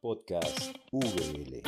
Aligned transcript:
Podcast 0.00 0.76
VL. 0.92 1.62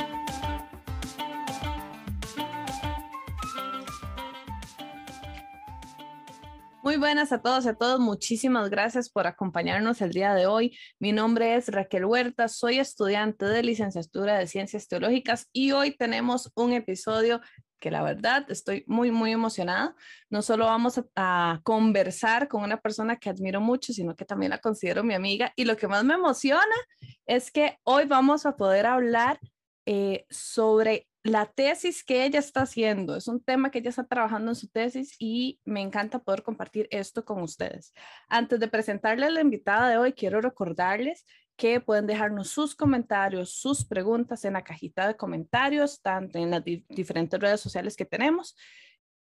Muy 6.83 6.97
buenas 6.97 7.31
a 7.31 7.41
todos 7.41 7.63
y 7.63 7.69
a 7.69 7.75
todos. 7.75 8.01
Muchísimas 8.01 8.69
gracias 8.69 9.09
por 9.09 9.25
acompañarnos 9.25 10.01
el 10.01 10.11
día 10.11 10.33
de 10.33 10.47
hoy. 10.47 10.77
Mi 10.99 11.13
nombre 11.13 11.55
es 11.55 11.69
Raquel 11.69 12.03
Huerta, 12.03 12.49
soy 12.49 12.79
estudiante 12.79 13.45
de 13.45 13.63
licenciatura 13.63 14.37
de 14.37 14.47
Ciencias 14.47 14.89
Teológicas 14.89 15.47
y 15.53 15.71
hoy 15.71 15.95
tenemos 15.95 16.51
un 16.55 16.73
episodio 16.73 17.39
que 17.83 17.91
la 17.91 18.01
verdad 18.01 18.49
estoy 18.49 18.85
muy, 18.87 19.11
muy 19.11 19.33
emocionada. 19.33 19.93
No 20.29 20.41
solo 20.41 20.67
vamos 20.67 21.01
a, 21.17 21.59
conversar 21.63 22.47
con 22.47 22.63
una 22.63 22.77
persona 22.77 23.17
que 23.17 23.29
admiro 23.29 23.59
mucho, 23.59 23.91
sino 23.91 24.15
que 24.15 24.23
también 24.23 24.51
la 24.51 24.59
considero 24.59 25.03
mi 25.03 25.13
amiga. 25.13 25.51
Y 25.57 25.65
lo 25.65 25.75
que 25.75 25.89
más 25.89 26.05
me 26.05 26.13
emociona 26.13 26.77
es 27.25 27.51
que 27.51 27.79
hoy 27.83 28.05
vamos 28.05 28.45
a 28.45 28.55
poder 28.55 28.85
hablar 28.85 29.37
eh, 29.85 30.25
sobre 30.29 31.09
la 31.23 31.45
tesis 31.45 32.05
que 32.05 32.23
ella 32.23 32.39
está 32.39 32.61
haciendo. 32.61 33.17
Es 33.17 33.27
un 33.27 33.43
tema 33.43 33.69
que 33.69 33.79
ella 33.79 33.89
está 33.89 34.05
trabajando 34.05 34.51
en 34.51 34.55
su 34.55 34.69
tesis 34.69 35.17
y 35.19 35.59
me 35.65 35.81
encanta 35.81 36.19
poder 36.19 36.41
compartir 36.41 36.87
esto 36.89 37.25
con 37.25 37.41
ustedes. 37.41 37.93
Antes 38.29 38.61
de 38.61 38.69
presentarle 38.69 39.25
a 39.25 39.29
la 39.29 39.41
invitada 39.41 39.89
de 39.89 39.97
hoy, 39.97 40.13
quiero 40.13 40.39
recordarles 40.39 41.25
que 41.55 41.79
pueden 41.79 42.07
dejarnos 42.07 42.49
sus 42.49 42.75
comentarios, 42.75 43.51
sus 43.51 43.85
preguntas 43.85 44.43
en 44.45 44.53
la 44.53 44.63
cajita 44.63 45.07
de 45.07 45.15
comentarios, 45.15 46.01
tanto 46.01 46.39
en 46.39 46.51
las 46.51 46.63
diferentes 46.63 47.39
redes 47.39 47.61
sociales 47.61 47.95
que 47.95 48.05
tenemos. 48.05 48.55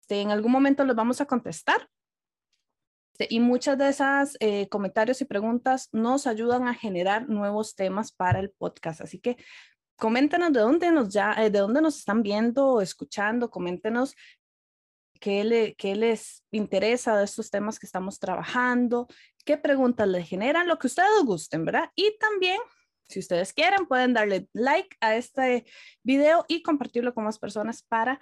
Este, 0.02 0.22
en 0.22 0.32
algún 0.32 0.52
momento 0.52 0.84
los 0.86 0.96
vamos 0.96 1.22
a 1.22 1.26
contestar. 1.26 1.90
Este, 3.14 3.34
y 3.34 3.40
muchas 3.40 3.78
de 3.78 3.90
esas 3.90 4.38
eh, 4.40 4.68
comentarios 4.70 5.22
y 5.22 5.26
preguntas 5.26 5.90
nos 5.94 6.28
ayudan 6.28 6.68
a 6.68 6.74
generar 6.74 7.30
nuevos 7.30 7.76
temas 7.76 8.12
para 8.12 8.40
el 8.40 8.52
podcast. 8.52 9.02
Así 9.02 9.20
que 9.20 9.38
coméntenos 9.98 10.52
de 10.52 10.60
dónde 10.60 10.92
nos 10.92 11.10
ya, 11.14 11.34
eh, 11.34 11.50
de 11.50 11.60
dónde 11.60 11.82
nos 11.82 11.98
están 11.98 12.24
viendo 12.24 12.68
o 12.68 12.82
escuchando, 12.82 13.50
coméntenos 13.50 14.16
qué, 15.20 15.44
le, 15.44 15.76
qué 15.76 15.96
les 15.96 16.44
interesa 16.52 17.16
de 17.18 17.24
estos 17.24 17.50
temas 17.50 17.80
que 17.80 17.86
estamos 17.86 18.20
trabajando, 18.20 19.08
qué 19.46 19.58
preguntas 19.58 20.08
les 20.08 20.28
generan, 20.28 20.68
lo 20.68 20.78
que 20.78 20.88
ustedes 20.88 21.24
gusten, 21.24 21.66
¿verdad? 21.66 21.90
Y 21.96 22.18
también, 22.20 22.60
si 23.08 23.20
ustedes 23.20 23.54
quieren, 23.54 23.86
pueden 23.86 24.14
darle 24.14 24.50
like 24.54 24.98
a 25.00 25.16
este 25.16 25.66
video 26.04 26.46
y 26.48 26.62
compartirlo 26.62 27.14
con 27.14 27.24
más 27.24 27.40
personas 27.40 27.84
para 27.84 28.20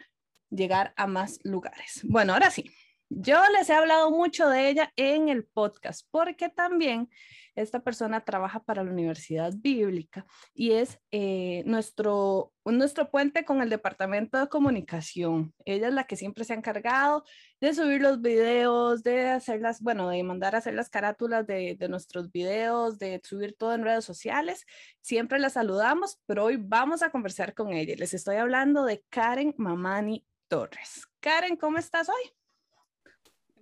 llegar 0.50 0.94
a 0.98 1.08
más 1.08 1.40
lugares. 1.44 2.02
Bueno, 2.04 2.34
ahora 2.34 2.52
sí, 2.52 2.70
yo 3.18 3.42
les 3.58 3.70
he 3.70 3.74
hablado 3.74 4.12
mucho 4.12 4.50
de 4.50 4.70
ella 4.70 4.92
en 4.96 5.30
el 5.30 5.46
podcast 5.46 6.08
porque 6.12 6.50
también 6.50 7.10
esta 7.56 7.82
persona 7.82 8.26
trabaja 8.26 8.62
para 8.64 8.84
la 8.84 8.92
Universidad 8.92 9.54
Bíblica 9.56 10.26
y 10.54 10.72
es 10.72 11.00
eh, 11.12 11.64
nuestro, 11.66 12.52
nuestro 12.66 13.12
puente 13.12 13.46
con 13.46 13.62
el 13.62 13.70
Departamento 13.70 14.40
de 14.40 14.48
Comunicación. 14.48 15.54
Ella 15.66 15.88
es 15.90 15.94
la 15.94 16.06
que 16.06 16.16
siempre 16.16 16.46
se 16.46 16.54
ha 16.54 16.56
encargado 16.56 17.24
de 17.62 17.74
subir 17.74 18.02
los 18.02 18.22
videos, 18.22 19.04
de 19.04 19.30
hacerlas, 19.30 19.82
bueno, 19.82 20.10
de 20.10 20.24
mandar 20.24 20.56
a 20.56 20.60
hacer 20.60 20.74
las 20.74 20.90
carátulas 20.90 21.46
de, 21.46 21.76
de 21.78 21.90
nuestros 21.90 22.32
videos, 22.32 22.98
de 22.98 23.22
subir 23.24 23.56
todo 23.56 23.74
en 23.74 23.84
redes 23.84 24.06
sociales. 24.06 24.66
Siempre 25.02 25.40
la 25.40 25.50
saludamos, 25.50 26.20
pero 26.26 26.46
hoy 26.46 26.58
vamos 26.58 27.04
a 27.04 27.12
conversar 27.12 27.54
con 27.54 27.74
ella. 27.74 27.96
Les 27.98 28.14
estoy 28.14 28.38
hablando 28.38 28.84
de 28.86 29.04
Karen 29.10 29.54
Mamani 29.58 30.26
Torres. 30.48 31.06
Karen, 31.20 31.56
¿cómo 31.56 31.78
estás 31.78 32.10
hoy? 32.10 32.43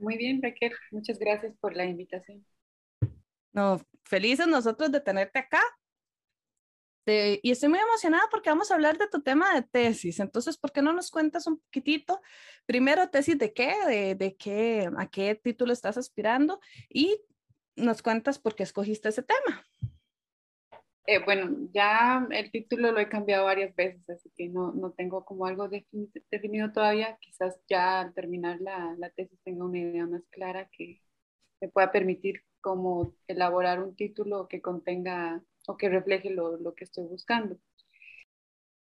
Muy 0.01 0.17
bien, 0.17 0.41
Raquel. 0.41 0.73
Muchas 0.89 1.19
gracias 1.19 1.55
por 1.59 1.75
la 1.75 1.85
invitación. 1.85 2.43
No, 3.53 3.79
felices 4.03 4.47
nosotros 4.47 4.91
de 4.91 4.99
tenerte 4.99 5.37
acá. 5.39 5.61
y 7.05 7.51
estoy 7.51 7.69
muy 7.69 7.79
emocionada 7.79 8.23
porque 8.31 8.49
vamos 8.49 8.71
a 8.71 8.73
hablar 8.73 8.97
de 8.97 9.07
tu 9.07 9.21
tema 9.21 9.53
de 9.53 9.61
tesis. 9.61 10.19
Entonces, 10.19 10.57
¿por 10.57 10.71
qué 10.71 10.81
no 10.81 10.91
nos 10.91 11.11
cuentas 11.11 11.45
un 11.45 11.59
poquitito? 11.59 12.19
Primero, 12.65 13.09
tesis 13.09 13.37
de 13.37 13.53
qué, 13.53 13.75
de, 13.85 14.15
de 14.15 14.35
qué, 14.35 14.89
a 14.97 15.07
qué 15.07 15.35
título 15.35 15.71
estás 15.71 15.97
aspirando 15.97 16.59
y 16.89 17.21
nos 17.75 18.01
cuentas 18.01 18.39
por 18.39 18.55
qué 18.55 18.63
escogiste 18.63 19.09
ese 19.09 19.21
tema. 19.21 19.65
Eh, 21.11 21.19
bueno, 21.25 21.67
ya 21.73 22.25
el 22.31 22.51
título 22.51 22.93
lo 22.93 22.99
he 23.01 23.09
cambiado 23.09 23.43
varias 23.43 23.75
veces, 23.75 24.09
así 24.09 24.31
que 24.37 24.47
no, 24.47 24.71
no 24.71 24.91
tengo 24.93 25.25
como 25.25 25.45
algo 25.45 25.67
definido 25.67 26.71
todavía. 26.71 27.17
Quizás 27.19 27.59
ya 27.67 27.99
al 27.99 28.13
terminar 28.13 28.61
la, 28.61 28.95
la, 28.97 29.09
tesis 29.09 29.37
tenga 29.43 29.65
una 29.65 29.79
idea 29.79 30.05
más 30.07 30.23
clara 30.29 30.69
que 30.71 31.01
me 31.59 31.67
pueda 31.67 31.91
permitir 31.91 32.43
como 32.61 33.13
elaborar 33.27 33.83
un 33.83 33.93
título 33.93 34.47
que 34.47 34.61
contenga 34.61 35.43
o 35.67 35.75
que 35.75 35.89
refleje 35.89 36.29
lo, 36.29 36.55
lo 36.57 36.75
que 36.75 36.85
estoy 36.85 37.03
buscando. 37.07 37.57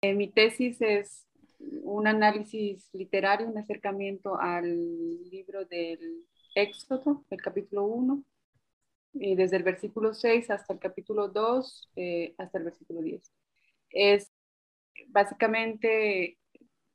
Eh, 0.02 0.14
mi 0.14 0.30
tesis 0.30 0.82
es 0.82 1.28
un 1.60 2.08
análisis 2.08 2.90
literario, 2.94 3.48
un 3.48 3.58
acercamiento 3.58 4.38
al 4.38 5.30
libro 5.30 5.64
del 5.66 6.26
Éxodo, 6.56 7.26
el 7.30 7.42
capítulo 7.42 7.86
1, 7.86 8.22
y 9.20 9.36
desde 9.36 9.58
el 9.58 9.64
versículo 9.64 10.14
6 10.14 10.50
hasta 10.50 10.74
el 10.74 10.80
capítulo 10.80 11.28
2, 11.30 11.90
eh, 11.96 12.36
hasta 12.38 12.58
el 12.58 12.64
versículo 12.66 13.02
10. 13.02 13.32
Es 13.92 14.32
básicamente 15.08 16.38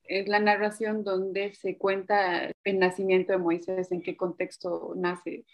es 0.04 0.28
la 0.28 0.40
narración 0.40 1.04
donde 1.04 1.54
se 1.54 1.78
cuenta 1.78 2.50
el 2.64 2.78
nacimiento 2.78 3.32
de 3.32 3.38
Moisés, 3.38 3.92
en 3.92 4.02
qué 4.02 4.16
contexto 4.16 4.92
nace. 4.96 5.44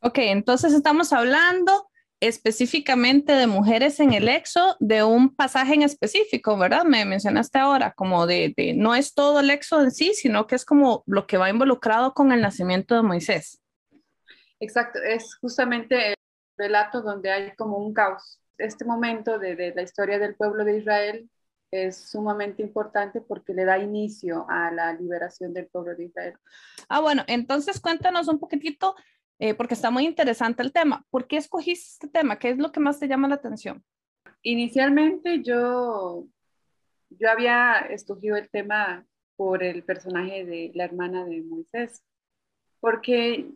Ok, 0.00 0.18
entonces 0.18 0.74
estamos 0.74 1.12
hablando 1.12 1.88
específicamente 2.20 3.32
de 3.32 3.46
mujeres 3.46 4.00
en 4.00 4.12
el 4.12 4.28
exo, 4.28 4.76
de 4.80 5.02
un 5.02 5.34
pasaje 5.34 5.74
en 5.74 5.82
específico, 5.82 6.56
¿verdad? 6.56 6.84
Me 6.84 7.04
mencionaste 7.04 7.58
ahora, 7.58 7.92
como 7.92 8.26
de, 8.26 8.54
de, 8.56 8.74
no 8.74 8.94
es 8.94 9.14
todo 9.14 9.40
el 9.40 9.50
exo 9.50 9.80
en 9.82 9.90
sí, 9.90 10.12
sino 10.14 10.46
que 10.46 10.54
es 10.54 10.64
como 10.64 11.02
lo 11.06 11.26
que 11.26 11.36
va 11.36 11.50
involucrado 11.50 12.14
con 12.14 12.32
el 12.32 12.40
nacimiento 12.40 12.94
de 12.94 13.02
Moisés. 13.02 13.63
Exacto, 14.64 14.98
es 15.02 15.34
justamente 15.36 16.08
el 16.08 16.14
relato 16.56 17.02
donde 17.02 17.30
hay 17.30 17.54
como 17.54 17.76
un 17.76 17.92
caos. 17.92 18.40
Este 18.56 18.86
momento 18.86 19.38
de, 19.38 19.56
de, 19.56 19.74
la 19.74 19.82
historia 19.82 20.18
del 20.18 20.36
pueblo 20.36 20.64
de 20.64 20.78
Israel 20.78 21.28
es 21.70 22.08
sumamente 22.08 22.62
importante 22.62 23.20
porque 23.20 23.52
le 23.52 23.66
da 23.66 23.78
inicio 23.78 24.46
a 24.48 24.70
la 24.70 24.94
liberación 24.94 25.52
del 25.52 25.66
pueblo 25.66 25.94
de 25.94 26.04
Israel. 26.04 26.34
Ah, 26.88 27.00
bueno, 27.00 27.24
entonces 27.26 27.78
cuéntanos 27.78 28.26
un 28.28 28.38
poquitito, 28.38 28.94
eh, 29.38 29.52
porque 29.52 29.74
está 29.74 29.90
muy 29.90 30.06
interesante 30.06 30.62
el 30.62 30.72
tema. 30.72 31.04
¿Por 31.10 31.26
qué 31.26 31.36
escogiste 31.36 31.86
este 31.92 32.08
tema? 32.08 32.38
¿Qué 32.38 32.48
es 32.48 32.58
lo 32.58 32.72
que 32.72 32.80
más 32.80 32.98
te 32.98 33.08
llama 33.08 33.28
la 33.28 33.34
atención? 33.34 33.84
Inicialmente 34.40 35.42
yo, 35.42 36.26
yo 37.10 37.30
había 37.30 37.80
escogido 37.90 38.36
el 38.36 38.48
tema 38.48 39.04
por 39.36 39.62
el 39.62 39.82
personaje 39.82 40.46
de 40.46 40.70
la 40.74 40.84
hermana 40.84 41.26
de 41.26 41.42
Moisés, 41.42 42.02
porque 42.80 43.50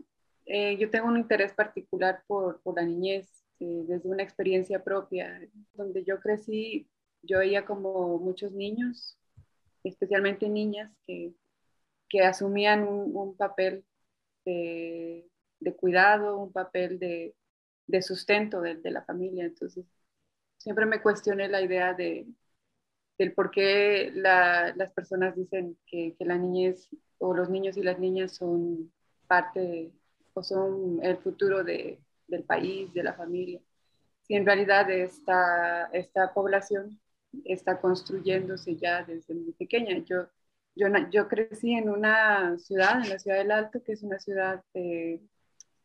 eh, 0.49 0.79
yo 0.79 0.91
tengo 0.91 1.09
un 1.09 1.19
interés 1.19 1.53
particular 1.55 2.23
por, 2.27 2.61
por 2.63 2.77
la 2.77 2.83
niñez, 2.83 3.45
eh, 3.61 3.85
desde 3.87 4.09
una 4.09 4.23
experiencia 4.23 4.83
propia. 4.83 5.41
Donde 5.75 6.05
yo 6.05 6.21
crecí, 6.21 6.89
yo 7.23 7.39
veía 7.41 7.65
como 7.67 8.19
muchos 8.19 8.53
niños, 8.53 9.19
especialmente 9.85 10.49
niñas, 10.49 10.91
que, 11.07 11.35
que 12.09 12.23
asumían 12.23 12.85
un, 12.89 13.15
un 13.17 13.37
papel 13.37 13.85
de, 14.45 15.29
de, 15.61 15.77
cuidado, 15.77 16.39
un 16.39 16.53
papel 16.53 16.99
de, 16.99 17.35
de 17.87 18.03
sustento 18.03 18.61
de, 18.63 18.77
de, 18.77 18.91
la 18.91 19.05
familia. 19.05 19.45
Entonces, 19.45 19.87
siempre 20.59 20.87
me 20.87 21.03
cuestioné 21.03 21.49
la 21.49 21.63
idea 21.63 21.95
de, 21.95 22.27
del 23.19 23.35
por 23.35 23.51
qué 23.51 24.13
la, 24.15 24.75
las 24.77 24.93
personas 24.93 25.37
dicen 25.37 25.79
que, 25.87 26.15
que 26.19 26.25
la 26.25 26.39
niñez 26.39 26.89
o 27.19 27.35
los 27.35 27.51
niños 27.51 27.77
y 27.77 27.83
las 27.83 27.99
niñas 27.99 28.33
son 28.37 28.93
parte 29.27 29.93
de 30.39 30.45
son 30.45 31.01
el 31.03 31.19
futuro 31.19 31.65
de, 31.65 32.01
del 32.27 32.45
país, 32.45 32.93
de 32.93 33.03
la 33.03 33.15
familia. 33.15 33.61
Si 34.23 34.35
en 34.35 34.47
realidad 34.47 34.91
esta, 34.91 35.87
esta 35.93 36.33
población 36.35 37.01
está 37.45 37.81
construyéndose 37.81 38.77
ya 38.77 39.05
desde 39.05 39.35
muy 39.35 39.53
pequeña. 39.53 39.99
Yo, 40.05 40.29
yo, 40.75 40.89
yo 41.11 41.29
crecí 41.29 41.73
en 41.73 41.89
una 41.89 42.59
ciudad, 42.59 43.03
en 43.03 43.11
la 43.11 43.19
ciudad 43.19 43.39
del 43.39 43.51
Alto, 43.51 43.83
que 43.83 43.93
es 43.93 44.03
una 44.03 44.19
ciudad 44.19 44.63
eh, 44.75 45.21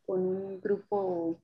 con 0.06 0.20
un 0.20 0.60
grupo 0.60 1.40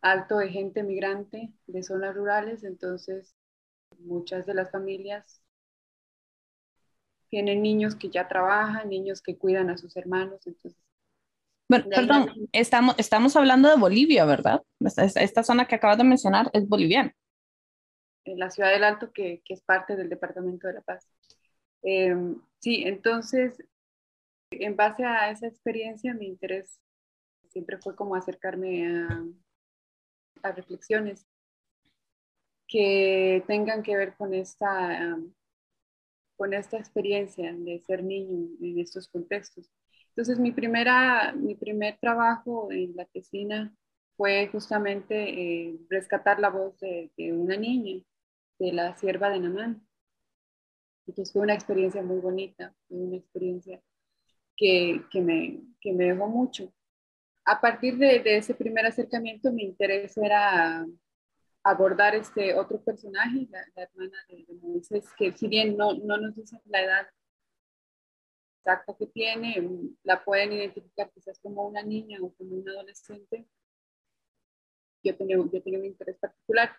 alto 0.00 0.38
de 0.38 0.48
gente 0.48 0.82
migrante 0.82 1.52
de 1.66 1.82
zonas 1.82 2.14
rurales, 2.14 2.62
entonces 2.62 3.34
muchas 3.98 4.46
de 4.46 4.54
las 4.54 4.70
familias 4.70 5.42
tienen 7.28 7.62
niños 7.62 7.94
que 7.96 8.10
ya 8.10 8.28
trabajan, 8.28 8.88
niños 8.88 9.20
que 9.20 9.36
cuidan 9.36 9.70
a 9.70 9.76
sus 9.76 9.96
hermanos, 9.96 10.46
entonces 10.46 10.80
bueno, 11.68 11.86
perdón, 11.90 12.30
estamos, 12.52 12.94
estamos 12.98 13.36
hablando 13.36 13.68
de 13.68 13.76
Bolivia, 13.76 14.24
¿verdad? 14.24 14.62
Esta, 14.80 15.22
esta, 15.22 15.42
zona 15.42 15.66
que 15.66 15.74
acabas 15.74 15.98
de 15.98 16.04
mencionar 16.04 16.50
es 16.52 16.68
boliviana. 16.68 17.14
En 18.24 18.38
la 18.38 18.50
ciudad 18.50 18.70
del 18.70 18.84
Alto, 18.84 19.12
que, 19.12 19.42
que 19.44 19.54
es 19.54 19.62
parte 19.62 19.96
del 19.96 20.08
Departamento 20.08 20.66
de 20.66 20.74
La 20.74 20.80
Paz. 20.82 21.06
Eh, 21.82 22.14
sí, 22.58 22.82
entonces, 22.86 23.62
en 24.50 24.76
base 24.76 25.04
a 25.04 25.30
esa 25.30 25.46
experiencia, 25.46 26.14
mi 26.14 26.26
interés 26.26 26.80
siempre 27.48 27.78
fue 27.78 27.94
como 27.94 28.14
acercarme 28.14 28.86
a, 28.88 29.24
a 30.42 30.52
reflexiones 30.52 31.26
que 32.66 33.42
tengan 33.46 33.82
que 33.82 33.96
ver 33.96 34.14
con 34.14 34.34
esta, 34.34 35.18
con 36.36 36.52
esta 36.52 36.78
experiencia 36.78 37.52
de 37.52 37.80
ser 37.80 38.04
niño 38.04 38.50
en 38.60 38.78
estos 38.78 39.08
contextos. 39.08 39.70
Entonces, 40.18 40.40
mi, 40.40 40.50
primera, 40.50 41.32
mi 41.32 41.54
primer 41.54 41.96
trabajo 42.00 42.72
en 42.72 42.96
la 42.96 43.04
tesina 43.04 43.72
fue 44.16 44.48
justamente 44.48 45.14
eh, 45.14 45.78
rescatar 45.88 46.40
la 46.40 46.50
voz 46.50 46.76
de, 46.80 47.12
una 47.32 47.56
niña, 47.56 48.02
de 48.58 48.72
la 48.72 48.96
sierva 48.96 49.30
de 49.30 49.38
Namán. 49.38 49.86
Entonces, 51.06 51.32
fue 51.32 51.42
una 51.42 51.54
experiencia 51.54 52.02
muy 52.02 52.18
bonita, 52.18 52.74
fue 52.88 52.98
una 52.98 53.16
experiencia 53.16 53.80
que, 54.56 55.04
que, 55.08 55.20
me, 55.20 55.60
que 55.80 55.92
me 55.92 56.06
dejó 56.06 56.26
mucho. 56.26 56.72
A 57.44 57.60
partir 57.60 57.96
de, 57.96 58.18
de 58.18 58.38
ese 58.38 58.54
primer 58.54 58.86
acercamiento, 58.86 59.52
mi 59.52 59.62
interés 59.62 60.16
era 60.16 60.84
abordar 61.62 62.16
este 62.16 62.56
otro 62.56 62.82
personaje, 62.82 63.46
la, 63.50 63.60
hermana 63.76 64.18
de, 64.28 64.46
Moisés, 64.62 65.04
que 65.16 65.30
si 65.30 65.46
bien 65.46 65.76
no, 65.76 65.94
no 65.94 66.18
nos 66.18 66.34
dicen 66.34 66.60
la 66.64 66.82
edad 66.82 67.06
exacta 68.58 68.94
que 68.94 69.06
tiene, 69.06 69.56
la 70.02 70.22
pueden 70.24 70.52
identificar 70.52 71.10
quizás 71.12 71.38
como 71.40 71.66
una 71.66 71.82
niña 71.82 72.18
o 72.22 72.32
como 72.34 72.56
un 72.56 72.68
adolescente. 72.68 73.46
Yo 75.02 75.16
tenía, 75.16 75.36
yo 75.36 75.62
tenía 75.62 75.78
un 75.78 75.86
interés 75.86 76.18
particular. 76.18 76.70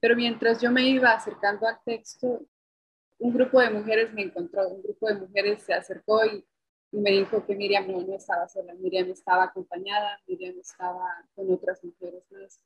Pero 0.00 0.14
mientras 0.16 0.60
yo 0.60 0.70
me 0.70 0.82
iba 0.88 1.12
acercando 1.12 1.66
al 1.66 1.78
texto, 1.84 2.46
un 3.18 3.32
grupo 3.32 3.60
de 3.60 3.70
mujeres 3.70 4.12
me 4.12 4.22
encontró, 4.22 4.68
un 4.68 4.82
grupo 4.82 5.08
de 5.08 5.14
mujeres 5.14 5.62
se 5.62 5.74
acercó 5.74 6.24
y, 6.24 6.46
y 6.92 6.98
me 6.98 7.10
dijo 7.10 7.44
que 7.44 7.56
Miriam 7.56 7.90
no, 7.90 8.00
no 8.02 8.14
estaba 8.14 8.48
sola, 8.48 8.74
Miriam 8.74 9.10
estaba 9.10 9.44
acompañada, 9.44 10.20
Miriam 10.26 10.58
estaba 10.60 11.24
con 11.34 11.52
otras 11.52 11.82
mujeres 11.82 12.22
más. 12.30 12.60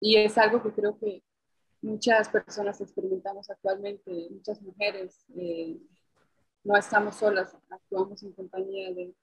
Y 0.00 0.16
es 0.16 0.36
algo 0.38 0.62
que 0.62 0.72
creo 0.72 0.98
que 0.98 1.22
muchas 1.80 2.28
personas 2.28 2.80
experimentamos 2.80 3.48
actualmente, 3.50 4.28
muchas 4.30 4.60
mujeres, 4.62 5.24
eh, 5.36 5.78
no 6.64 6.76
estamos 6.76 7.16
solas, 7.16 7.56
actuamos 7.70 8.22
en 8.22 8.32
compañía 8.32 8.92
de... 8.92 9.14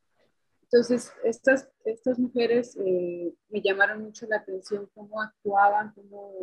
Entonces, 0.63 1.13
estas, 1.23 1.69
estas 1.83 2.17
mujeres 2.17 2.75
eh, 2.77 3.33
me 3.49 3.61
llamaron 3.61 4.01
mucho 4.03 4.25
la 4.27 4.37
atención, 4.37 4.89
cómo 4.93 5.21
actuaban, 5.21 5.93
cómo 5.93 6.33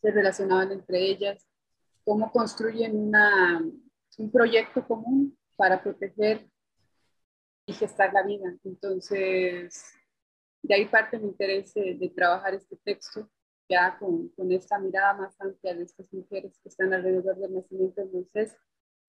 se 0.00 0.10
relacionaban 0.10 0.72
entre 0.72 1.00
ellas, 1.00 1.46
cómo 2.04 2.30
construyen 2.30 2.96
una, 2.96 3.64
un 4.18 4.30
proyecto 4.30 4.86
común 4.86 5.36
para 5.56 5.82
proteger 5.82 6.48
y 7.66 7.72
gestar 7.72 8.12
la 8.12 8.22
vida. 8.22 8.54
Entonces, 8.64 9.84
de 10.62 10.74
ahí 10.74 10.86
parte 10.86 11.18
mi 11.18 11.28
interés 11.28 11.74
de, 11.74 12.12
trabajar 12.14 12.54
este 12.54 12.76
texto, 12.76 13.28
ya 13.68 13.98
con, 13.98 14.28
con, 14.30 14.50
esta 14.52 14.78
mirada 14.78 15.14
más 15.14 15.38
amplia 15.40 15.74
de 15.74 15.82
estas 15.82 16.12
mujeres 16.12 16.58
que 16.62 16.68
están 16.68 16.92
alrededor 16.94 17.36
del 17.36 17.54
nacimiento 17.54 18.02
de 18.02 18.10
Moisés. 18.10 18.56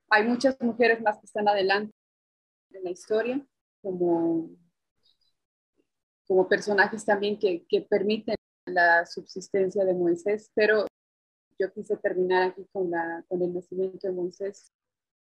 Hay 0.09 0.27
muchas 0.27 0.57
mujeres 0.61 1.01
más 1.01 1.17
que 1.17 1.25
están 1.25 1.47
adelante 1.47 1.93
en 2.71 2.83
la 2.83 2.91
historia, 2.91 3.45
como, 3.81 4.49
como 6.27 6.47
personajes 6.47 7.05
también 7.05 7.37
que, 7.37 7.65
que 7.67 7.81
permiten 7.81 8.35
la 8.65 9.05
subsistencia 9.05 9.83
de 9.85 9.93
Moisés, 9.93 10.51
pero 10.53 10.85
yo 11.59 11.71
quise 11.73 11.97
terminar 11.97 12.43
aquí 12.43 12.65
con, 12.71 12.89
la, 12.89 13.23
con 13.27 13.41
el 13.41 13.53
nacimiento 13.53 14.07
de 14.07 14.13
Moisés. 14.13 14.71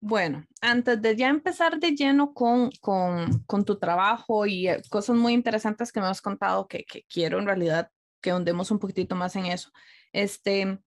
Bueno, 0.01 0.45
antes 0.61 1.01
de 1.01 1.17
ya 1.17 1.29
empezar 1.29 1.79
de 1.81 1.93
lleno 1.93 2.35
con, 2.35 2.71
con, 2.81 3.43
con 3.47 3.65
tu 3.65 3.79
trabajo 3.79 4.47
y 4.47 4.69
eh, 4.69 4.83
cosas 4.91 5.17
muy 5.17 5.33
interesantes 5.33 5.91
que 5.91 6.01
me 6.01 6.07
has 6.07 6.21
contado 6.21 6.69
que, 6.69 6.85
que, 6.85 7.05
quiero 7.09 7.39
en 7.39 7.47
realidad 7.47 7.91
que 8.21 8.35
hundemos 8.35 8.71
un 8.71 8.79
poquitito 8.79 9.15
más 9.15 9.35
en 9.37 9.47
eso, 9.47 9.71
este, 10.13 10.79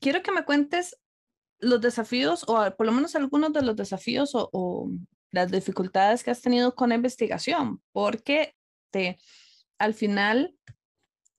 quiero 0.00 0.22
que 0.22 0.32
me 0.32 0.44
cuentes 0.44 0.96
los 1.58 1.80
desafíos 1.80 2.44
o 2.48 2.70
por 2.76 2.86
lo 2.86 2.92
menos 2.92 3.14
algunos 3.16 3.52
de 3.52 3.62
los 3.62 3.76
desafíos 3.76 4.30
o, 4.34 4.90
las 5.32 5.50
dificultades 5.50 6.24
que 6.24 6.30
has 6.30 6.40
tenido 6.40 6.74
con 6.74 6.88
la 6.88 6.94
investigación, 6.94 7.82
porque 7.92 8.54
te, 8.90 9.18
al 9.76 9.92
final 9.92 10.54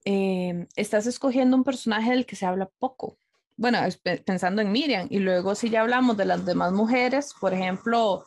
eh, 0.04 0.68
estás 0.76 1.06
escogiendo 1.06 1.56
un 1.56 1.64
personaje 1.64 2.10
del 2.10 2.24
que 2.24 2.36
se 2.36 2.46
habla 2.46 2.70
poco. 2.78 3.18
Bueno, 3.56 3.80
pensando 4.24 4.62
en 4.62 4.70
Miriam, 4.70 5.08
y 5.10 5.18
luego 5.18 5.56
si 5.56 5.68
ya 5.68 5.80
hablamos 5.80 6.16
de 6.16 6.26
las 6.26 6.46
demás 6.46 6.70
mujeres, 6.72 7.34
por 7.40 7.52
ejemplo, 7.52 8.24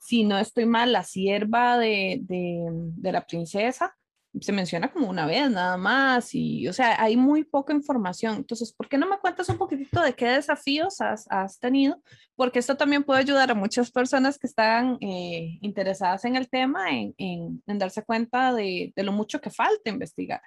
si 0.00 0.24
no 0.24 0.36
estoy 0.38 0.66
mal, 0.66 0.90
la 0.90 1.04
sierva 1.04 1.78
de, 1.78 2.18
de, 2.22 3.12
la 3.12 3.24
princesa, 3.24 3.96
se 4.40 4.52
menciona 4.52 4.90
como 4.92 5.08
una 5.08 5.26
vez 5.26 5.50
nada 5.50 5.76
más, 5.76 6.34
y 6.34 6.66
o 6.68 6.72
sea, 6.72 7.00
hay 7.02 7.16
muy 7.16 7.44
poca 7.44 7.72
información. 7.72 8.36
Entonces, 8.36 8.72
¿por 8.72 8.88
qué 8.88 8.98
no 8.98 9.08
me 9.08 9.18
cuentas 9.18 9.48
un 9.48 9.58
poquitito 9.58 10.00
de 10.00 10.14
qué 10.14 10.26
desafíos 10.26 11.00
has, 11.00 11.26
has 11.30 11.58
tenido? 11.58 12.02
Porque 12.34 12.58
esto 12.58 12.76
también 12.76 13.04
puede 13.04 13.20
ayudar 13.20 13.50
a 13.50 13.54
muchas 13.54 13.90
personas 13.90 14.38
que 14.38 14.46
están 14.46 14.98
eh, 15.00 15.58
interesadas 15.60 16.24
en 16.24 16.36
el 16.36 16.48
tema 16.48 16.90
en, 16.90 17.14
en, 17.18 17.62
en 17.66 17.78
darse 17.78 18.02
cuenta 18.02 18.54
de, 18.54 18.92
de 18.96 19.02
lo 19.02 19.12
mucho 19.12 19.40
que 19.40 19.50
falta 19.50 19.90
investigar. 19.90 20.40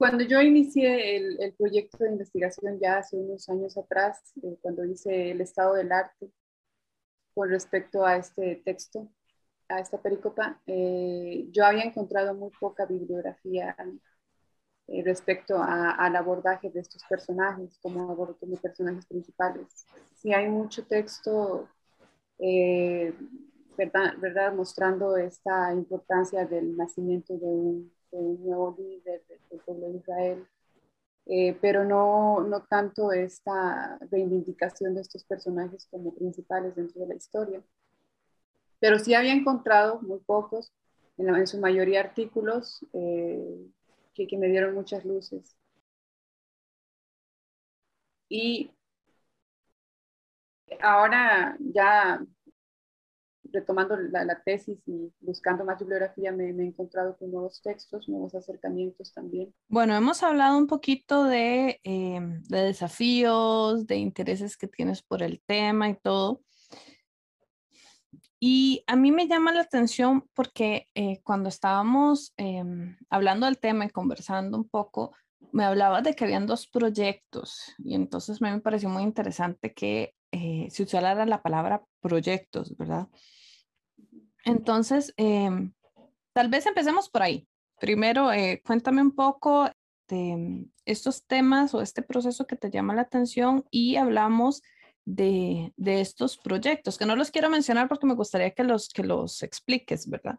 Cuando 0.00 0.24
yo 0.24 0.40
inicié 0.40 1.16
el, 1.16 1.54
proyecto 1.58 1.98
de 1.98 2.12
investigación 2.12 2.80
ya 2.80 2.96
hace 2.96 3.18
unos 3.18 3.46
años 3.50 3.76
atrás, 3.76 4.32
eh, 4.42 4.56
cuando 4.62 4.82
hice 4.86 5.30
el 5.32 5.42
estado 5.42 5.74
del 5.74 5.92
arte 5.92 6.30
con 7.34 7.50
respecto 7.50 8.06
a 8.06 8.16
este 8.16 8.62
texto, 8.64 9.12
a 9.70 9.80
esta 9.80 9.98
pericopa, 9.98 10.60
eh, 10.66 11.46
yo 11.50 11.64
había 11.64 11.84
encontrado 11.84 12.34
muy 12.34 12.50
poca 12.58 12.86
bibliografía 12.86 13.76
eh, 14.88 15.02
respecto 15.04 15.62
al 15.62 16.16
abordaje 16.16 16.70
de 16.70 16.80
estos 16.80 17.02
personajes 17.08 17.78
como, 17.80 18.14
como 18.16 18.56
personajes 18.56 19.06
principales. 19.06 19.86
Sí 20.16 20.32
hay 20.34 20.48
mucho 20.48 20.84
texto, 20.86 21.68
verdad, 23.76 24.14
verdad, 24.18 24.52
mostrando 24.54 25.16
esta 25.16 25.72
importancia 25.72 26.44
del 26.46 26.76
nacimiento 26.76 27.34
de 27.34 27.46
un 27.46 27.92
un 28.12 28.42
nuevo 28.44 28.74
líder 28.78 29.22
del 29.50 29.60
pueblo 29.60 29.88
de 29.88 29.98
Israel, 29.98 30.46
eh, 31.26 31.56
pero 31.60 31.84
no, 31.84 32.40
no 32.40 32.64
tanto 32.64 33.12
esta 33.12 33.98
reivindicación 34.10 34.94
de 34.94 35.02
estos 35.02 35.24
personajes 35.24 35.86
como 35.90 36.14
principales 36.14 36.74
dentro 36.74 37.00
de 37.02 37.08
la 37.08 37.14
historia. 37.14 37.62
Pero 38.80 38.98
sí 38.98 39.14
había 39.14 39.32
encontrado 39.32 40.00
muy 40.00 40.18
pocos, 40.20 40.72
en, 41.18 41.46
su 41.46 41.58
mayoría 41.58 42.00
artículos, 42.00 42.84
eh, 42.92 43.66
que, 44.14 44.38
me 44.38 44.48
dieron 44.48 44.74
muchas 44.74 45.04
luces. 45.04 45.56
Y 48.28 48.70
ahora 50.80 51.56
ya 51.60 52.24
retomando 53.52 53.96
la, 53.96 54.40
tesis 54.44 54.78
y 54.86 55.12
buscando 55.20 55.64
más 55.64 55.78
bibliografía, 55.78 56.32
me, 56.32 56.50
he 56.50 56.66
encontrado 56.66 57.16
con 57.16 57.32
nuevos 57.32 57.60
textos, 57.62 58.08
nuevos 58.08 58.34
acercamientos 58.34 59.12
también. 59.12 59.52
Bueno, 59.68 59.96
hemos 59.96 60.22
hablado 60.22 60.56
un 60.56 60.66
poquito 60.66 61.24
de, 61.24 61.80
em, 61.82 62.42
de 62.44 62.62
desafíos, 62.62 63.86
de 63.86 63.96
intereses 63.96 64.56
que 64.56 64.68
tienes 64.68 65.02
por 65.02 65.22
el 65.22 65.40
tema 65.40 65.88
y 65.88 65.96
todo. 65.96 66.42
Y 68.42 68.82
a 68.86 68.96
mí 68.96 69.12
me 69.12 69.28
llama 69.28 69.52
la 69.52 69.60
atención 69.60 70.26
porque 70.34 70.88
eh, 70.94 71.20
cuando 71.22 71.50
estábamos 71.50 72.32
em, 72.38 72.96
hablando 73.10 73.44
del 73.44 73.58
tema 73.58 73.84
y 73.84 73.90
conversando 73.90 74.56
un 74.56 74.66
poco, 74.66 75.14
me 75.52 75.64
hablabas 75.64 76.02
de 76.02 76.14
que 76.14 76.24
habían 76.24 76.46
dos 76.46 76.66
proyectos 76.66 77.74
y 77.78 77.94
entonces 77.94 78.40
me 78.40 78.58
pareció 78.60 78.88
muy 78.88 79.02
interesante 79.02 79.74
que 79.74 80.14
eh, 80.32 80.68
se 80.70 80.84
usara 80.84 81.26
la 81.26 81.42
palabra 81.42 81.84
proyectos, 82.00 82.74
¿verdad? 82.78 83.08
Entonces, 84.46 85.12
em, 85.18 85.74
tal 86.32 86.48
vez 86.48 86.64
empecemos 86.64 87.10
por 87.10 87.22
ahí. 87.22 87.46
Primero, 87.78 88.32
eh, 88.32 88.62
cuéntame 88.64 89.02
un 89.02 89.14
poco 89.14 89.68
de 90.08 90.66
estos 90.86 91.26
temas 91.26 91.74
o 91.74 91.82
este 91.82 92.02
proceso 92.02 92.46
que 92.46 92.56
te 92.56 92.70
llama 92.70 92.94
la 92.94 93.02
atención 93.02 93.64
y 93.70 93.96
hablamos 93.96 94.62
de, 95.04 95.72
de, 95.76 96.00
estos 96.00 96.38
proyectos, 96.38 96.98
que 96.98 97.06
no 97.06 97.16
los 97.16 97.30
quiero 97.30 97.50
mencionar 97.50 97.88
porque 97.88 98.06
me 98.06 98.14
gustaría 98.14 98.50
que 98.50 98.64
los, 98.64 98.88
que 98.88 99.02
los 99.02 99.42
expliques, 99.42 100.08
¿verdad? 100.08 100.38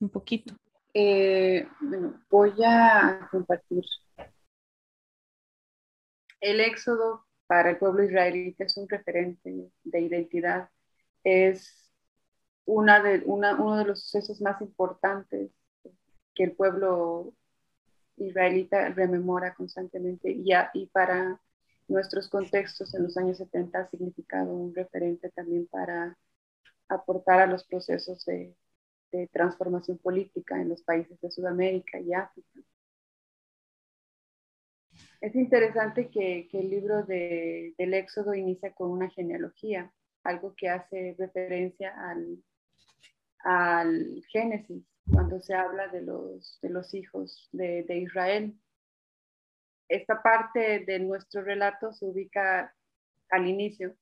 Un 0.00 0.08
poquito. 0.08 0.54
Eh, 0.94 1.66
bueno, 1.80 2.20
voy 2.30 2.54
a 2.64 3.28
compartir. 3.30 3.84
El 6.40 6.60
éxodo 6.60 7.26
para 7.46 7.70
el 7.70 7.78
pueblo 7.78 8.04
israelita 8.04 8.64
es 8.64 8.76
un 8.76 8.88
referente 8.88 9.70
de 9.84 10.00
identidad. 10.00 10.70
Es 11.24 11.92
una 12.64 13.02
de, 13.02 13.22
uno 13.24 13.76
de 13.76 13.84
los 13.84 14.02
sucesos 14.02 14.40
más 14.40 14.60
importantes 14.60 15.50
que 16.34 16.44
el 16.44 16.52
pueblo 16.52 17.34
israelita 18.16 18.90
rememora 18.90 19.54
constantemente 19.54 20.30
y, 20.30 20.50
y 20.74 20.86
para 20.86 21.40
nuestros 21.88 22.28
contextos 22.28 22.94
en 22.94 23.04
los 23.04 23.16
años 23.16 23.38
70 23.38 23.78
ha 23.78 23.90
significado 23.90 24.52
un 24.52 24.74
referente 24.74 25.30
también 25.30 25.66
para 25.66 26.16
aportar 26.88 27.40
a 27.40 27.46
los 27.46 27.64
procesos 27.64 28.24
de, 28.24 28.54
transformación 29.32 29.96
política 29.96 30.60
en 30.60 30.68
los 30.68 30.82
países 30.82 31.18
de 31.22 31.30
Sudamérica 31.30 31.98
y 31.98 32.12
África. 32.12 32.60
Es 35.22 35.34
interesante 35.34 36.10
que, 36.10 36.46
el 36.52 36.68
libro 36.68 37.04
del 37.04 37.94
Éxodo 37.94 38.34
inicia 38.34 38.74
con 38.74 38.90
una 38.90 39.08
genealogía, 39.08 39.90
algo 40.24 40.54
que 40.54 40.68
hace 40.68 41.16
referencia 41.18 41.94
al, 41.98 42.44
al 43.44 44.22
Génesis, 44.28 44.84
cuando 45.10 45.40
se 45.40 45.54
habla 45.54 45.88
de 45.88 46.02
los, 46.02 46.58
de 46.60 46.70
los 46.70 46.94
hijos 46.94 47.48
de, 47.52 47.84
Israel. 47.88 48.54
Esta 49.88 50.22
parte 50.22 50.80
de 50.80 50.98
nuestro 50.98 51.42
relato 51.42 51.92
se 51.92 52.04
ubica 52.04 52.74
al 53.30 53.46
inicio. 53.46 53.94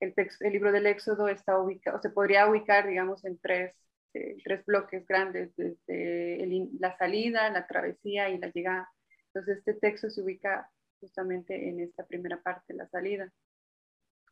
El, 0.00 0.14
libro 0.52 0.72
del 0.72 0.86
Éxodo 0.86 1.28
está 1.28 1.58
ubicado, 1.58 2.00
se 2.02 2.10
podría 2.10 2.48
ubicar, 2.48 2.88
digamos, 2.88 3.24
en 3.24 3.38
tres, 3.38 3.74
eh, 4.14 4.36
tres 4.44 4.64
bloques 4.66 5.06
grandes, 5.06 5.54
desde 5.56 6.46
la 6.80 6.96
salida, 6.98 7.48
la 7.50 7.66
travesía 7.66 8.28
y 8.28 8.38
la 8.38 8.48
llegada. 8.48 8.90
Entonces, 9.28 9.58
este 9.58 9.74
texto 9.74 10.10
se 10.10 10.20
ubica 10.22 10.68
justamente 11.00 11.68
en 11.68 11.80
esta 11.80 12.04
primera 12.04 12.40
parte, 12.42 12.74
la 12.74 12.88
salida. 12.88 13.32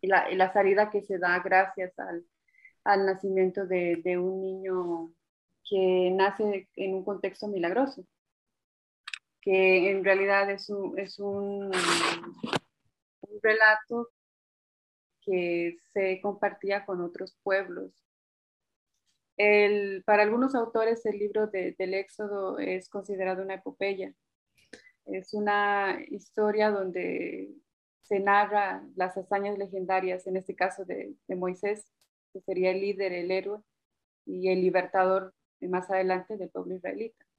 Y 0.02 0.08
la, 0.08 0.52
salida 0.52 0.90
que 0.90 1.02
se 1.02 1.18
da 1.18 1.38
gracias 1.40 1.92
al, 1.98 2.24
nacimiento 3.06 3.66
de, 3.66 4.18
un 4.18 4.40
niño 4.40 5.12
que 5.68 6.10
nace 6.14 6.68
en 6.76 6.94
un 6.94 7.04
contexto 7.04 7.48
milagroso, 7.48 8.04
que 9.40 9.90
en 9.90 10.04
realidad 10.04 10.50
es 10.50 10.68
un, 10.68 11.70
relato 13.42 14.08
que 15.22 15.78
se 15.92 16.20
compartía 16.20 16.84
con 16.84 17.00
otros 17.00 17.36
pueblos. 17.42 17.92
Para 20.04 20.22
algunos 20.22 20.54
autores 20.54 21.06
el 21.06 21.18
libro 21.18 21.46
de, 21.46 21.74
del 21.78 21.94
Éxodo 21.94 22.58
es 22.58 22.90
considerado 22.90 23.42
una 23.42 23.54
epopeya. 23.54 24.12
Es 25.06 25.32
una 25.32 25.98
historia 26.08 26.70
donde 26.70 27.50
se 28.02 28.20
narra 28.20 28.84
las 28.96 29.16
hazañas 29.16 29.56
legendarias, 29.56 30.26
en 30.26 30.36
este 30.36 30.54
caso 30.54 30.84
de, 30.84 31.14
de 31.26 31.36
Moisés, 31.36 31.86
que 32.32 32.40
sería 32.40 32.72
el 32.72 32.80
líder, 32.80 33.12
el 33.12 33.30
héroe 33.30 33.60
y 34.26 34.50
el 34.50 34.60
libertador 34.60 35.34
más 35.60 35.90
adelante 35.90 36.36
del 36.36 36.50
pueblo 36.50 36.74
israelita. 36.74 37.29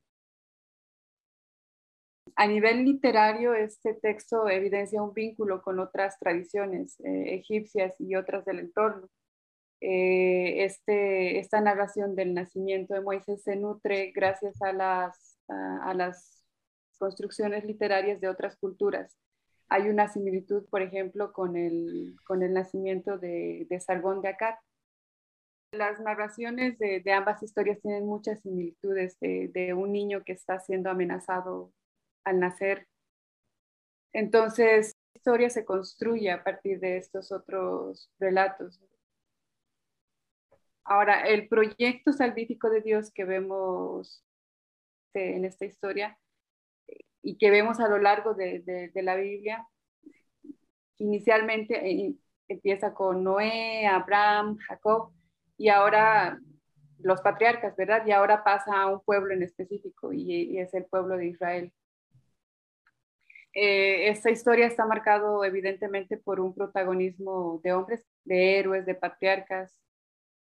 A 2.42 2.48
nivel 2.48 2.86
literario, 2.86 3.54
este 3.54 3.94
texto 3.94 4.50
evidencia 4.50 5.04
un 5.04 5.14
vínculo 5.14 5.62
con 5.62 5.80
otras 5.80 6.18
tradiciones 6.18 7.00
eh, 7.02 7.36
egipcias 7.36 7.94
y 8.00 8.16
otras 8.16 8.46
del 8.46 8.58
entorno. 8.58 9.08
Eh, 9.80 10.66
este, 10.66 11.38
esta 11.38 11.62
narración 11.62 12.16
del 12.16 12.34
nacimiento 12.34 12.96
de 12.96 13.02
Moisés 13.02 13.44
se 13.44 13.58
nutre 13.58 14.12
gracias 14.12 14.60
a 14.64 14.74
las, 14.74 15.38
a, 15.50 15.94
las 15.94 16.44
construcciones 16.98 17.64
literarias 17.64 18.20
de 18.20 18.30
otras 18.30 18.58
culturas. 18.58 19.16
Hay 19.70 19.90
una 19.90 20.08
similitud, 20.08 20.68
por 20.68 20.82
ejemplo, 20.82 21.34
con 21.34 21.56
el, 21.56 22.16
con 22.26 22.42
el 22.42 22.54
nacimiento 22.54 23.20
de, 23.20 23.68
de 23.70 23.80
Sargón 23.80 24.24
de 24.24 24.30
Akkad, 24.30 24.56
las 25.74 26.00
narraciones 26.00 26.80
de, 26.80 27.04
ambas 27.14 27.44
historias 27.44 27.80
tienen 27.82 28.08
muchas 28.08 28.42
similitudes 28.42 29.16
de, 29.20 29.74
un 29.76 29.92
niño 29.92 30.24
que 30.26 30.34
está 30.34 30.60
siendo 30.60 30.90
amenazado 30.90 31.72
al 32.24 32.40
nacer. 32.40 32.88
Entonces, 34.14 34.96
la 35.14 35.18
historia 35.18 35.50
se 35.50 35.66
construye 35.66 36.32
a 36.32 36.44
partir 36.44 36.80
de 36.80 36.98
estos 36.98 37.32
otros 37.32 38.12
relatos. 38.20 38.80
Ahora, 40.84 41.28
el 41.28 41.48
proyecto 41.48 42.12
salvífico 42.12 42.70
de 42.70 42.82
Dios 42.82 43.12
que 43.12 43.24
vemos 43.24 44.24
eh, 45.14 45.36
en 45.36 45.46
esta 45.46 45.66
historia 45.66 46.18
y 47.22 47.38
que 47.38 47.52
vemos 47.52 47.80
a 47.80 47.88
lo 47.88 47.98
largo 48.00 48.34
de, 48.34 48.92
la 48.96 49.16
Biblia, 49.16 49.68
inicialmente 50.98 51.88
eh, 51.88 52.16
empieza 52.48 52.94
con 52.94 53.24
Noé, 53.24 53.86
Abraham, 53.88 54.58
Jacob, 54.68 55.14
y 55.58 55.70
ahora 55.70 56.40
los 57.00 57.22
patriarcas, 57.22 57.76
¿verdad? 57.76 58.06
Y 58.06 58.12
ahora 58.12 58.44
pasa 58.44 58.82
a 58.82 58.88
un 58.88 59.02
pueblo 59.02 59.34
en 59.34 59.44
específico 59.44 60.14
y, 60.14 60.58
es 60.60 60.74
el 60.74 60.86
pueblo 60.86 61.18
de 61.18 61.28
Israel. 61.28 61.74
Eh, 63.54 64.10
esta 64.10 64.30
historia 64.32 64.66
está 64.68 64.86
marcado 64.86 65.44
evidentemente 65.44 66.18
por 66.18 66.40
un 66.40 66.54
protagonismo 66.54 67.60
de 67.64 67.74
hombres, 67.74 68.06
de 68.24 68.58
héroes, 68.60 68.86
de 68.86 68.96
patriarcas, 68.96 69.76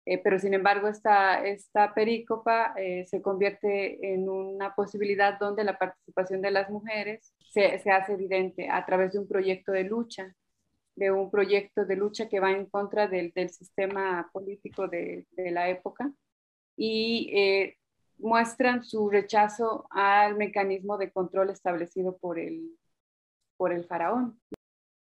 eh, 0.06 0.18
pero 0.18 0.38
sin 0.38 0.54
embargo 0.54 0.88
esta, 0.88 1.44
esta 1.46 1.94
perícopa 1.94 2.74
eh, 2.76 3.06
se 3.06 3.22
convierte 3.22 4.14
en 4.14 4.28
una 4.28 4.74
posibilidad 4.74 5.38
donde 5.38 5.64
la 5.64 5.78
participación 5.78 6.42
de 6.42 6.50
las 6.50 6.70
mujeres 6.70 7.34
se, 7.52 7.78
se 7.80 7.90
hace 7.90 8.14
evidente 8.14 8.68
a 8.70 8.84
través 8.86 9.12
de 9.12 9.20
un 9.20 9.28
proyecto 9.28 9.72
de 9.72 9.84
lucha 9.84 10.34
de 10.96 11.12
un 11.12 11.30
proyecto 11.30 11.84
de 11.86 11.96
lucha 11.96 12.28
que 12.28 12.40
va 12.40 12.50
en 12.52 12.66
contra 12.66 13.06
del, 13.08 13.32
del 13.32 13.50
sistema 13.50 14.28
político 14.32 14.88
de, 14.88 15.26
de, 15.32 15.50
la 15.52 15.68
época 15.70 16.12
y 16.76 17.76
muestran 18.18 18.84
su 18.84 19.08
rechazo 19.08 19.86
al 19.90 20.36
mecanismo 20.36 20.98
de 20.98 21.12
control 21.12 21.50
establecido 21.50 22.18
por 22.18 22.38
el, 22.40 22.76
por 23.58 23.72
el 23.72 23.84
faraón. 23.84 24.38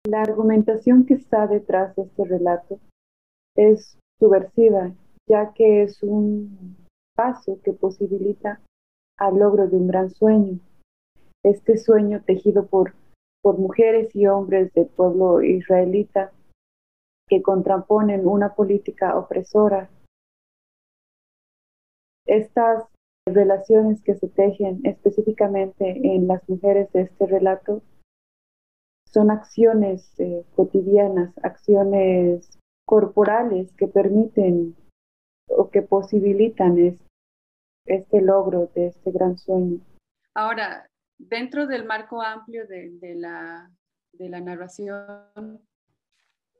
La 0.07 0.21
argumentación 0.21 1.05
que 1.05 1.15
está 1.15 1.47
detrás 1.47 1.95
de 1.95 2.03
este 2.03 2.23
relato 2.23 2.79
es 3.57 3.97
subversiva, 4.19 4.93
ya 5.27 5.51
que 5.53 5.83
es 5.83 6.01
un 6.03 6.77
paso 7.15 7.59
que 7.63 7.73
posibilita 7.73 8.61
al 9.17 9.39
logro 9.39 9.67
de 9.67 9.75
un 9.75 9.87
gran 9.87 10.09
sueño. 10.09 10.59
Este 11.43 11.77
sueño 11.77 12.23
tejido 12.23 12.67
por 12.67 12.93
por 13.45 13.59
mujeres 13.59 14.09
y 14.15 14.25
hombres 14.25 14.73
del 14.73 14.87
pueblo 14.87 15.43
israelita 15.43 16.31
que 17.29 17.43
contraponen 17.43 18.25
una 18.25 18.55
política 18.55 19.15
opresora. 19.15 19.87
Estas 22.25 22.85
relaciones 23.27 24.01
que 24.01 24.15
se 24.15 24.29
tejen 24.29 24.81
específicamente 24.83 25.91
en 25.91 26.27
las 26.27 26.41
mujeres 26.49 26.91
de 26.91 27.01
este 27.01 27.27
relato 27.27 27.83
son 29.15 29.31
acciones 29.31 30.13
eh, 30.19 30.45
cotidianas, 30.57 31.33
acciones 31.41 32.59
corporales 32.85 33.73
que 33.77 33.87
permiten 33.87 34.75
o 35.47 35.69
que 35.69 35.81
posibilitan 35.81 36.99
este 37.85 38.21
logro 38.21 38.69
de 38.75 38.87
este 38.87 39.11
gran 39.11 39.37
sueño. 39.37 39.79
Ahora, 40.33 40.89
dentro 41.17 41.65
del 41.65 41.85
marco 41.85 42.21
amplio 42.21 42.67
de, 42.67 43.15
la, 43.15 43.71
narración, 44.19 45.61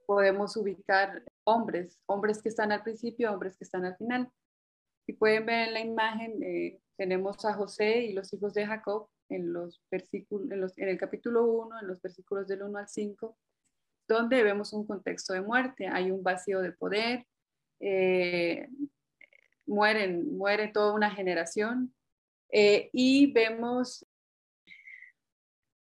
podemos 0.05 0.55
ubicar 0.55 1.24
hombres, 1.43 2.00
hombres 2.05 2.41
que 2.41 2.47
están 2.47 2.71
al 2.71 2.83
principio, 2.83 3.33
hombres 3.33 3.57
que 3.57 3.65
están 3.65 3.83
al 3.83 3.97
final. 3.97 4.31
Si 5.05 5.12
pueden 5.12 5.45
ver 5.45 5.67
en 5.67 5.74
la 5.74 5.81
imagen, 5.81 6.41
eh, 6.41 6.79
tenemos 6.95 7.43
a 7.43 7.53
José 7.53 8.05
y 8.05 8.13
los 8.13 8.33
hijos 8.33 8.53
de 8.53 8.65
Jacob 8.65 9.09
en, 9.29 9.53
los 9.53 9.82
versículos, 9.89 10.77
en, 10.77 10.89
el 10.89 10.98
capítulo 10.98 11.46
1, 11.46 11.82
en 11.82 11.88
los 11.88 12.01
versículos 12.01 12.48
del 12.48 12.63
1 12.63 12.77
al 12.77 12.88
5, 12.88 13.38
donde 14.08 14.44
vemos 14.44 14.74
un 14.74 14.86
contexto 14.86 15.34
de 15.34 15.41
muerte. 15.41 15.88
Hay 15.88 16.12
un 16.12 16.24
vacío 16.24 16.62
de 16.62 16.72
poder, 16.72 17.25
eh, 17.79 18.67
mueren, 19.65 20.38
muere 20.38 20.67
toda 20.70 20.94
una 20.94 21.12
generación 21.12 21.94
eh, 22.51 22.89
y 22.94 23.32
vemos 23.34 24.05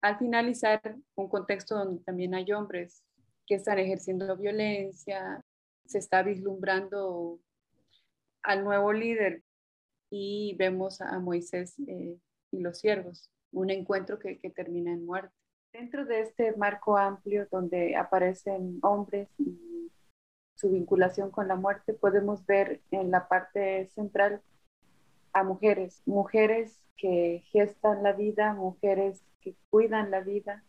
al 0.02 0.18
finalizar 0.18 0.82
un 1.16 1.30
contexto 1.30 1.76
donde 1.76 2.04
también 2.04 2.36
hay 2.36 2.52
hombres 2.52 3.04
que 3.46 3.56
están 3.56 3.80
ejerciendo 3.80 4.36
violencia, 4.38 5.44
se 5.86 5.98
está 5.98 6.24
vislumbrando 6.24 7.40
al 8.42 8.64
nuevo 8.64 8.92
líder 8.92 9.44
y 10.10 10.56
vemos 10.58 11.02
a 11.02 11.20
Moisés 11.20 11.76
eh, 11.88 12.18
y 12.54 12.60
los 12.60 12.80
siervos, 12.80 13.30
un 13.52 13.70
encuentro 13.70 14.20
que, 14.20 14.40
que 14.40 14.50
termina 14.50 14.92
en 14.92 15.06
muerte. 15.06 15.34
Dentro 15.74 16.06
de 16.06 16.22
este 16.22 16.56
marco 16.56 16.98
amplio 16.98 17.48
donde 17.52 17.96
aparecen 17.96 18.80
hombres 18.84 19.28
y 19.40 19.92
su 20.56 20.70
vinculación 20.70 21.32
con 21.32 21.48
la 21.48 21.56
muerte, 21.56 21.94
podemos 21.94 22.46
ver 22.46 22.82
en 22.92 23.12
la 23.12 23.28
parte 23.28 23.88
central 23.88 24.42
a 25.34 25.44
mujeres, 25.44 26.02
mujeres 26.06 26.80
que 26.96 27.44
gestan 27.48 28.04
la 28.04 28.14
vida, 28.14 28.54
mujeres 28.54 29.24
que 29.42 29.56
cuidan 29.70 30.12
la 30.12 30.22
vida, 30.22 30.64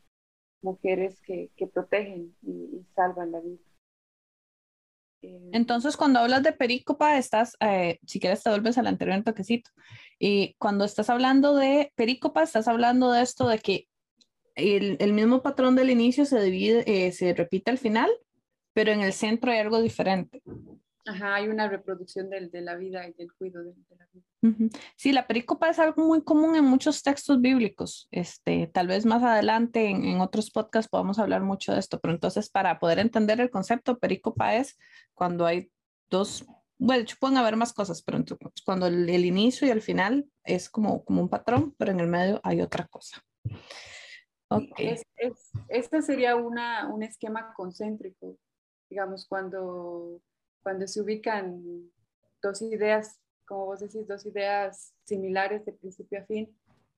mujeres 0.63 1.21
que, 1.21 1.51
que 1.57 1.67
protegen 1.67 2.35
y, 2.43 2.85
salvan 2.95 3.31
la 3.33 3.41
vida. 3.41 3.63
Entonces, 5.53 5.97
cuando 5.97 6.19
hablas 6.19 6.43
de 6.43 6.53
perícopa, 6.53 7.17
estás, 7.17 7.57
eh, 7.61 7.99
si 8.07 8.21
quieres 8.21 8.43
te 8.43 8.51
vuelves 8.51 8.79
al 8.79 8.87
anterior 8.87 9.23
toquecito, 9.23 9.71
y 10.19 10.55
cuando 10.59 10.85
estás 10.85 11.11
hablando 11.11 11.55
de 11.55 11.93
perícopa, 11.95 12.43
estás 12.43 12.69
hablando 12.69 13.13
de 13.13 13.23
esto 13.23 13.49
de 13.49 13.59
que 13.59 13.89
el, 14.55 14.97
el 15.01 15.13
mismo 15.13 15.43
patrón 15.43 15.77
del 15.77 15.91
inicio 15.91 16.25
se 16.25 16.41
divide, 16.41 16.85
eh, 16.87 17.13
se 17.13 17.35
repite 17.35 17.71
al 17.71 17.79
final, 17.79 18.11
pero 18.73 18.93
en 18.93 19.01
el 19.01 19.13
centro 19.13 19.51
hay 19.53 19.59
algo 19.59 19.81
diferente. 19.81 20.43
Ajá, 21.07 21.35
hay 21.35 21.49
una 21.49 21.69
reproducción 21.69 22.31
del, 22.31 22.51
de 22.51 22.63
la 22.63 22.77
vida 22.77 23.07
y 23.07 23.13
del 23.13 23.33
cuidado 23.35 23.65
de, 23.65 23.97
la 23.97 24.09
vida. 24.13 24.71
Sí, 24.97 25.13
la 25.13 25.27
pericopa 25.27 25.69
es 25.69 25.79
algo 25.79 26.03
muy 26.03 26.23
común 26.25 26.57
en 26.57 26.65
muchos 26.65 27.03
textos 27.03 27.41
bíblicos. 27.41 28.09
Este, 28.11 28.67
tal 28.69 28.87
vez 28.87 29.05
más 29.05 29.23
adelante 29.23 29.91
en, 29.91 30.05
en, 30.05 30.21
otros 30.21 30.51
podcasts 30.51 30.89
podamos 30.89 31.19
hablar 31.19 31.43
mucho 31.43 31.73
de 31.73 31.81
esto, 31.81 32.01
pero 32.01 32.15
entonces 32.15 32.49
para 32.49 32.79
poder 32.79 32.99
entender 32.99 33.41
el 33.41 33.51
concepto, 33.51 33.99
pericopa 33.99 34.57
es 34.57 34.79
cuando 35.13 35.45
hay 35.45 35.71
dos, 36.09 36.47
bueno, 36.79 36.99
de 36.99 37.03
hecho 37.03 37.17
pueden 37.21 37.37
haber 37.37 37.57
más 37.57 37.75
cosas, 37.75 38.03
pero 38.03 38.25
cuando 38.65 38.87
el, 38.87 39.09
el, 39.09 39.25
inicio 39.27 39.67
y 39.67 39.71
el 39.71 39.83
final 39.83 40.27
es 40.43 40.71
como, 40.71 41.05
como 41.05 41.21
un 41.21 41.29
patrón, 41.29 41.75
pero 41.77 41.93
en 41.93 42.01
el 42.01 42.07
medio 42.07 42.41
hay 42.45 42.63
otra 42.63 42.87
cosa. 42.87 43.23
Okay. 44.49 44.89
Es, 44.89 45.03
es, 45.17 45.51
este 45.69 46.01
sería 46.01 46.37
una, 46.37 46.89
un 46.89 47.03
esquema 47.03 47.53
concéntrico, 47.55 48.39
digamos, 48.89 49.27
cuando 49.27 50.21
cuando 50.65 50.89
se 50.89 51.01
ubican 51.01 51.93
dos 52.43 52.61
ideas, 52.63 53.21
como 53.47 53.67
vos 53.67 53.81
decís, 53.81 54.09
dos 54.09 54.27
ideas 54.27 54.93
similares 55.05 55.65
de 55.65 55.73
principio 55.73 56.19
a 56.19 56.25
fin, 56.25 56.53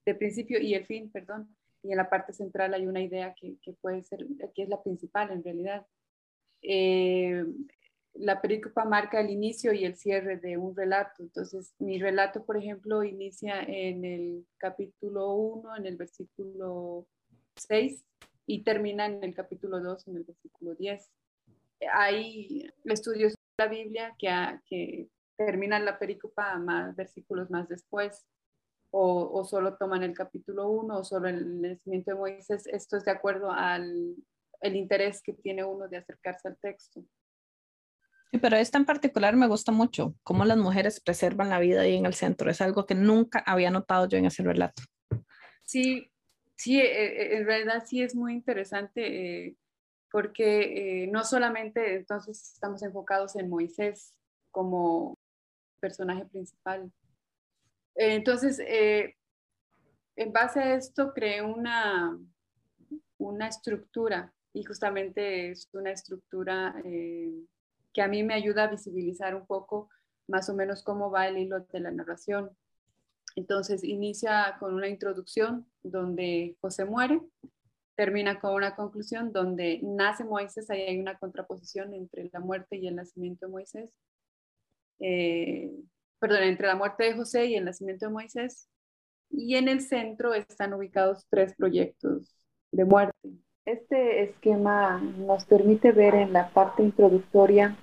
de 0.07 0.15
principio 0.15 0.59
y 0.61 0.75
el 0.75 0.87
fin, 0.87 1.11
perdón, 1.11 1.55
y 1.83 1.91
en 1.91 1.99
la 1.99 2.09
parte 2.09 2.33
central 2.33 2.73
hay 2.73 2.87
una 2.87 3.03
idea 3.03 3.35
que, 3.35 3.57
que 3.61 3.73
puede 3.75 4.03
ser, 4.03 4.25
que 4.55 4.63
es 4.63 4.69
la 4.69 4.83
principal 4.83 5.31
en 5.31 5.45
realidad. 5.45 5.87
Eh, 6.63 7.45
la 8.15 8.41
pericopa 8.41 8.85
marca 8.85 9.21
el 9.21 9.31
inicio 9.31 9.73
y 9.73 9.85
el 9.85 9.97
cierre 9.97 10.39
de 10.39 10.57
un 10.57 10.75
relato. 10.75 11.23
Entonces, 11.23 11.75
mi 11.79 11.99
relato, 11.99 12.45
por 12.45 12.57
ejemplo, 12.57 13.05
inicia 13.05 13.63
en 13.63 14.05
el 14.05 14.47
capítulo 14.57 15.35
1, 15.35 15.77
en 15.77 15.87
el 15.87 15.97
versículo 15.97 17.07
6, 17.57 18.05
y 18.47 18.63
termina 18.63 19.07
en 19.07 19.23
el 19.23 19.35
capítulo 19.35 19.81
2, 19.81 20.09
en 20.09 20.17
el 20.17 20.25
versículo 20.25 20.75
10. 20.75 21.11
Hay 21.93 22.71
estudios 22.85 23.36
la 23.59 23.69
Biblia 23.69 24.15
que, 24.19 24.31
que 24.67 25.09
terminan 25.37 25.85
la 25.85 25.99
pericopa 25.99 26.59
más 26.59 26.95
versículos 26.97 27.51
más 27.51 27.69
después, 27.69 28.27
o, 28.91 29.31
o, 29.33 29.45
solo 29.45 29.77
toman 29.77 30.03
el 30.03 30.15
capítulo 30.15 30.69
1 30.71 30.99
o 30.99 31.05
solo 31.05 31.29
el 31.29 31.61
nacimiento 31.61 32.13
de 32.13 32.17
Moisés. 32.17 32.67
Esto 32.67 32.97
es 32.97 33.05
de 33.05 33.11
acuerdo 33.11 33.51
al 33.51 34.17
el 34.61 34.77
interés 34.77 35.23
que 35.23 35.33
tiene 35.33 35.65
uno 35.65 35.89
de 35.89 35.99
acercarse 35.99 36.49
al 36.49 36.57
texto. 36.59 37.05
Sí, 38.31 38.39
pero 38.39 38.57
esta 38.57 38.79
en 38.79 38.85
particular 38.85 39.37
me 39.37 39.47
gusta 39.47 39.71
mucho, 39.71 40.15
cómo 40.23 40.45
las 40.45 40.57
mujeres 40.57 41.01
preservan 41.01 41.49
la 41.49 41.61
vida 41.61 41.83
ahí 41.83 41.97
en 41.97 42.07
el 42.07 42.15
centro. 42.15 42.51
Es 42.51 42.61
algo 42.61 42.87
que 42.87 42.95
nunca 42.95 43.39
había 43.41 43.71
notado 43.71 44.09
yo 44.09 44.19
en 44.19 44.27
ese 44.27 44.43
relato. 44.43 44.83
Sí, 45.65 46.11
sí, 46.57 46.81
eh, 46.81 46.85
eh, 46.87 47.37
en 47.39 47.47
realidad 47.47 47.85
sí 47.87 48.03
es 48.03 48.15
muy 48.15 48.33
interesante. 48.33 49.57
Eh, 50.17 50.23
porque 50.27 51.03
eh, 51.03 51.07
no 51.09 51.25
solamente 51.25 51.97
entonces 51.97 52.53
estamos 52.55 52.83
enfocados 52.83 53.37
en 53.37 53.51
Moisés 53.51 54.15
como 54.51 55.15
personaje 55.79 56.25
principal. 56.25 56.91
Eh, 57.95 58.15
entonces, 58.15 58.59
eh, 58.61 59.15
en 60.17 60.33
base 60.33 60.61
a 60.61 60.75
esto 60.75 61.13
creé 61.13 61.43
una, 61.43 62.19
una 63.19 63.49
estructura 63.49 64.33
y 64.55 64.65
justamente 64.65 65.51
es 65.51 65.69
una 65.75 65.91
estructura 65.91 66.75
que 66.83 68.03
a 68.03 68.09
mí 68.09 68.23
me 68.23 68.35
ayuda 68.35 68.65
a 68.65 68.71
visibilizar 68.71 69.35
un 69.35 69.47
poco 69.47 69.91
más 70.29 70.49
o 70.49 70.55
menos 70.55 70.83
cómo 70.83 71.11
va 71.11 71.29
el 71.29 71.37
hilo 71.37 71.61
de 71.61 71.81
la 71.81 71.91
narración. 71.91 72.57
Entonces, 73.35 73.85
inicia 73.85 74.57
con 74.59 74.73
una 74.75 74.89
introducción 74.89 75.67
donde 75.83 76.57
José 76.63 76.87
muere, 76.87 77.21
termina 77.97 78.39
con 78.39 78.55
una 78.55 78.77
conclusión 78.77 79.33
donde 79.33 79.81
nace 79.83 80.25
Moisés, 80.25 80.71
ahí 80.71 80.83
hay 80.83 80.99
una 81.01 81.19
contraposición 81.19 81.95
entre 81.95 82.31
la 82.33 82.41
muerte 82.41 82.77
y 82.77 82.87
el 82.87 82.97
nacimiento 82.97 83.47
de 83.47 83.53
Moisés, 83.53 83.93
eh, 85.01 85.73
perdón, 86.19 86.43
entre 86.45 86.67
la 86.69 86.77
muerte 86.77 87.05
de 87.05 87.15
José 87.15 87.47
y 87.47 87.57
el 87.57 87.65
nacimiento 87.65 88.07
de 88.07 88.13
Moisés, 88.13 88.69
y 89.31 89.57
en 89.57 89.69
el 89.69 89.81
centro 89.81 90.35
están 90.35 90.75
ubicados 90.75 91.27
tres 91.31 91.55
proyectos 91.57 92.37
de 92.71 92.85
muerte. 92.85 93.31
Este 93.65 94.23
esquema 94.23 95.01
nos 95.01 95.45
permite 95.45 95.91
ver 95.91 96.15
en 96.15 96.33
la 96.33 96.51
parte 96.51 96.83
introductoria 96.83 97.77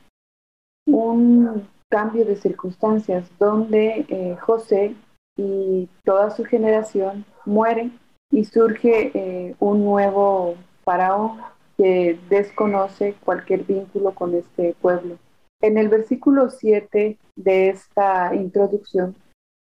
un 0.85 1.67
cambio 1.89 2.23
de 2.25 2.35
circunstancias 2.35 3.29
donde 3.37 4.05
eh, 4.07 4.37
José 4.37 4.95
y 5.35 5.89
toda 6.03 6.29
su 6.31 6.43
generación 6.45 7.25
mueren 7.45 7.99
y 8.33 8.45
surge 8.45 9.11
eh, 9.13 9.55
un 9.59 9.85
nuevo 9.85 10.55
faraón 10.83 11.39
que 11.77 12.19
desconoce 12.29 13.15
cualquier 13.23 13.63
vínculo 13.63 14.15
con 14.15 14.33
este 14.33 14.75
pueblo. 14.81 15.17
En 15.61 15.77
el 15.77 15.87
versículo 15.87 16.49
7 16.49 17.17
de 17.35 17.69
esta 17.69 18.33
introducción, 18.33 19.15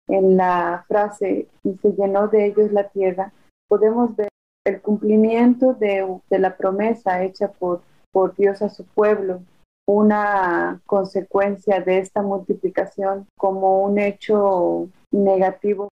en 0.08 0.36
la 0.36 0.84
frase, 0.88 1.46
y 1.62 1.76
se 1.76 1.92
llenó 1.92 2.26
de 2.26 2.46
ellos 2.46 2.72
la 2.72 2.88
tierra, 2.88 3.32
podemos 3.68 4.16
ver 4.16 4.28
el 4.66 4.80
cumplimiento 4.80 5.74
de, 5.74 6.18
de 6.28 6.38
la 6.40 6.56
promesa 6.56 7.22
hecha 7.22 7.52
por, 7.52 7.82
por 8.12 8.34
Dios 8.34 8.60
a 8.60 8.70
su 8.70 8.84
pueblo, 8.84 9.40
una 9.86 10.80
consecuencia 10.84 11.80
de 11.80 11.98
esta 11.98 12.22
multiplicación 12.22 13.26
como 13.38 13.82
un 13.84 13.98
hecho 13.98 14.88
negativo 15.12 15.88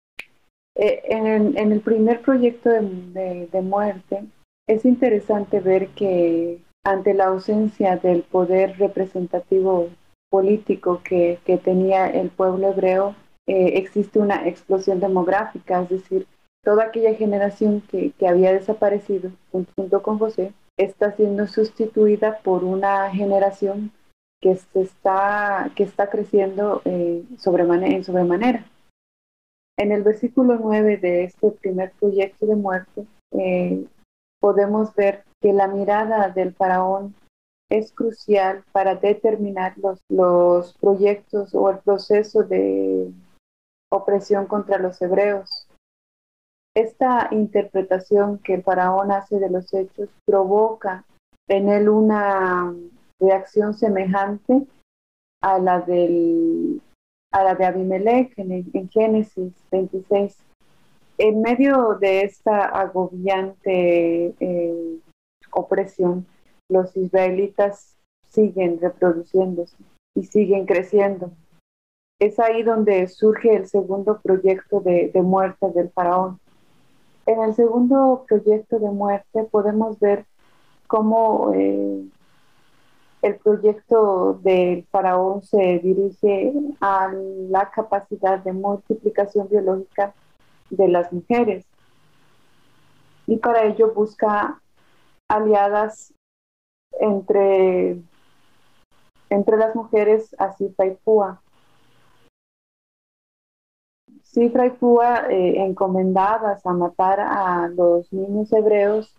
eh, 0.75 1.03
en, 1.05 1.73
el, 1.73 1.81
primer 1.81 2.23
proyecto 2.23 2.71
de, 2.71 3.61
muerte, 3.63 4.25
es 4.67 4.85
interesante 4.85 5.61
ver 5.61 5.89
que 5.89 6.63
ante 6.85 7.15
la 7.15 7.27
ausencia 7.27 7.97
del 7.97 8.23
poder 8.23 8.79
representativo 8.79 9.91
político 10.31 11.03
que, 11.05 11.39
tenía 11.63 12.09
el 12.09 12.31
pueblo 12.31 12.69
hebreo, 12.69 13.15
eh, 13.47 13.73
existe 13.75 14.19
una 14.19 14.49
explosión 14.49 15.01
demográfica, 15.01 15.83
es 15.83 15.91
decir, 15.91 16.27
toda 16.65 16.85
aquella 16.85 17.15
generación 17.15 17.83
que, 17.83 18.15
había 18.27 18.53
desaparecido 18.53 19.31
junto 19.51 20.03
con 20.03 20.19
José 20.19 20.55
está 20.79 21.13
siendo 21.13 21.47
sustituida 21.47 22.39
por 22.39 22.65
una 22.65 23.11
generación 23.11 23.93
que, 24.41 24.59
está, 24.75 25.71
que 25.77 25.83
está 25.85 26.09
creciendo 26.09 26.83
eh, 26.85 27.25
en 27.29 28.05
sobremanera. 28.05 28.65
En 29.83 29.91
el 29.91 30.05
versículo 30.05 30.61
9 30.61 30.99
de 30.99 31.25
este 31.25 31.51
primer 31.51 31.91
proyecto 31.99 32.47
de 32.47 32.55
muerte, 32.55 33.05
eh, 33.33 33.85
podemos 34.41 34.95
ver 34.95 35.25
que 35.41 35.53
la 35.53 35.67
mirada 35.67 36.29
del 36.29 36.55
faraón 36.55 37.17
es 37.69 37.91
crucial 37.91 38.63
para 38.71 38.95
determinar 38.95 39.77
los, 39.79 39.99
los 40.09 40.79
proyectos 40.79 41.53
o 41.57 41.69
el 41.69 41.79
proceso 41.81 42.45
de 42.45 43.11
opresión 43.91 44.47
contra 44.47 44.79
los 44.79 45.03
hebreos. 45.03 45.67
Esta 46.77 47.27
interpretación 47.33 48.39
que 48.39 48.55
el 48.55 48.63
faraón 48.63 49.11
hace 49.11 49.41
de 49.41 49.51
los 49.51 49.75
hechos 49.75 50.09
provoca 50.25 51.05
en 51.49 51.69
él 51.69 51.89
una 51.89 52.73
reacción 53.21 53.75
semejante 53.75 54.65
a 55.43 55.59
la 55.59 55.81
del 55.81 56.81
a 57.33 57.43
la 57.43 57.55
de 57.55 57.65
Abimelech 57.65 58.33
en, 58.37 58.89
Génesis 58.91 59.53
26. 59.71 60.37
En 61.19 61.41
medio 61.41 61.97
de 62.01 62.23
esta 62.23 62.65
agobiante 62.65 64.35
eh, 64.39 64.99
opresión, 65.51 66.27
los 66.69 66.97
israelitas 66.97 67.97
siguen 68.29 68.81
reproduciéndose 68.81 69.77
y 70.15 70.25
siguen 70.25 70.67
creciendo. 70.67 71.33
Es 72.19 72.39
ahí 72.39 72.63
donde 72.63 73.09
surge 73.09 73.55
el 73.57 73.67
segundo 73.67 74.21
proyecto 74.23 74.81
de, 74.81 75.11
muerte 75.23 75.71
del 75.75 75.91
faraón. 75.91 76.39
En 77.27 77.43
el 77.43 77.55
segundo 77.55 78.25
proyecto 78.29 78.79
de 78.79 78.91
muerte 78.91 79.45
podemos 79.45 79.99
ver 79.99 80.25
cómo 80.87 81.53
eh, 81.55 82.05
el 83.23 83.37
proyecto 83.37 84.41
del 84.43 84.85
faraón 84.91 85.43
se 85.43 85.79
dirige 85.79 86.53
a 86.81 87.13
la 87.49 87.71
capacidad 87.71 88.41
de 88.41 88.53
multiplicación 88.53 89.49
biológica 89.49 90.13
de 90.71 90.89
las 90.89 91.13
mujeres 91.13 91.65
y 93.27 93.37
para 93.37 93.65
ello 93.65 93.95
busca 93.95 94.61
aliadas 95.29 96.13
entre, 96.99 98.03
entre 99.31 99.57
las 99.57 99.75
mujeres 99.77 100.35
a 100.39 100.53
Cifra 100.53 100.87
y 100.87 100.95
Púa. 100.97 101.41
Cifra 104.25 104.67
y 104.67 104.71
Púa 104.71 105.27
eh, 105.31 105.63
encomendadas 105.63 106.67
a 106.67 106.73
matar 106.73 107.21
a 107.21 107.69
los 107.69 108.13
niños 108.13 108.53
hebreos 108.53 109.15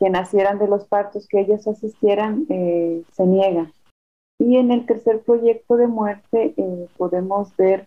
que 0.00 0.08
nacieran 0.08 0.58
de 0.58 0.66
los 0.66 0.86
partos 0.86 1.28
que 1.28 1.40
ellas 1.40 1.68
asistieran 1.68 2.46
eh, 2.48 3.04
se 3.12 3.26
niegan. 3.26 3.70
Y 4.40 4.56
en 4.56 4.72
el 4.72 4.86
tercer 4.86 5.20
proyecto 5.20 5.76
de 5.76 5.86
muerte 5.86 6.54
eh, 6.56 6.88
podemos 6.96 7.54
ver 7.56 7.86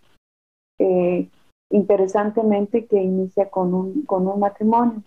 eh, 0.80 1.28
interesantemente 1.72 2.86
que 2.86 3.02
inicia 3.02 3.50
con 3.50 3.74
un, 3.74 4.06
con 4.06 4.28
un 4.28 4.40
matrimonio. 4.40 5.02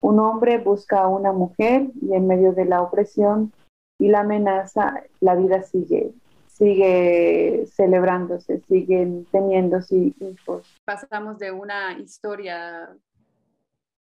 Un 0.00 0.20
hombre 0.20 0.56
busca 0.58 1.02
a 1.02 1.08
una 1.08 1.32
mujer 1.32 1.90
y 2.00 2.14
en 2.14 2.26
medio 2.26 2.54
de 2.54 2.64
la 2.64 2.80
opresión 2.80 3.52
y 4.00 4.08
la 4.08 4.20
amenaza, 4.20 5.02
la 5.20 5.34
vida 5.34 5.62
sigue, 5.62 6.14
sigue 6.46 7.66
celebrándose, 7.66 8.60
siguen 8.60 9.26
teniendo 9.30 9.80
hijos. 9.90 10.74
Pasamos 10.86 11.38
de 11.38 11.50
una 11.50 11.98
historia 11.98 12.96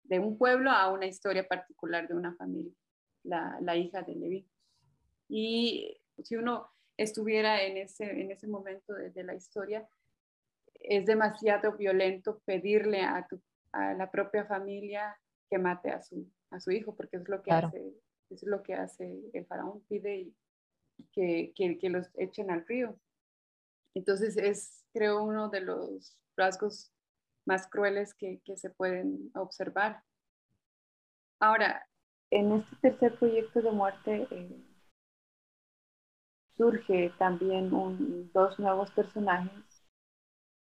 de 0.05 0.19
un 0.19 0.39
pueblo 0.39 0.71
a 0.71 0.91
una 0.93 1.07
historia 1.07 1.47
particular 1.47 2.07
de 2.07 2.15
una 2.15 2.35
familia, 2.37 2.73
la, 3.25 3.59
la 3.61 3.77
hija 3.77 4.03
de 4.03 4.15
Levi. 4.15 4.47
Y 5.29 5.97
si 6.23 6.37
uno 6.37 6.71
estuviera 6.97 7.63
en 7.63 7.77
ese, 7.77 8.05
en 8.05 8.31
ese 8.31 8.47
momento 8.47 8.93
de, 8.93 9.25
la 9.25 9.35
historia, 9.35 9.89
es 10.75 11.07
demasiado 11.07 11.73
violento 11.73 12.41
pedirle 12.45 13.01
a, 13.03 13.27
a, 13.73 13.95
la 13.95 14.11
propia 14.11 14.45
familia 14.45 15.19
que 15.51 15.59
mate 15.59 15.91
a 15.91 16.03
su, 16.03 16.31
a 16.51 16.61
su 16.61 16.71
hijo, 16.71 16.95
porque 16.95 17.17
es 17.17 17.29
lo 17.29 17.43
que 17.43 17.53
hace, 17.53 17.95
es 18.31 18.43
lo 18.45 18.63
que 18.63 18.75
hace 18.75 19.31
el 19.33 19.47
faraón, 19.47 19.83
pide 19.89 20.31
que, 21.13 21.53
que, 21.57 21.79
que 21.79 21.89
los 21.89 22.09
echen 22.15 22.51
al 22.51 22.67
río. 22.67 22.99
Entonces 23.95 24.37
es, 24.37 24.85
creo, 24.93 25.23
uno 25.25 25.49
de 25.49 25.61
los 25.61 26.19
rasgos 26.37 26.93
más 27.47 27.69
crueles 27.69 28.15
que, 28.15 28.41
que 28.45 28.57
se 28.57 28.71
pueden 28.71 29.31
observar. 29.35 30.03
Ahora, 31.41 31.87
en 32.31 32.53
este 32.53 32.77
tercer 32.77 33.19
proyecto 33.19 33.63
de 33.63 33.71
muerte 33.71 34.27
eh, 34.31 34.65
surge 36.57 37.13
también 37.19 37.71
dos 38.33 38.59
nuevos 38.59 38.91
personajes, 38.91 39.85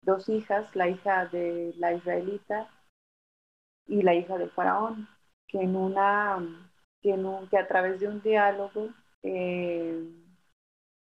dos 0.01 0.27
hijas, 0.29 0.75
la 0.75 0.89
hija 0.89 1.27
de 1.27 1.73
la 1.77 1.93
israelita 1.93 2.69
y 3.87 4.01
la 4.01 4.15
hija 4.15 4.37
del 4.37 4.51
faraón, 4.51 5.07
que 5.47 5.61
en 5.61 5.75
una 5.75 6.39
que, 7.01 7.15
que 7.49 7.57
a 7.57 7.67
través 7.67 7.99
de 7.99 8.07
un 8.07 8.21
diálogo 8.21 8.89
eh, 9.23 10.03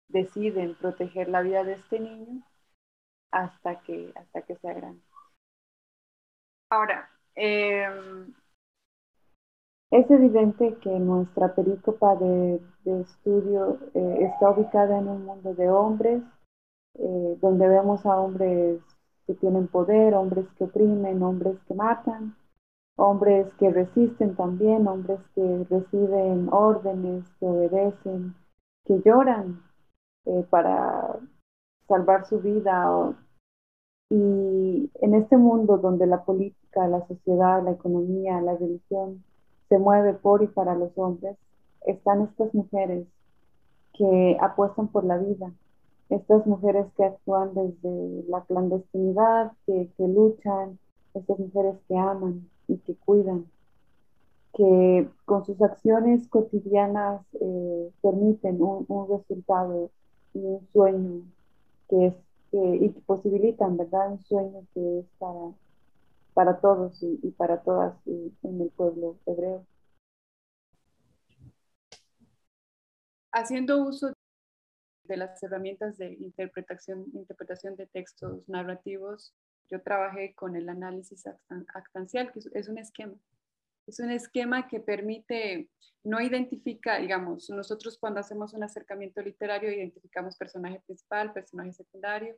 deciden 0.07 0.75
proteger 0.75 1.29
la 1.29 1.41
vida 1.41 1.63
de 1.63 1.73
este 1.73 1.99
niño 1.99 2.43
hasta 3.31 3.81
que 3.81 4.11
hasta 4.15 4.41
que 4.43 4.55
sea 4.55 4.73
grande. 4.73 5.04
Ahora, 6.69 7.09
em, 7.35 8.33
es 9.91 10.09
evidente 10.09 10.75
que 10.81 10.89
nuestra 10.89 11.53
perícopa 11.53 12.15
de, 12.15 12.61
estudio 12.85 13.79
eh, 13.93 14.29
está 14.31 14.51
ubicada 14.51 14.99
en 14.99 15.07
un 15.07 15.25
mundo 15.25 15.53
de 15.53 15.69
hombres, 15.69 16.21
eh, 16.95 17.37
donde 17.41 17.67
vemos 17.67 18.05
a 18.05 18.17
hombres 18.19 18.81
que 19.25 19.33
tienen 19.35 19.67
poder, 19.67 20.13
hombres 20.13 20.45
que 20.57 20.65
oprimen, 20.65 21.23
hombres 21.23 21.57
que 21.67 21.73
matan, 21.73 22.35
hombres 22.97 23.47
que 23.59 23.71
resisten 23.71 24.35
también, 24.35 24.87
hombres 24.87 25.19
que 25.33 25.65
reciben 25.69 26.49
órdenes, 26.51 27.25
que 27.39 27.45
obedecen, 27.45 28.35
que 28.85 29.01
lloran 29.03 29.63
eh, 30.25 30.45
para 30.49 31.19
salvar 31.87 32.25
su 32.25 32.39
vida. 32.39 33.15
Y 34.09 34.91
en 35.01 35.15
este 35.15 35.37
mundo 35.37 35.77
donde 35.77 36.05
la 36.05 36.23
política, 36.23 36.87
la 36.87 37.05
sociedad, 37.07 37.63
la 37.63 37.71
economía, 37.71 38.41
la 38.41 38.55
religión 38.55 39.23
se 39.69 39.79
mueve 39.79 40.13
por 40.13 40.43
y 40.43 40.47
para 40.47 40.75
los 40.75 40.91
hombres, 40.97 41.37
están 41.85 42.21
estas 42.21 42.53
mujeres 42.53 43.07
que 43.93 44.37
apuestan 44.41 44.87
por 44.89 45.05
la 45.05 45.17
vida, 45.17 45.51
estas 46.09 46.45
mujeres 46.45 46.85
que 46.97 47.05
actúan 47.05 47.53
desde 47.53 48.23
la 48.29 48.41
clandestinidad, 48.41 49.53
que, 49.65 49.89
luchan, 49.97 50.77
estas 51.13 51.39
mujeres 51.39 51.75
que 51.87 51.97
aman 51.97 52.47
y 52.67 52.77
que 52.77 52.95
cuidan, 52.95 53.45
que 54.53 55.09
con 55.25 55.45
sus 55.45 55.61
acciones 55.61 56.27
cotidianas 56.27 57.21
eh, 57.41 57.91
permiten 58.01 58.61
un, 58.61 58.85
resultado 59.09 59.89
y 60.33 60.39
un 60.39 60.67
sueño 60.73 61.21
que 61.89 62.07
es 62.07 62.15
y 62.51 62.89
que 62.89 63.01
posibilitan, 63.01 63.77
¿verdad? 63.77 64.11
Un 64.11 64.23
sueño 64.23 64.65
que 64.73 64.99
es 64.99 65.05
para 65.17 65.53
para 66.35 66.59
todos 66.59 67.01
y, 67.01 67.31
para 67.31 67.63
todas 67.63 67.95
en 68.05 68.61
el 68.61 68.69
pueblo 68.71 69.17
hebreo. 69.25 69.65
Haciendo 73.31 73.81
uso 73.81 74.11
de 75.05 75.17
las 75.17 75.41
herramientas 75.41 75.97
de 75.97 76.11
interpretación, 76.13 77.05
interpretación 77.13 77.77
de 77.77 77.87
textos 77.87 78.47
narrativos, 78.49 79.33
yo 79.69 79.81
trabajé 79.81 80.35
con 80.35 80.57
el 80.57 80.67
análisis 80.67 81.23
actancial, 81.73 82.31
que 82.33 82.41
es 82.53 82.67
un 82.67 82.79
esquema. 82.79 83.15
Es 83.87 83.99
un 83.99 84.11
esquema 84.11 84.67
que 84.67 84.79
permite, 84.79 85.69
no 86.03 86.19
identifica, 86.21 86.99
digamos, 86.99 87.49
nosotros 87.49 87.97
cuando 87.99 88.19
hacemos 88.19 88.53
un 88.53 88.63
acercamiento 88.63 89.21
literario 89.21 89.71
identificamos 89.71 90.37
personaje 90.37 90.81
principal, 90.85 91.33
personaje 91.33 91.73
secundario, 91.73 92.35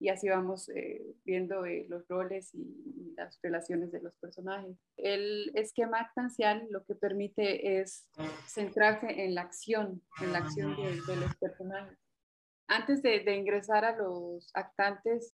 y 0.00 0.10
así 0.10 0.28
vamos 0.28 0.68
eh, 0.68 1.02
viendo 1.24 1.66
eh, 1.66 1.86
los 1.88 2.06
roles 2.08 2.54
y, 2.54 3.14
las 3.16 3.40
relaciones 3.42 3.90
de 3.90 4.00
los 4.00 4.14
personajes. 4.18 4.76
El 4.96 5.50
esquema 5.54 5.98
actancial 5.98 6.68
lo 6.70 6.84
que 6.84 6.94
permite 6.94 7.80
es 7.80 8.06
centrarse 8.46 9.24
en 9.24 9.34
la 9.34 9.40
acción, 9.40 10.00
en 10.22 10.32
la 10.32 10.38
acción 10.38 10.76
de, 10.76 11.16
los 11.16 11.34
personajes. 11.36 11.98
Antes 12.68 13.02
de, 13.02 13.34
ingresar 13.34 13.84
a 13.84 13.96
los 13.96 14.52
actantes, 14.54 15.34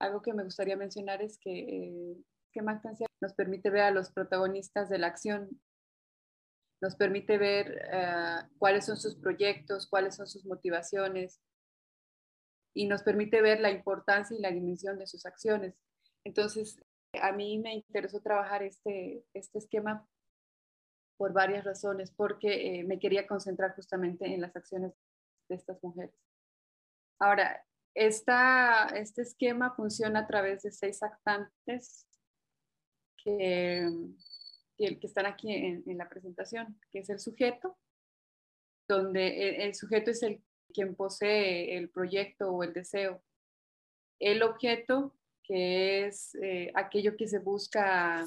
algo 0.00 0.20
que 0.20 0.32
me 0.32 0.42
gustaría 0.42 0.76
mencionar 0.76 1.22
es 1.22 1.38
que 1.38 1.60
eh, 1.60 2.16
esquema 2.48 2.72
actancial 2.72 3.08
nos 3.20 3.34
permite 3.34 3.70
ver 3.70 3.82
a 3.82 3.90
los 3.90 4.10
protagonistas 4.10 4.88
de 4.88 4.98
la 4.98 5.08
acción, 5.08 5.60
nos 6.80 6.96
permite 6.96 7.38
ver 7.38 7.88
cuáles 8.58 8.86
son 8.86 8.96
sus 8.96 9.16
proyectos, 9.16 9.88
cuáles 9.88 10.16
son 10.16 10.26
sus 10.26 10.44
motivaciones, 10.44 11.40
y 12.74 12.86
nos 12.86 13.02
permite 13.02 13.42
ver 13.42 13.60
la 13.60 13.70
importancia 13.70 14.36
y 14.36 14.40
la 14.40 14.50
dimensión 14.50 14.98
de 14.98 15.06
sus 15.06 15.26
acciones. 15.26 15.74
Entonces, 16.24 16.80
a 17.20 17.32
mí 17.32 17.58
me 17.58 17.74
interesó 17.74 18.20
trabajar 18.20 18.62
este, 18.62 19.24
este 19.34 19.58
esquema 19.58 20.06
por 21.16 21.32
varias 21.32 21.64
razones, 21.64 22.12
porque 22.12 22.80
eh, 22.80 22.84
me 22.84 23.00
quería 23.00 23.26
concentrar 23.26 23.74
justamente 23.74 24.26
en 24.26 24.40
las 24.40 24.54
acciones 24.54 24.92
de 25.48 25.56
estas 25.56 25.82
mujeres. 25.82 26.14
Ahora, 27.18 27.64
esta, 27.94 28.86
este 28.94 29.22
esquema 29.22 29.74
funciona 29.74 30.20
a 30.20 30.26
través 30.28 30.62
de 30.62 30.70
seis 30.70 31.02
actantes 31.02 32.07
que, 34.76 34.98
que, 34.98 35.06
están 35.06 35.26
aquí 35.26 35.52
en, 35.52 35.98
la 35.98 36.08
presentación, 36.08 36.78
que 36.90 37.00
es 37.00 37.10
el 37.10 37.18
sujeto, 37.20 37.76
donde 38.88 39.48
el, 39.48 39.62
el 39.62 39.74
sujeto 39.74 40.10
es 40.10 40.22
el 40.22 40.42
quien 40.72 40.94
posee 40.94 41.76
el 41.76 41.90
proyecto 41.90 42.50
o 42.50 42.62
el 42.62 42.72
deseo. 42.72 43.22
El 44.20 44.42
objeto, 44.42 45.14
que 45.42 46.06
es 46.06 46.34
eh, 46.36 46.70
aquello 46.74 47.16
que 47.16 47.28
se 47.28 47.38
busca 47.38 48.24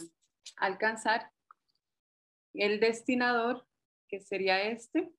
alcanzar. 0.57 1.31
El 2.53 2.79
destinador, 2.79 3.65
que 4.07 4.19
sería 4.19 4.61
este, 4.63 5.11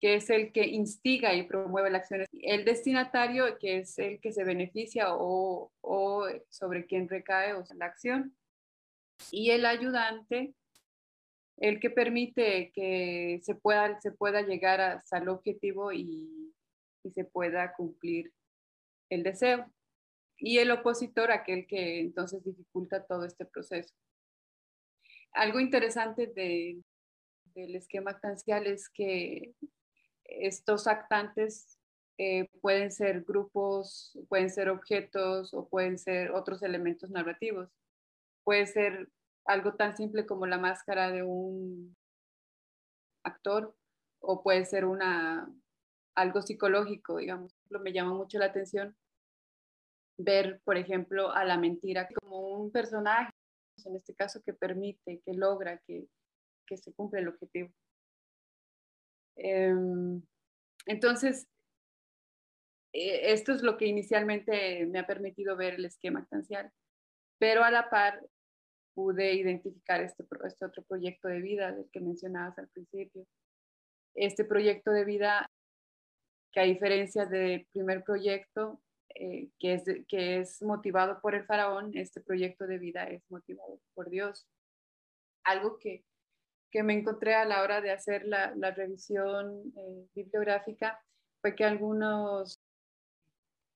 que 0.00 0.16
es 0.16 0.30
el 0.30 0.52
que 0.52 0.66
instiga 0.66 1.34
y 1.34 1.44
promueve 1.44 1.90
la 1.90 1.98
acción. 1.98 2.24
El 2.32 2.64
destinatario, 2.64 3.58
que 3.58 3.78
es 3.78 3.98
el 3.98 4.20
que 4.20 4.32
se 4.32 4.44
beneficia 4.44 5.14
o, 5.14 5.72
o 5.80 6.26
sobre 6.50 6.86
quien 6.86 7.08
recae 7.08 7.54
o 7.54 7.64
la 7.74 7.86
acción. 7.86 8.36
Y 9.30 9.50
el 9.50 9.66
ayudante, 9.66 10.54
el 11.56 11.80
que 11.80 11.90
permite 11.90 12.72
que 12.74 13.40
se 13.42 13.54
pueda, 13.54 14.00
se 14.00 14.12
pueda 14.12 14.42
llegar 14.42 14.80
hasta 14.80 15.18
el 15.18 15.28
objetivo 15.28 15.92
y, 15.92 16.40
se 17.12 17.24
pueda 17.26 17.74
cumplir 17.74 18.32
el 19.10 19.22
deseo. 19.22 19.70
Y 20.38 20.56
el 20.58 20.70
opositor, 20.70 21.30
aquel 21.30 21.66
que 21.66 22.00
entonces 22.00 22.42
dificulta 22.42 23.04
todo 23.04 23.26
este 23.26 23.44
proceso. 23.44 23.94
Algo 25.32 25.60
interesante 25.60 26.26
de, 26.28 26.82
del 27.54 27.76
esquema 27.76 28.12
actancial 28.12 28.66
es 28.66 28.88
que 28.88 29.54
estos 30.24 30.86
actantes 30.86 31.78
eh, 32.16 32.48
pueden 32.60 32.92
ser 32.92 33.22
grupos, 33.22 34.16
pueden 34.28 34.48
ser 34.48 34.68
objetos 34.68 35.52
o 35.52 35.68
pueden 35.68 35.98
ser 35.98 36.30
otros 36.30 36.62
elementos 36.62 37.10
narrativos. 37.10 37.68
Puede 38.44 38.66
ser 38.66 39.08
algo 39.46 39.74
tan 39.74 39.96
simple 39.96 40.26
como 40.26 40.46
la 40.46 40.58
máscara 40.58 41.10
de 41.10 41.22
un 41.22 41.96
actor 43.24 43.74
o 44.20 44.42
puede 44.42 44.64
ser 44.64 44.84
una, 44.84 45.50
algo 46.14 46.42
psicológico, 46.42 47.18
digamos. 47.18 47.54
Me 47.68 47.92
llama 47.92 48.14
mucho 48.14 48.38
la 48.38 48.46
atención 48.46 48.96
ver, 50.16 50.60
por 50.64 50.76
ejemplo, 50.76 51.30
a 51.32 51.44
la 51.44 51.58
mentira 51.58 52.08
como 52.08 52.48
un 52.56 52.70
personaje, 52.70 53.32
en 53.84 53.96
este 53.96 54.14
caso, 54.14 54.42
que 54.42 54.54
permite, 54.54 55.20
que 55.24 55.34
logra 55.34 55.78
que, 55.86 56.06
que 56.66 56.76
se 56.76 56.92
cumpla 56.92 57.20
el 57.20 57.28
objetivo. 57.28 57.70
Em, 59.36 60.22
entonces, 60.86 61.48
e, 62.92 63.32
esto 63.32 63.52
es 63.52 63.62
lo 63.62 63.76
que 63.76 63.86
inicialmente 63.86 64.86
me 64.86 65.00
ha 65.00 65.06
permitido 65.06 65.56
ver 65.56 65.74
el 65.74 65.84
esquema 65.84 66.20
actancial, 66.20 66.70
pero 67.38 67.64
a 67.64 67.70
la 67.70 67.90
par 67.90 68.22
pude 68.94 69.34
identificar 69.34 70.00
este, 70.00 70.24
este 70.46 70.64
otro 70.64 70.82
proyecto 70.84 71.28
de 71.28 71.40
vida 71.40 71.72
del 71.72 71.90
que 71.90 72.00
mencionabas 72.00 72.58
al 72.58 72.68
principio. 72.68 73.26
Este 74.14 74.44
proyecto 74.44 74.90
de 74.92 75.04
vida 75.04 75.50
que 76.54 76.60
a 76.60 76.64
diferencia 76.64 77.26
del 77.26 77.66
primer 77.72 78.04
proyecto, 78.04 78.80
eh, 79.16 79.48
que, 79.58 79.74
es, 79.74 79.84
que 80.08 80.38
es 80.38 80.62
motivado 80.62 81.20
por 81.20 81.34
el 81.34 81.44
faraón, 81.44 81.90
este 81.94 82.20
proyecto 82.20 82.66
de 82.66 82.78
vida 82.78 83.04
es 83.04 83.22
motivado 83.28 83.80
por 83.94 84.08
Dios. 84.08 84.46
Algo 85.44 85.78
que, 85.78 86.04
que 86.70 86.84
me 86.84 86.94
encontré 86.94 87.34
a 87.34 87.44
la 87.44 87.62
hora 87.62 87.80
de 87.80 87.90
hacer 87.90 88.24
la, 88.24 88.54
revisión 88.70 89.72
eh, 89.76 90.06
bibliográfica 90.14 91.00
fue 91.40 91.56
que 91.56 91.64
algunos 91.64 92.60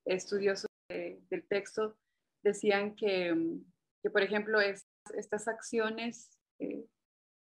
estudiosos 0.07 0.71
del 0.89 1.47
texto 1.49 1.97
decían 2.43 2.95
que, 2.95 3.35
que 4.03 4.11
por 4.11 4.23
ejemplo, 4.23 4.61
estas 5.13 5.49
acciones 5.49 6.39
eh, 6.59 6.87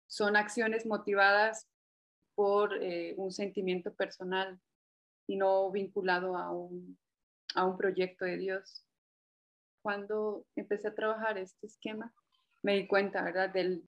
son 0.07 0.37
acciones 0.37 0.87
motivadas 0.87 1.69
por 2.35 2.73
un 3.17 3.31
sentimiento 3.31 3.95
personal 3.95 4.61
y 5.27 5.37
no 5.37 5.71
vinculado 5.71 6.37
a 6.37 6.51
un, 6.51 6.99
a 7.55 7.65
un 7.65 7.77
proyecto 7.77 8.25
de 8.25 8.37
Dios. 8.37 8.85
Cuando 9.83 10.47
empecé 10.57 10.89
a 10.89 10.95
trabajar 10.95 11.39
este 11.39 11.67
esquema, 11.67 12.13
me 12.63 12.75
di 12.75 12.87
cuenta, 12.87 13.23
¿verdad?, 13.23 13.51
Del, 13.51 13.89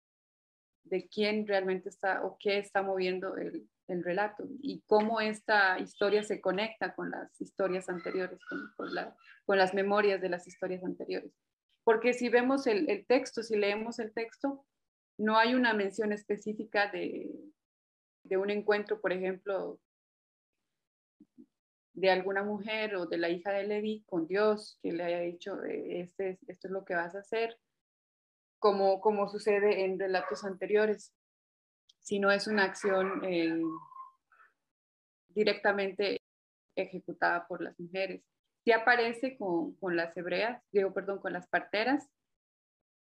de 0.83 1.07
quién 1.07 1.45
realmente 1.45 1.89
está 1.89 2.23
o 2.23 2.37
qué 2.39 2.57
está 2.57 2.81
moviendo 2.81 3.37
el, 3.37 3.69
el, 3.87 4.03
relato 4.03 4.47
y 4.61 4.81
cómo 4.87 5.21
esta 5.21 5.77
historia 5.79 6.23
se 6.23 6.41
conecta 6.41 6.95
con 6.95 7.11
las 7.11 7.39
historias 7.39 7.87
anteriores, 7.87 8.39
con, 8.75 8.95
la, 8.95 9.15
con, 9.45 9.57
las 9.57 9.73
memorias 9.73 10.21
de 10.21 10.29
las 10.29 10.47
historias 10.47 10.83
anteriores. 10.83 11.31
Porque 11.83 12.13
si 12.13 12.29
vemos 12.29 12.67
el, 12.67 13.05
texto, 13.07 13.43
si 13.43 13.55
leemos 13.55 13.99
el 13.99 14.13
texto, 14.13 14.65
no 15.17 15.37
hay 15.37 15.55
una 15.55 15.73
mención 15.73 16.11
específica 16.13 16.91
de, 16.91 17.29
un 18.29 18.49
encuentro, 18.49 19.01
por 19.01 19.11
ejemplo, 19.11 19.79
de 21.93 22.09
alguna 22.09 22.43
mujer 22.43 22.95
o 22.95 23.05
de 23.05 23.17
la 23.17 23.29
hija 23.29 23.51
de 23.51 23.67
Levi 23.67 24.03
con 24.05 24.27
Dios, 24.27 24.77
que 24.81 24.91
le 24.91 25.03
haya 25.03 25.19
dicho, 25.19 25.63
eh, 25.63 26.01
este, 26.01 26.39
esto 26.47 26.67
es 26.67 26.71
lo 26.71 26.85
que 26.85 26.95
vas 26.95 27.15
a 27.15 27.19
hacer, 27.19 27.59
como, 28.59 29.01
como 29.01 29.27
sucede 29.27 29.85
en 29.85 29.99
relatos 29.99 30.45
anteriores, 30.45 31.13
si 31.99 32.19
no 32.19 32.31
es 32.31 32.47
una 32.47 32.63
acción 32.63 33.23
eh, 33.23 33.61
directamente 35.29 36.21
ejecutada 36.75 37.47
por 37.47 37.61
las 37.61 37.79
mujeres. 37.79 38.23
Sí 38.63 38.71
aparece 38.71 39.37
con, 39.37 39.75
con, 39.75 39.95
las 39.95 40.15
hebreas, 40.15 40.63
digo, 40.71 40.93
perdón, 40.93 41.19
con 41.19 41.33
las 41.33 41.47
parteras, 41.47 42.07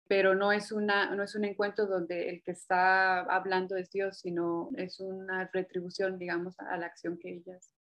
pero 0.06 0.34
no 0.34 0.52
es, 0.52 0.72
una, 0.72 1.14
no 1.14 1.22
es 1.22 1.34
un 1.34 1.44
encuentro 1.44 1.86
donde 1.86 2.30
el 2.30 2.42
que 2.42 2.52
está 2.52 3.20
hablando 3.20 3.76
es 3.76 3.90
Dios, 3.90 4.20
sino 4.20 4.70
es 4.76 5.00
una 5.00 5.48
retribución, 5.52 6.18
digamos, 6.18 6.58
a 6.58 6.76
la 6.76 6.86
acción 6.86 7.18
que 7.18 7.30
ellas 7.34 7.74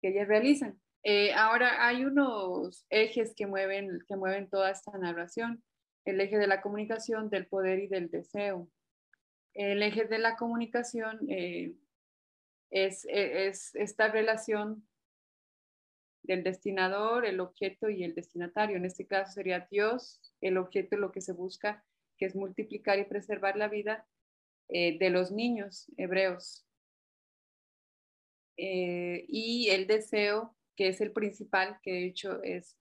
que 0.00 0.08
ellas 0.08 0.28
realizan. 0.28 0.80
Eh, 1.02 1.32
ahora 1.32 1.86
hay 1.86 2.04
unos 2.04 2.86
ejes 2.90 3.34
que 3.34 3.46
mueven, 3.46 4.00
que 4.06 4.16
mueven 4.16 4.48
toda 4.48 4.70
esta 4.70 4.96
narración, 4.98 5.62
el 6.04 6.20
eje 6.20 6.38
de 6.38 6.46
la 6.46 6.60
comunicación, 6.60 7.30
del 7.30 7.46
poder 7.46 7.78
y 7.80 7.88
del 7.88 8.10
deseo. 8.10 8.68
El 9.54 9.82
eje 9.82 10.04
de 10.04 10.18
la 10.18 10.36
comunicación 10.36 11.20
eh, 11.28 11.74
es, 12.70 13.06
es 13.10 13.74
esta 13.74 14.08
relación 14.08 14.86
del 16.22 16.42
destinador, 16.42 17.24
el 17.24 17.40
objeto 17.40 17.88
y 17.88 18.04
el 18.04 18.14
destinatario. 18.14 18.76
En 18.76 18.84
este 18.84 19.06
caso 19.06 19.32
sería 19.32 19.66
Dios, 19.70 20.20
el 20.40 20.58
objeto, 20.58 20.96
lo 20.96 21.12
que 21.12 21.20
se 21.20 21.32
busca, 21.32 21.84
que 22.16 22.26
es 22.26 22.34
multiplicar 22.34 22.98
y 22.98 23.04
preservar 23.04 23.56
la 23.56 23.68
vida 23.68 24.06
eh, 24.68 24.98
de 24.98 25.10
los 25.10 25.30
niños 25.30 25.86
hebreos. 25.96 26.66
Eh, 28.56 29.24
y 29.28 29.68
el 29.70 29.86
deseo, 29.86 30.56
que 30.76 30.88
es 30.88 31.00
el 31.00 31.12
principal, 31.12 31.78
que 31.82 31.92
de 31.92 32.06
hecho 32.06 32.42
es 32.42 32.76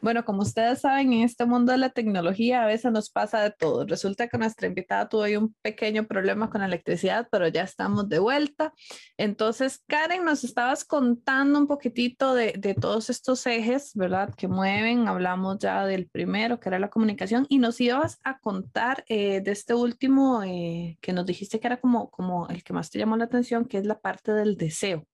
bueno, 0.00 0.24
como 0.24 0.42
ustedes 0.42 0.80
saben, 0.80 1.12
en 1.12 1.22
este 1.22 1.46
mundo 1.46 1.72
de 1.72 1.78
la 1.78 1.90
tecnología 1.90 2.62
a 2.62 2.66
veces 2.66 2.92
nos 2.92 3.10
pasa 3.10 3.42
de 3.42 3.50
todo. 3.50 3.86
Resulta 3.86 4.28
que 4.28 4.38
nuestra 4.38 4.66
invitada 4.66 5.08
tuvo 5.08 5.24
un 5.38 5.54
pequeño 5.62 6.06
problema 6.06 6.50
con 6.50 6.60
la 6.60 6.66
electricidad, 6.66 7.28
pero 7.30 7.48
ya 7.48 7.62
estamos 7.62 8.08
de 8.08 8.18
vuelta. 8.18 8.72
Entonces, 9.16 9.82
Karen, 9.86 10.24
nos 10.24 10.44
estabas 10.44 10.84
contando 10.84 11.58
un 11.58 11.66
poquitito 11.66 12.34
de, 12.34 12.54
de 12.58 12.74
todos 12.74 13.10
estos 13.10 13.46
ejes, 13.46 13.92
¿verdad? 13.94 14.34
Que 14.34 14.48
mueven. 14.48 15.08
Hablamos 15.08 15.58
ya 15.58 15.86
del 15.86 16.08
primero, 16.08 16.60
que 16.60 16.68
era 16.68 16.78
la 16.78 16.90
comunicación, 16.90 17.46
y 17.48 17.58
nos 17.58 17.80
ibas 17.80 18.18
a 18.24 18.38
contar 18.38 19.04
eh, 19.08 19.40
de 19.40 19.52
este 19.52 19.74
último 19.74 20.42
eh, 20.42 20.98
que 21.00 21.12
nos 21.12 21.26
dijiste 21.26 21.60
que 21.60 21.66
era 21.66 21.78
como, 21.78 22.10
como 22.10 22.48
el 22.48 22.62
que 22.62 22.72
más 22.72 22.90
te 22.90 22.98
llamó 22.98 23.16
la 23.16 23.24
atención, 23.24 23.64
que 23.64 23.78
es 23.78 23.86
la 23.86 23.98
parte 23.98 24.32
del 24.32 24.56
deseo. 24.56 25.06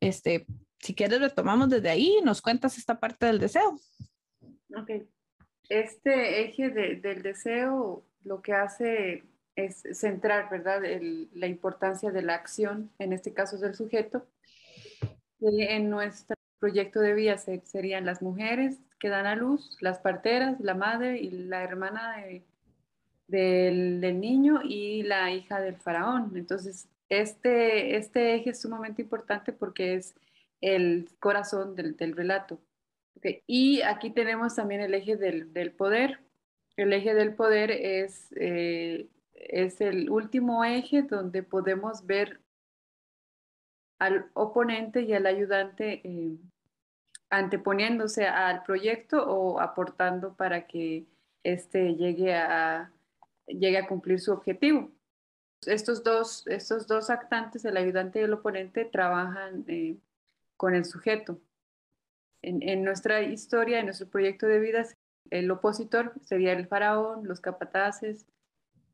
Este, 0.00 0.46
si 0.80 0.94
quieres 0.94 1.20
retomamos 1.20 1.68
desde 1.68 1.90
ahí 1.90 2.16
y 2.20 2.24
nos 2.24 2.42
cuentas 2.42 2.78
esta 2.78 2.98
parte 2.98 3.26
del 3.26 3.38
deseo. 3.38 3.78
Ok. 4.76 4.90
Este 5.68 6.42
eje 6.42 6.70
del 6.70 7.22
deseo 7.22 8.04
lo 8.24 8.42
que 8.42 8.52
hace 8.52 9.24
es 9.54 9.82
centrar, 9.92 10.50
¿verdad?, 10.50 10.82
la 11.32 11.46
importancia 11.46 12.10
de 12.10 12.22
la 12.22 12.34
acción, 12.34 12.90
en 12.98 13.12
este 13.12 13.32
caso 13.32 13.58
del 13.58 13.74
sujeto. 13.74 14.26
en 15.40 15.88
nuestro 15.90 16.36
proyecto 16.58 17.00
de 17.00 17.14
vida 17.14 17.38
serían 17.38 18.04
las 18.04 18.20
mujeres 18.20 18.78
que 18.98 19.08
dan 19.08 19.26
a 19.26 19.34
luz, 19.34 19.76
las 19.80 19.98
parteras, 19.98 20.60
la 20.60 20.74
madre 20.74 21.18
y 21.18 21.30
la 21.30 21.62
hermana 21.62 22.16
del, 23.26 24.00
del, 24.00 24.20
niño 24.20 24.60
y 24.62 25.02
la 25.02 25.30
hija 25.30 25.60
del 25.60 25.76
faraón. 25.76 26.32
Entonces, 26.34 26.88
este, 27.08 27.96
este 27.96 28.34
eje 28.34 28.50
es 28.50 28.60
sumamente 28.60 29.02
importante 29.02 29.52
porque 29.52 29.94
es 29.94 30.14
el 30.60 31.08
corazón 31.18 31.74
del, 31.74 31.96
relato. 32.16 32.60
Y 33.46 33.82
aquí 33.82 34.10
tenemos 34.10 34.54
también 34.54 34.80
el 34.80 34.94
eje 34.94 35.16
del, 35.16 35.72
poder. 35.72 36.20
El 36.76 36.92
eje 36.92 37.14
del 37.14 37.34
poder 37.34 37.70
es, 37.70 38.32
eh, 38.36 39.08
es 39.34 39.80
el 39.80 40.10
último 40.10 40.64
eje 40.64 41.02
donde 41.02 41.42
podemos 41.42 42.06
ver 42.06 42.40
al 43.98 44.30
oponente 44.32 45.02
y 45.02 45.12
al 45.12 45.26
ayudante 45.26 46.00
eh, 46.04 46.38
anteponiéndose 47.28 48.26
al 48.26 48.62
proyecto 48.62 49.22
o 49.24 49.60
aportando 49.60 50.34
para 50.34 50.66
que 50.66 51.06
éste 51.44 51.94
llegue 51.94 52.34
a, 52.34 52.92
llegue 53.46 53.78
a 53.78 53.86
cumplir 53.86 54.20
su 54.20 54.32
objetivo. 54.32 54.90
Estos 55.66 56.02
dos, 56.02 56.46
estos 56.46 56.86
dos 56.86 57.10
actantes, 57.10 57.64
el 57.64 57.76
ayudante 57.76 58.20
y 58.20 58.22
el 58.22 58.32
oponente, 58.32 58.86
trabajan 58.86 59.64
eh, 59.68 59.96
con 60.60 60.74
el 60.74 60.84
sujeto. 60.84 61.40
En, 62.42 62.84
nuestra 62.84 63.22
historia, 63.22 63.78
en 63.78 63.86
nuestro 63.86 64.10
proyecto 64.10 64.46
de 64.46 64.60
vida, 64.60 64.84
el 65.30 65.50
opositor 65.50 66.12
sería 66.20 66.52
el 66.52 66.66
faraón, 66.66 67.26
los 67.26 67.40
capataces, 67.40 68.26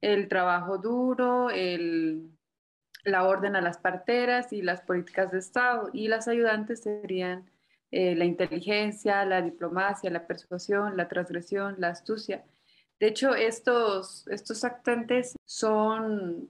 el 0.00 0.28
trabajo 0.28 0.78
duro, 0.78 1.50
el, 1.50 2.30
la 3.02 3.24
orden 3.24 3.56
a 3.56 3.60
las 3.60 3.78
parteras 3.78 4.52
y 4.52 4.62
las 4.62 4.80
políticas 4.80 5.32
de 5.32 5.40
Estado, 5.40 5.90
y 5.92 6.06
las 6.06 6.28
ayudantes 6.28 6.84
serían 6.84 7.50
eh, 7.90 8.14
la 8.14 8.26
inteligencia, 8.26 9.24
la 9.24 9.42
diplomacia, 9.42 10.08
la 10.08 10.28
persuasión, 10.28 10.96
la 10.96 11.08
transgresión, 11.08 11.74
la 11.78 11.88
astucia. 11.88 12.44
De 13.00 13.08
hecho, 13.08 13.34
estos, 13.34 14.28
estos 14.28 14.62
actantes 14.62 15.34
son 15.44 16.48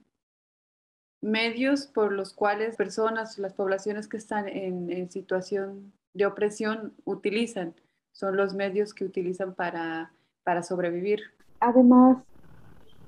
medios 1.21 1.87
por 1.87 2.11
los 2.11 2.33
cuales 2.33 2.75
personas, 2.75 3.37
las 3.37 3.53
poblaciones 3.53 4.07
que 4.07 4.17
están 4.17 4.47
en, 4.47 5.09
situación 5.09 5.93
de 6.13 6.25
opresión 6.25 6.93
utilizan, 7.05 7.73
son 8.11 8.37
los 8.37 8.53
medios 8.53 8.93
que 8.93 9.05
utilizan 9.05 9.53
para, 9.53 10.11
para 10.43 10.63
sobrevivir. 10.63 11.21
Además, 11.59 12.17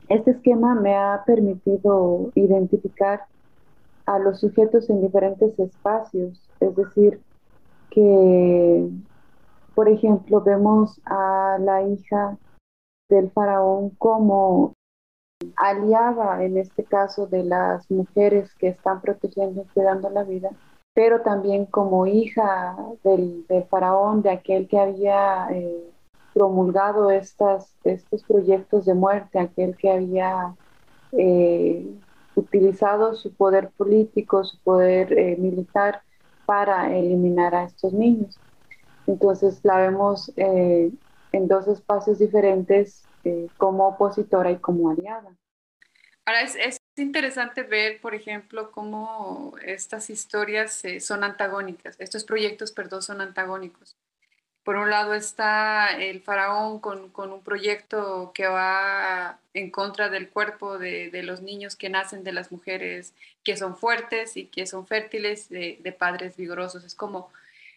este 0.08 0.32
esquema 0.32 0.76
me 0.76 0.96
ha 0.96 1.24
permitido 1.26 2.32
identificar 2.36 3.26
a 4.06 4.18
los 4.18 4.40
sujetos 4.40 4.90
en 4.90 5.02
diferentes 5.02 5.58
espacios, 5.60 6.42
es 6.60 6.76
decir, 6.76 7.22
que, 7.92 8.90
por 9.76 9.88
ejemplo, 9.88 10.42
vemos 10.42 11.00
a 11.06 11.58
la 11.60 11.84
hija 11.84 12.38
del 13.08 13.32
faraón 13.32 13.92
como 13.92 14.74
aliada 15.56 16.44
en 16.44 16.58
este 16.58 16.84
caso 16.84 17.28
de 17.28 17.44
las 17.44 17.90
mujeres 17.90 18.54
que 18.56 18.70
están 18.70 19.02
protegiendo 19.02 19.62
y 19.62 19.74
cuidando 19.74 20.10
la 20.10 20.24
vida, 20.24 20.50
pero 20.94 21.22
también 21.22 21.66
como 21.66 22.08
hija 22.08 22.76
del, 23.04 23.46
faraón, 23.70 24.22
de 24.22 24.32
aquel 24.32 24.68
que 24.68 24.80
había 24.80 25.48
eh, 25.52 25.84
promulgado 26.34 27.10
estas, 27.10 27.74
estos 27.84 28.24
proyectos 28.24 28.86
de 28.86 28.94
muerte, 28.94 29.40
aquel 29.40 29.78
que 29.78 29.92
había 29.92 30.56
eh, 31.14 31.88
utilizado 32.36 33.16
su 33.16 33.34
poder 33.34 33.70
político, 33.70 34.44
su 34.44 34.58
poder 34.60 35.18
eh, 35.18 35.38
militar 35.38 36.02
para 36.46 36.94
eliminar 36.94 37.56
a 37.56 37.64
estos 37.64 37.94
niños. 37.94 38.38
Entonces 39.08 39.62
la 39.64 39.78
vemos 39.78 40.32
en 40.36 41.48
dos 41.48 41.68
espacios 41.68 42.20
diferentes 42.20 43.09
como 43.58 43.88
opositora 43.88 44.52
y 44.52 44.58
como 44.58 44.90
aliada. 44.92 45.36
Ahora, 46.26 46.42
es, 46.42 46.80
Es 47.00 47.06
interesante 47.06 47.64
ver, 47.64 48.02
por 48.02 48.14
ejemplo, 48.14 48.72
cómo 48.72 49.56
estas 49.64 50.10
historias 50.10 50.84
eh, 50.84 51.00
son 51.00 51.24
antagónicas, 51.24 51.96
estos 51.98 52.26
proyectos, 52.26 52.74
perdón, 52.74 53.02
son 53.02 53.22
antagónicos. 53.22 53.96
Por 54.64 54.76
un 54.76 54.90
lado 54.90 55.14
está 55.14 55.88
el 55.98 56.22
faraón 56.22 56.80
con, 56.80 57.10
con 57.10 57.32
un 57.32 57.42
proyecto 57.42 58.32
que 58.36 58.48
va 58.48 59.40
en 59.54 59.72
contra 59.72 60.10
del 60.10 60.30
cuerpo 60.30 60.78
de, 60.78 61.10
de, 61.10 61.24
los 61.24 61.42
niños 61.42 61.78
que 61.78 61.90
nacen 61.90 62.26
de 62.26 62.34
las 62.34 62.52
mujeres 62.52 63.14
que 63.46 63.56
son 63.56 63.78
fuertes 63.78 64.36
y 64.36 64.48
que 64.48 64.68
son 64.68 64.86
fértiles, 64.86 65.48
de, 65.50 65.80
de 65.82 65.92
padres 65.94 66.36
vigorosos. 66.36 66.84
Es 66.84 66.96
como, 66.96 67.32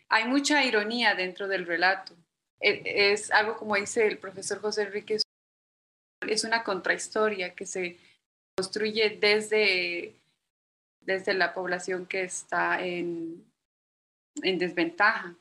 hay 0.09 0.27
mucha 0.27 0.65
ironía 0.65 1.15
dentro 1.15 1.47
del 1.47 1.65
relato. 1.65 2.13
Es, 2.61 2.81
es 2.85 3.31
algo 3.31 3.57
como 3.57 3.77
dice 3.77 4.07
el 4.09 4.19
profesor 4.19 4.61
José 4.61 4.83
Enrique, 4.83 5.19
es 6.33 6.45
una 6.45 6.65
contrahistoria 6.65 7.55
que 7.55 7.67
se 7.67 7.99
construye 8.57 9.19
desde, 9.21 10.21
desde 11.01 11.35
la 11.35 11.55
población 11.55 12.07
que 12.07 12.25
está 12.25 12.85
en, 12.85 13.45
en 14.43 14.59
desventaja. 14.59 15.37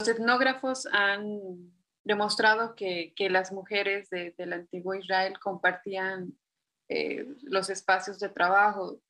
Los 0.00 0.08
etnógrafos 0.08 0.86
han 0.92 1.72
demostrado 2.04 2.74
que, 2.74 3.12
que 3.14 3.28
las 3.30 3.52
mujeres 3.52 4.08
de, 4.10 4.32
del 4.38 4.52
antiguo 4.52 4.94
Israel 4.94 5.38
compartían 5.38 6.38
eh, 6.88 7.26
los 7.42 7.68
espacios 7.68 8.18
de 8.18 8.28
trabajo, 8.28 9.00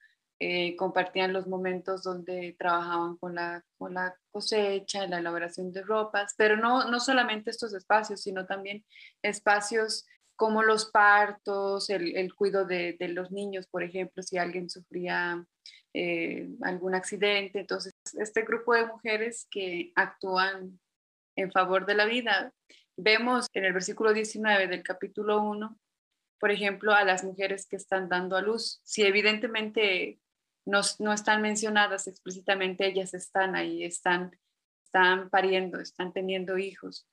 eh, 0.41 0.77
compartían 0.77 1.33
los 1.33 1.49
momentos 1.49 2.03
donde 2.03 2.55
trabajaban 2.59 3.17
con 3.17 3.35
la, 3.35 3.65
con 3.77 3.95
la 3.95 4.15
cosecha, 4.31 5.07
la 5.09 5.19
elaboración 5.19 5.73
de 5.73 5.83
ropas, 5.83 6.35
pero 6.37 6.57
no, 6.57 6.89
no 6.91 7.01
solamente 7.01 7.51
estos 7.51 7.75
espacios, 7.75 8.23
sino 8.23 8.47
también 8.47 8.85
espacios 9.23 10.07
como 10.37 10.63
los 10.63 10.93
partos, 10.93 11.91
el, 11.91 12.17
el 12.17 12.33
cuidado 12.33 12.65
de, 12.65 12.97
de, 13.01 13.09
los 13.09 13.33
niños, 13.33 13.67
por 13.67 13.83
ejemplo, 13.83 14.23
si 14.23 14.39
alguien 14.39 14.71
sufría 14.71 15.45
eh, 15.93 16.49
algún 16.63 16.95
accidente. 16.95 17.59
Entonces, 17.59 17.93
este 18.17 18.43
grupo 18.43 18.75
de 18.75 18.87
mujeres 18.87 19.49
que 19.51 19.91
actúan 19.97 20.79
en 21.35 21.51
favor 21.51 21.87
de 21.87 21.97
la 21.97 22.05
vida, 22.05 22.53
vemos 22.97 23.49
en 23.53 23.65
el 23.65 23.73
versículo 23.73 24.13
19 24.13 24.69
del 24.69 24.85
capítulo 24.85 25.43
1, 25.43 25.77
por 26.39 26.53
ejemplo, 26.53 26.93
a 26.95 27.03
las 27.03 27.25
mujeres 27.25 27.67
que 27.67 27.75
están 27.75 28.09
dando 28.09 28.37
a 28.37 28.43
luz. 28.43 28.81
Si 28.85 29.03
evidentemente 29.03 30.21
no, 30.69 30.83
no 30.99 31.15
están 31.15 31.41
mencionadas 31.41 32.07
explícitamente, 32.07 32.87
ellas 32.87 33.15
están 33.15 33.57
ahí, 33.57 33.85
están, 33.85 34.39
están 34.85 35.31
pariendo, 35.31 35.81
están 35.81 36.13
teniendo 36.13 36.59
hijos. 36.59 37.07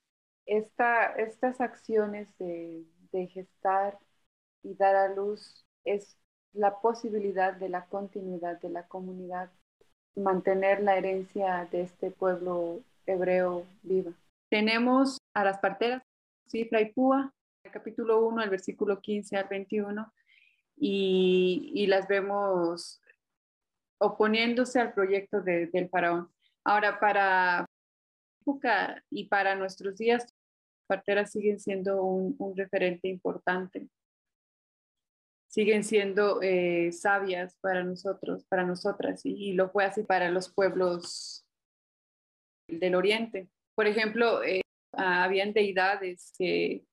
Esta, 0.46 1.06
estas 1.14 1.62
acciones 1.62 2.28
de, 2.38 2.84
de 3.14 3.28
gestar 3.28 3.98
y 4.62 4.76
dar 4.76 4.96
a 4.98 5.16
luz 5.16 5.66
es 5.86 6.18
la 6.52 6.82
posibilidad 6.82 7.54
de 7.54 7.70
la 7.70 7.86
continuidad 7.86 8.60
de 8.60 8.70
la 8.70 8.88
comunidad, 8.88 9.50
mantener 10.16 10.84
la 10.84 10.98
herencia 10.98 11.68
de 11.72 11.84
este 11.84 12.12
pueblo 12.12 12.82
hebreo 13.06 13.66
viva. 13.84 14.12
Tenemos 14.50 15.18
a 15.34 15.46
las 15.46 15.60
parteras, 15.60 16.04
Cifra 16.48 16.82
y 16.82 16.92
Púa, 16.92 17.34
el 17.64 17.72
capítulo 17.72 18.26
1, 18.26 18.44
el 18.44 18.50
versículo 18.50 19.00
15 19.00 19.38
al 19.38 19.48
21, 19.48 20.14
y, 20.78 21.72
y 21.74 21.88
las 21.88 22.08
vemos 22.10 23.02
oponiéndose 24.00 24.80
al 24.80 24.94
proyecto 24.94 25.42
de, 25.42 25.68
del 25.68 25.90
faraón. 25.90 26.30
Ahora, 26.64 27.00
para 27.00 27.66
época 28.42 29.04
y 29.10 29.26
para 29.26 29.56
nuestros 29.56 29.98
días, 29.98 30.28
parteras 30.88 31.32
siguen 31.32 31.60
siendo 31.60 32.04
un, 32.04 32.56
referente 32.56 33.08
importante 33.08 33.90
siguen 35.48 35.86
siendo 35.86 36.42
eh, 36.42 36.92
sabias 36.92 37.56
para 37.62 37.82
nosotros, 37.82 38.44
para 38.50 38.66
nosotras, 38.66 39.22
y, 39.24 39.54
lo 39.54 39.70
fue 39.70 39.86
así 39.86 40.04
para 40.04 40.30
los 40.30 40.54
pueblos 40.54 41.46
del 42.68 42.94
Oriente. 42.94 43.48
Por 43.74 43.88
ejemplo, 43.88 44.44
eh, 44.44 44.60
habían 44.92 45.54
deidades 45.54 46.34
que, 46.38 46.86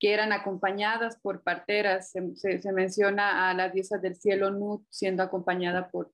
eran 0.00 0.32
acompañadas 0.32 1.18
por 1.20 1.42
parteras. 1.42 2.12
Se, 2.12 2.72
menciona 2.72 3.50
a 3.50 3.54
la 3.54 3.70
diosa 3.70 3.98
del 3.98 4.14
cielo 4.14 4.50
Nut 4.50 4.86
siendo 4.88 5.22
acompañada 5.22 5.90
por, 5.90 6.12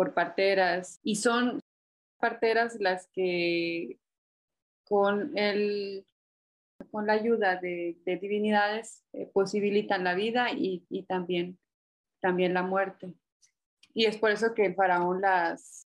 por 0.00 0.14
parteras, 0.14 0.98
y 1.02 1.16
son 1.16 1.60
parteras 2.18 2.80
las 2.80 3.06
que 3.08 3.98
con 4.88 5.36
el 5.36 6.06
con 6.90 7.06
la 7.06 7.12
ayuda 7.12 7.56
de, 7.56 7.98
de 8.06 8.16
divinidades 8.16 9.04
eh, 9.12 9.26
posibilitan 9.26 10.02
la 10.02 10.14
vida 10.14 10.52
y, 10.52 10.86
y, 10.88 11.02
también, 11.02 11.58
también 12.18 12.54
la 12.54 12.62
muerte. 12.62 13.12
Y 13.92 14.06
es 14.06 14.16
por 14.16 14.30
eso 14.30 14.54
que 14.54 14.64
el 14.64 14.74
faraón 14.74 15.20
las, 15.20 15.86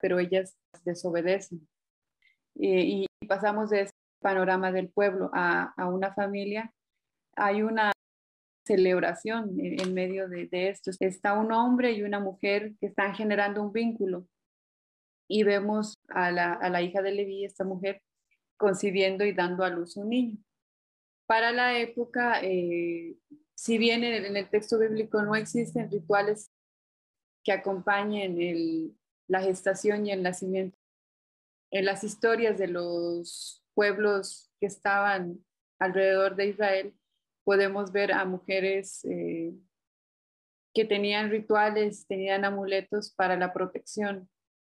pero 0.00 0.20
ellas 0.20 0.56
desobedecen. 0.84 1.68
Y, 2.54 3.08
y 3.20 3.26
pasamos 3.26 3.70
de 3.70 3.80
ese 3.80 3.92
panorama 4.20 4.70
del 4.70 4.88
pueblo 4.88 5.30
a, 5.34 5.74
a, 5.76 5.88
una 5.88 6.14
familia. 6.14 6.72
Hay 7.34 7.62
una 7.62 7.90
celebración 8.68 9.58
en, 9.58 9.94
medio 9.94 10.28
de, 10.28 10.46
de, 10.46 10.68
esto. 10.68 10.90
Está 11.00 11.32
un 11.32 11.52
hombre 11.52 11.92
y 11.92 12.02
una 12.02 12.20
mujer 12.20 12.74
que 12.78 12.86
están 12.86 13.14
generando 13.14 13.62
un 13.62 13.72
vínculo. 13.72 14.28
Y 15.26 15.42
vemos 15.42 15.94
a 16.08 16.30
la, 16.30 16.52
a 16.52 16.68
la 16.68 16.82
hija 16.82 17.00
de 17.02 17.12
Leví, 17.12 17.44
esta 17.44 17.64
mujer, 17.64 18.02
concibiendo 18.58 19.24
y 19.24 19.32
dando 19.32 19.64
a 19.64 19.70
luz 19.70 19.96
un 19.96 20.10
niño. 20.10 20.36
Para 21.26 21.50
la 21.50 21.78
época, 21.78 22.40
eh, 22.42 23.16
si 23.54 23.78
bien 23.78 24.04
en 24.04 24.14
el, 24.14 24.24
en 24.26 24.36
el, 24.36 24.48
texto 24.48 24.78
bíblico 24.78 25.22
no 25.22 25.34
existen 25.34 25.90
rituales 25.90 26.50
que 27.44 27.52
acompañen 27.52 28.40
el, 28.40 28.94
la 29.28 29.40
gestación 29.40 30.06
y 30.06 30.12
el 30.12 30.22
nacimiento, 30.22 30.78
en 31.70 31.84
las 31.84 32.04
historias 32.04 32.58
de 32.58 32.68
los 32.68 33.62
pueblos 33.74 34.50
que 34.60 34.66
estaban 34.66 35.44
alrededor 35.78 36.36
de 36.36 36.48
Israel, 36.48 36.94
podemos 37.48 37.92
ver 37.92 38.12
a 38.12 38.26
mujeres 38.26 39.02
eh, 39.06 39.54
que 40.74 40.84
tenían 40.84 41.30
rituales, 41.30 42.06
tenían 42.06 42.44
amuletos 42.44 43.10
para 43.14 43.38
la 43.38 43.54
protección, 43.54 44.28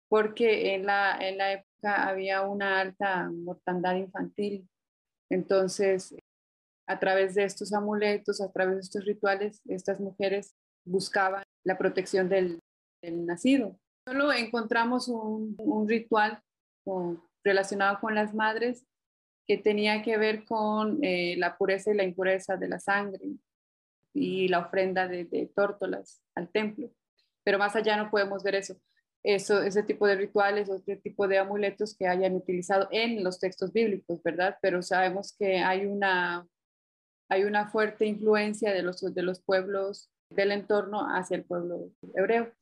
porque 0.08 0.75
en 0.75 0.86
la, 0.86 1.17
en 1.17 1.39
la 1.39 1.53
época 1.53 2.08
había 2.08 2.43
una 2.43 2.79
alta 2.79 3.27
mortandad 3.32 3.95
infantil. 3.95 4.69
Entonces, 5.32 6.15
a 6.88 6.99
través 6.99 7.34
de 7.34 7.45
estos 7.45 7.73
amuletos, 7.73 8.39
a 8.39 8.51
través 8.51 8.75
de 8.75 8.82
estos 8.82 9.03
rituales, 9.03 9.63
estas 9.65 9.99
mujeres 9.99 10.55
buscaban 10.86 11.41
la 11.65 11.75
protección 11.75 12.29
del, 12.29 12.60
nacido. 13.01 13.79
Solo 14.08 14.32
encontramos 14.32 15.08
un, 15.08 15.58
ritual 15.88 16.39
relacionado 17.43 17.99
con 17.99 18.13
las 18.13 18.36
madres 18.36 18.86
que 19.49 19.57
tenía 19.57 20.03
que 20.03 20.17
ver 20.17 20.45
con 20.45 21.03
eh, 21.03 21.35
la 21.38 21.57
pureza 21.57 21.91
y 21.91 21.95
la 21.95 22.03
impureza 22.03 22.55
de 22.55 22.67
la 22.67 22.79
sangre 22.79 23.25
y 24.13 24.47
la 24.47 24.59
ofrenda 24.59 25.07
de, 25.07 25.25
de 25.25 25.47
tórtolas 25.47 26.21
al 26.35 26.49
templo. 26.49 26.91
Pero 27.43 27.57
más 27.57 27.75
allá 27.75 27.97
no 27.97 28.12
podemos 28.12 28.43
ver 28.43 28.53
eso 28.55 28.77
eso, 29.23 29.62
ese 29.62 29.83
tipo 29.83 30.07
de 30.07 30.15
rituales 30.15 30.69
o 30.69 30.75
este 30.75 30.95
tipo 30.95 31.27
de 31.27 31.39
amuletos 31.39 31.95
que 31.95 32.07
hayan 32.07 32.35
utilizado 32.35 32.88
en 32.91 33.23
los 33.23 33.39
textos 33.39 33.73
bíblicos, 33.73 34.21
¿verdad? 34.23 34.57
Pero 34.62 34.81
sabemos 34.81 35.35
que 35.38 35.57
hay 35.57 35.85
una, 35.85 36.47
hay 37.29 37.43
una 37.43 37.69
fuerte 37.69 38.05
influencia 38.05 38.73
de 38.73 38.81
los, 38.81 39.01
de 39.01 39.21
los 39.21 39.41
pueblos 39.41 40.09
del 40.29 40.51
entorno 40.51 41.07
hacia 41.09 41.38
el 41.38 41.43
pueblo 41.43 41.91
hebreo. 42.15 42.53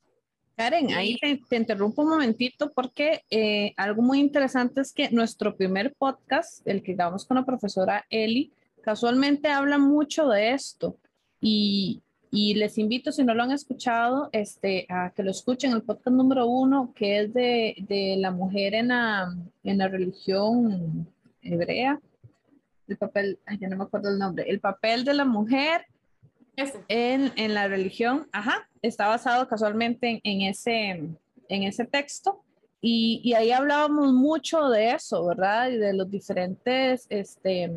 Karen, 0.58 0.92
ahí 0.94 1.18
te, 1.20 1.40
te 1.48 1.56
interrumpo 1.56 2.02
un 2.02 2.10
momentito 2.10 2.72
porque 2.72 3.24
eh, 3.30 3.76
algo 3.78 4.02
muy 4.02 4.20
interesante 4.20 4.82
es 4.82 4.92
que 4.92 5.12
nuestro 5.12 5.56
primer 5.56 5.94
podcast, 5.94 6.68
el 6.68 6.82
que 6.82 6.96
grabamos 6.96 7.26
con 7.26 7.38
la 7.38 7.46
profesora 7.46 8.08
Eli, 8.10 8.52
casualmente 8.82 9.50
habla 9.50 9.78
mucho 9.78 10.28
de 10.28 10.54
esto. 10.54 10.98
Y, 11.40 12.02
y 12.32 12.56
les 12.56 12.80
invito, 12.80 13.12
si 13.12 13.24
no 13.24 13.36
lo 13.36 13.44
han 13.44 13.52
escuchado, 13.52 14.30
este, 14.32 14.88
a 14.90 15.12
que 15.12 15.22
lo 15.22 15.30
escuchen, 15.30 15.74
el 15.74 15.84
podcast 15.84 16.16
número 16.16 16.48
uno, 16.48 16.92
que 16.96 17.20
es 17.20 17.34
de, 17.36 17.76
de 17.88 18.16
la 18.18 18.32
mujer 18.32 18.74
en 18.74 18.88
la, 18.88 19.32
en 19.64 19.78
la 19.78 19.88
religión 19.88 21.08
hebrea. 21.44 22.02
El 22.88 22.98
papel, 22.98 23.38
ay, 23.46 23.60
ya 23.60 23.70
no 23.70 23.78
me 23.78 23.84
acuerdo 23.84 24.10
el 24.10 24.18
nombre, 24.18 24.50
el 24.50 24.60
papel 24.60 25.06
de 25.06 25.14
la 25.14 25.26
mujer 25.26 25.86
en, 26.58 27.32
en, 27.36 27.54
la 27.54 27.68
religión, 27.68 28.28
ajá, 28.32 28.68
está 28.82 29.08
basado 29.08 29.48
casualmente 29.48 30.10
en, 30.10 30.20
en 30.24 30.42
ese, 30.50 30.90
en 31.50 31.64
ese 31.64 31.86
texto. 31.86 32.44
Y, 32.82 33.22
y, 33.24 33.34
ahí 33.34 33.52
hablábamos 33.52 34.14
mucho 34.14 34.70
de 34.70 34.92
eso, 34.92 35.26
¿verdad? 35.26 35.70
Y 35.70 35.78
de 35.78 35.94
los 35.94 36.10
diferentes, 36.10 37.08
este, 37.10 37.72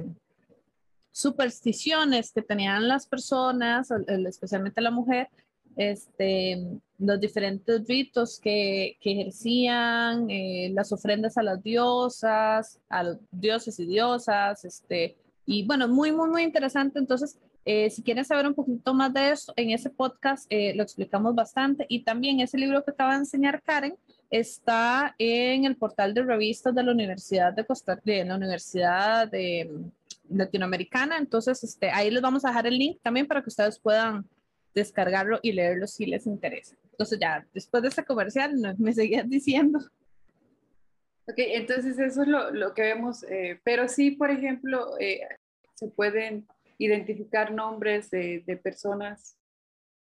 supersticiones 1.10 2.32
que 2.32 2.42
tenían 2.42 2.86
las 2.86 3.06
personas, 3.06 3.90
especialmente 4.26 4.80
la 4.80 4.90
mujer, 4.90 5.28
este, 5.76 6.66
los 6.98 7.20
diferentes 7.20 7.86
ritos 7.86 8.38
que, 8.38 8.98
que 9.00 9.12
ejercían, 9.12 10.28
eh, 10.30 10.70
las 10.74 10.92
ofrendas 10.92 11.38
a 11.38 11.42
las 11.42 11.62
diosas, 11.62 12.78
a 12.88 13.02
los 13.02 13.18
dioses 13.30 13.78
y 13.80 13.86
diosas, 13.86 14.64
este, 14.64 15.16
Y 15.46 15.66
bueno, 15.66 15.88
muy, 15.88 16.12
muy, 16.12 16.28
muy 16.28 16.42
interesante. 16.42 16.98
Entonces, 16.98 17.38
eh, 17.64 17.90
si 17.90 18.02
quieren 18.02 18.24
saber 18.24 18.46
un 18.46 18.54
poquito 18.54 18.94
más 18.94 19.12
de 19.12 19.30
eso, 19.30 19.52
en 19.56 19.70
ese 19.70 19.90
podcast 19.90 20.46
eh, 20.50 20.74
lo 20.74 20.82
explicamos 20.82 21.34
bastante. 21.34 21.84
Y 21.88 22.04
también 22.04 22.40
ese 22.40 22.56
libro 22.56 22.82
que 22.84 22.92
acaba 22.92 23.12
de 23.12 23.18
enseñar 23.18 23.62
Karen 23.62 23.96
está 24.30 25.14
en 25.18 25.64
el 25.64 25.76
portal 25.76 26.14
de 26.14 26.22
revistas 26.22 26.74
de 26.74 26.82
la 26.82 26.92
Universidad 26.92 27.52
de 27.52 27.66
Costa 27.66 28.00
de 28.02 28.24
la 28.24 28.36
Universidad 28.36 29.28
de 29.28 29.70
mm, 29.70 30.36
Latinoamericana. 30.38 31.18
Entonces, 31.18 31.62
este, 31.62 31.90
ahí 31.90 32.10
les 32.10 32.22
vamos 32.22 32.44
a 32.44 32.48
dejar 32.48 32.66
el 32.66 32.78
link 32.78 32.98
también 33.02 33.26
para 33.26 33.42
que 33.42 33.48
ustedes 33.48 33.78
puedan 33.78 34.26
descargarlo 34.74 35.38
y 35.42 35.52
leerlo 35.52 35.86
si 35.86 36.06
les 36.06 36.26
interesa. 36.26 36.76
Entonces 36.92 37.18
ya, 37.20 37.46
después 37.52 37.82
de 37.82 37.88
ese 37.88 38.04
comercial, 38.04 38.54
me 38.78 38.92
seguías 38.92 39.28
diciendo. 39.28 39.80
Ok, 41.26 41.38
entonces 41.38 41.98
eso 41.98 42.22
es 42.22 42.28
lo, 42.28 42.50
lo 42.50 42.72
que 42.74 42.82
vemos, 42.82 43.22
eh, 43.24 43.60
pero 43.64 43.88
sí, 43.88 44.12
por 44.12 44.30
ejemplo, 44.30 44.98
eh, 44.98 45.20
se 45.74 45.88
pueden 45.88 46.46
identificar 46.80 47.52
nombres 47.52 48.10
de, 48.10 48.60
personas 48.62 49.38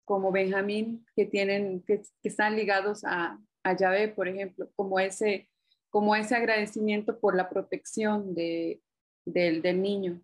como 0.05 0.31
Benjamín 0.31 1.05
que 1.15 1.25
tienen, 1.25 1.83
que 1.83 2.01
están 2.23 2.55
ligados 2.55 3.03
a, 3.05 3.39
a 3.63 3.77
Yahvé, 3.77 4.09
por 4.09 4.27
ejemplo, 4.27 4.69
como 4.75 4.99
ese, 4.99 5.49
como 5.89 6.15
ese 6.15 6.35
agradecimiento 6.35 7.19
por 7.19 7.35
la 7.35 7.47
protección 7.49 8.33
de, 8.33 8.81
del, 9.23 9.61
del 9.61 9.81
niño. 9.81 10.19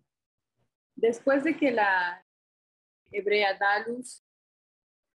Después 0.96 1.44
de 1.44 1.56
que 1.56 1.70
la 1.70 2.26
hebrea 3.12 3.56
Dalus 3.56 4.24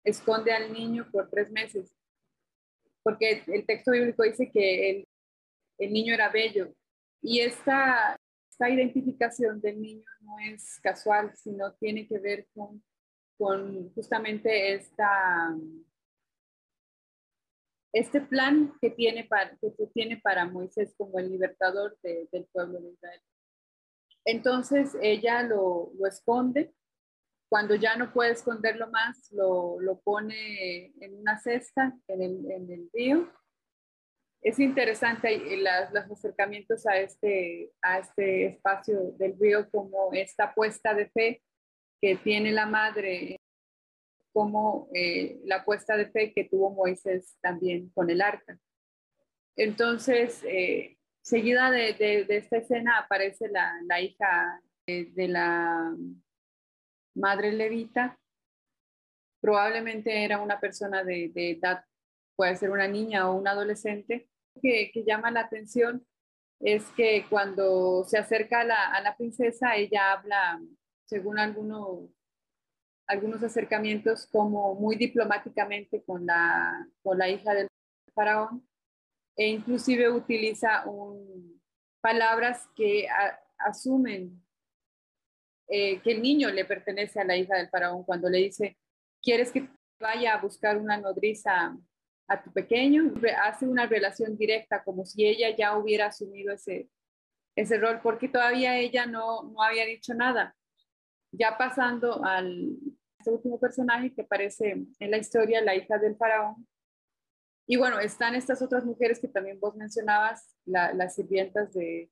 esconde 0.04 0.52
al 0.52 0.70
niño 0.72 1.08
por 1.10 1.30
tres 1.30 1.50
meses, 1.50 1.96
porque 3.02 3.42
el 3.46 3.64
texto 3.64 3.90
bíblico 3.92 4.22
dice 4.22 4.50
que 4.50 4.90
el, 4.90 5.08
el 5.78 5.92
niño 5.92 6.12
era 6.12 6.28
bello. 6.28 6.74
Y 7.22 7.40
esta, 7.40 8.20
esta, 8.52 8.68
identificación 8.68 9.60
del 9.60 9.80
niño 9.80 10.04
no 10.20 10.38
es 10.38 10.78
casual, 10.80 11.34
sino 11.36 11.72
tiene 11.74 12.06
que 12.06 12.18
ver 12.18 12.46
con, 12.54 12.82
con 13.38 13.92
justamente 13.94 14.74
esta, 14.74 15.56
este 17.92 18.20
plan 18.20 18.72
que 18.80 18.90
tiene, 18.90 19.24
para, 19.24 19.56
que 19.56 19.86
tiene 19.92 20.18
para 20.18 20.44
Moisés 20.44 20.94
como 20.96 21.18
el 21.18 21.30
libertador 21.30 21.98
de, 22.02 22.28
del 22.30 22.46
pueblo 22.46 22.80
de 22.80 22.90
Israel. 22.90 23.20
Entonces 24.24 24.96
ella 25.00 25.42
lo, 25.42 25.90
lo 25.98 26.06
esconde 26.06 26.72
cuando 27.52 27.74
ya 27.74 27.96
no 27.96 28.14
puede 28.14 28.32
esconderlo 28.32 28.88
más, 28.90 29.30
lo, 29.30 29.78
lo 29.80 30.00
pone 30.00 30.86
en 31.04 31.18
una 31.18 31.38
cesta 31.38 31.94
en 32.08 32.22
el, 32.22 32.50
en 32.50 32.70
el 32.72 32.90
río. 32.94 33.30
Es 34.42 34.58
interesante 34.58 35.56
las, 35.58 35.92
los 35.92 36.10
acercamientos 36.10 36.84
a 36.86 36.98
este, 36.98 37.70
a 37.80 37.98
este 38.00 38.46
espacio 38.46 39.12
del 39.12 39.38
río 39.38 39.70
como 39.70 40.12
esta 40.12 40.44
apuesta 40.44 40.94
de 40.94 41.08
fe 41.10 41.42
que 42.00 42.16
tiene 42.16 42.50
la 42.50 42.66
madre, 42.66 43.40
como 44.32 44.88
eh, 44.94 45.40
la 45.44 45.56
apuesta 45.56 45.96
de 45.96 46.10
fe 46.10 46.32
que 46.32 46.44
tuvo 46.44 46.70
Moisés 46.70 47.36
también 47.40 47.90
con 47.90 48.10
el 48.10 48.20
arca. 48.20 48.58
Entonces, 49.56 50.42
eh, 50.44 50.98
seguida 51.22 51.70
de, 51.70 51.92
de, 51.92 52.24
de, 52.24 52.36
esta 52.38 52.56
escena 52.56 52.98
aparece 52.98 53.48
la, 53.48 53.72
la 53.86 54.00
hija 54.00 54.60
de, 54.86 55.04
de 55.12 55.28
la 55.28 55.94
madre 57.14 57.52
levita, 57.52 58.18
probablemente 59.40 60.24
era 60.24 60.40
una 60.40 60.60
persona 60.60 61.02
de, 61.04 61.30
edad, 61.34 61.84
puede 62.36 62.56
ser 62.56 62.70
una 62.70 62.88
niña 62.88 63.28
o 63.28 63.34
un 63.34 63.48
adolescente, 63.48 64.28
que, 64.60 64.90
que, 64.92 65.04
llama 65.04 65.30
la 65.30 65.40
atención 65.40 66.06
es 66.60 66.84
que 66.96 67.26
cuando 67.28 68.04
se 68.04 68.18
acerca 68.18 68.60
a 68.60 68.64
la, 68.64 68.92
a 68.92 69.00
la 69.02 69.16
princesa, 69.16 69.76
ella 69.76 70.12
habla, 70.12 70.60
según 71.06 71.38
algunos, 71.38 72.10
algunos 73.06 73.42
acercamientos, 73.42 74.26
como 74.26 74.74
muy 74.74 74.96
diplomáticamente 74.96 76.02
con 76.04 76.26
la, 76.26 76.86
con 77.02 77.18
la 77.18 77.28
hija 77.28 77.54
del 77.54 77.68
faraón, 78.14 78.66
e 79.36 79.48
inclusive 79.48 80.10
utiliza 80.10 80.84
un, 80.86 81.60
palabras 82.02 82.68
que 82.76 83.08
a, 83.08 83.40
asumen 83.58 84.42
eh, 85.68 86.00
que 86.02 86.12
el 86.12 86.22
niño 86.22 86.50
le 86.50 86.64
pertenece 86.64 87.20
a 87.20 87.24
la 87.24 87.36
hija 87.36 87.56
del 87.56 87.70
faraón 87.70 88.04
cuando 88.04 88.28
le 88.28 88.38
dice, 88.38 88.76
¿quieres 89.22 89.50
que 89.50 89.70
vaya 89.98 90.34
a 90.34 90.40
buscar 90.40 90.76
una 90.76 90.98
nodriza 90.98 91.76
a 92.32 92.42
tu 92.42 92.52
pequeño? 92.52 93.14
Hace 93.42 93.66
una 93.66 93.86
relación 93.86 94.36
directa 94.36 94.82
como 94.82 95.04
si 95.04 95.26
ella 95.26 95.54
ya 95.56 95.76
hubiera 95.76 96.06
asumido 96.06 96.52
ese, 96.52 96.88
ese 97.56 97.78
rol, 97.78 98.00
porque 98.02 98.28
todavía 98.28 98.78
ella 98.78 99.06
no, 99.06 99.42
no 99.42 99.62
había 99.62 99.84
dicho 99.84 100.14
nada. 100.14 100.56
Ya 101.32 101.56
pasando 101.56 102.24
al 102.24 102.76
este 103.18 103.30
último 103.30 103.60
personaje 103.60 104.12
que 104.12 104.22
aparece 104.22 104.84
en 104.98 105.10
la 105.10 105.16
historia, 105.16 105.62
la 105.62 105.76
hija 105.76 105.96
del 105.98 106.16
faraón. 106.16 106.66
Y 107.68 107.76
bueno, 107.76 108.00
están 108.00 108.34
estas 108.34 108.60
otras 108.62 108.84
mujeres 108.84 109.20
que 109.20 109.28
también 109.28 109.60
vos 109.60 109.76
mencionabas, 109.76 110.56
las 110.64 111.14
sirvientas 111.14 111.72
de, 111.72 112.10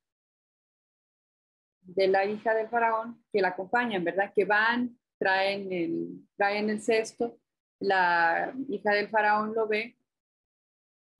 de 1.80 2.06
la 2.06 2.24
hija 2.24 2.54
del 2.54 2.68
faraón 2.68 3.24
que 3.32 3.40
la 3.40 3.48
acompañan, 3.48 4.04
¿verdad? 4.04 4.32
Que 4.34 4.44
van, 4.44 4.96
traen 5.18 5.72
el, 5.72 6.28
traen 6.36 6.70
el 6.70 6.80
cesto, 6.80 7.36
la 7.80 8.54
hija 8.68 8.92
del 8.92 9.08
faraón 9.08 9.52
lo 9.54 9.66
ve 9.66 9.96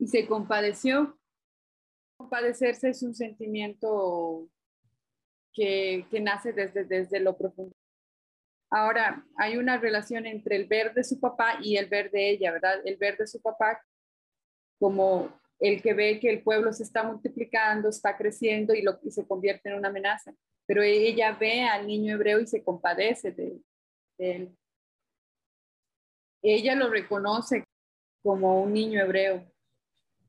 y 0.01 0.09
se 0.09 0.27
compadeció. 0.27 1.17
Compadecerse 2.17 2.91
es 2.91 3.03
un 3.05 3.15
sentimiento 3.15 4.49
que, 5.53 6.07
que 6.11 6.21
nace 6.21 6.53
desde, 6.53 6.85
desde 6.85 7.21
lo 7.21 7.39
profundo. 7.39 7.73
Ahora, 8.73 9.25
hay 9.37 9.57
una 9.57 9.79
relación 9.79 10.27
entre 10.27 10.57
el 10.57 10.67
ver 10.67 10.93
de 10.95 11.05
su 11.05 11.21
papá 11.21 11.59
y 11.63 11.77
el 11.77 11.89
ver 11.89 12.11
de 12.11 12.31
ella, 12.31 12.53
¿verdad? 12.53 12.81
El 12.85 12.97
ver 12.97 13.17
de 13.17 13.27
su 13.29 13.41
papá 13.41 13.81
como 14.79 15.33
el 15.61 15.83
que 15.83 15.95
ve 15.95 16.19
que 16.19 16.31
el 16.31 16.43
pueblo 16.43 16.73
se 16.73 16.83
está 16.83 17.03
multiplicando, 17.03 17.89
está 17.89 18.17
creciendo 18.17 18.75
y, 18.75 18.85
se 19.11 19.27
convierte 19.27 19.69
en 19.69 19.77
una 19.77 19.89
amenaza 19.89 20.35
pero 20.71 20.85
ella 20.85 21.33
ve 21.33 21.63
al 21.63 21.85
niño 21.85 22.15
hebreo 22.15 22.39
y 22.39 22.47
se 22.47 22.63
compadece 22.63 23.33
de, 23.33 23.61
él. 24.19 24.57
Ella 26.43 26.77
lo 26.77 26.89
reconoce 26.89 27.65
como 28.23 28.63
un 28.63 28.73
niño 28.73 29.01
hebreo 29.01 29.51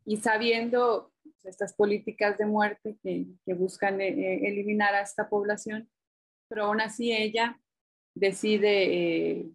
y 0.06 0.18
sabiendo 0.18 1.12
estas 1.44 1.74
políticas 1.74 2.38
de 2.38 2.46
muerte 2.46 2.98
que, 3.04 3.26
buscan 3.54 4.00
eh, 4.02 4.10
eh, 4.10 4.48
eliminar 4.48 4.94
a 4.94 5.02
esta 5.02 5.30
población, 5.30 5.90
pero 6.48 6.66
aún 6.66 6.82
así 6.82 7.12
ella 7.12 7.60
decide 8.14 9.40
eh, 9.40 9.52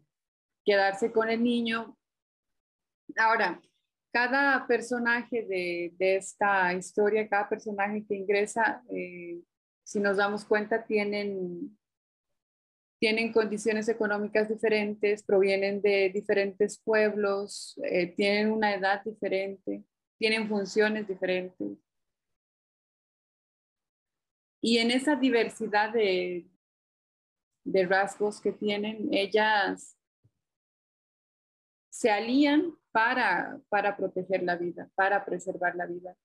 quedarse 0.65 1.13
con 1.13 1.31
el 1.31 1.43
niño. 1.43 1.97
Ahora, 3.17 3.61
cada 4.13 4.67
personaje 4.67 5.43
de, 5.43 5.95
esta 5.99 6.73
historia, 6.73 7.29
cada 7.29 7.49
personaje 7.49 8.05
que 8.07 8.15
ingresa, 8.15 8.83
si 9.85 10.01
nos 10.01 10.17
damos 10.17 10.47
cuenta, 10.47 10.87
tienen, 10.87 11.79
tienen 12.99 13.31
condiciones 13.31 13.91
económicas 13.91 14.49
diferentes, 14.49 15.23
provienen 15.23 15.83
de 15.83 16.11
diferentes 16.15 16.79
pueblos, 16.79 17.79
tienen 18.17 18.51
una 18.51 18.75
edad 18.75 19.05
diferente, 19.05 19.85
tienen 20.19 20.49
funciones 20.49 21.07
diferentes. 21.07 21.79
Y 24.61 24.79
en 24.79 24.91
esa 24.91 25.17
diversidad 25.17 25.93
de, 25.93 26.49
de 27.65 27.87
rasgos 27.87 28.41
que 28.41 28.53
tienen, 28.53 29.09
ellas 29.13 29.97
se 31.91 32.11
alían 32.11 32.77
para, 32.91 33.61
para 33.69 33.97
proteger 33.97 34.43
la 34.43 34.57
vida, 34.57 34.91
para 34.95 35.25
preservar 35.25 35.77
la 35.77 35.87
vida 35.87 36.17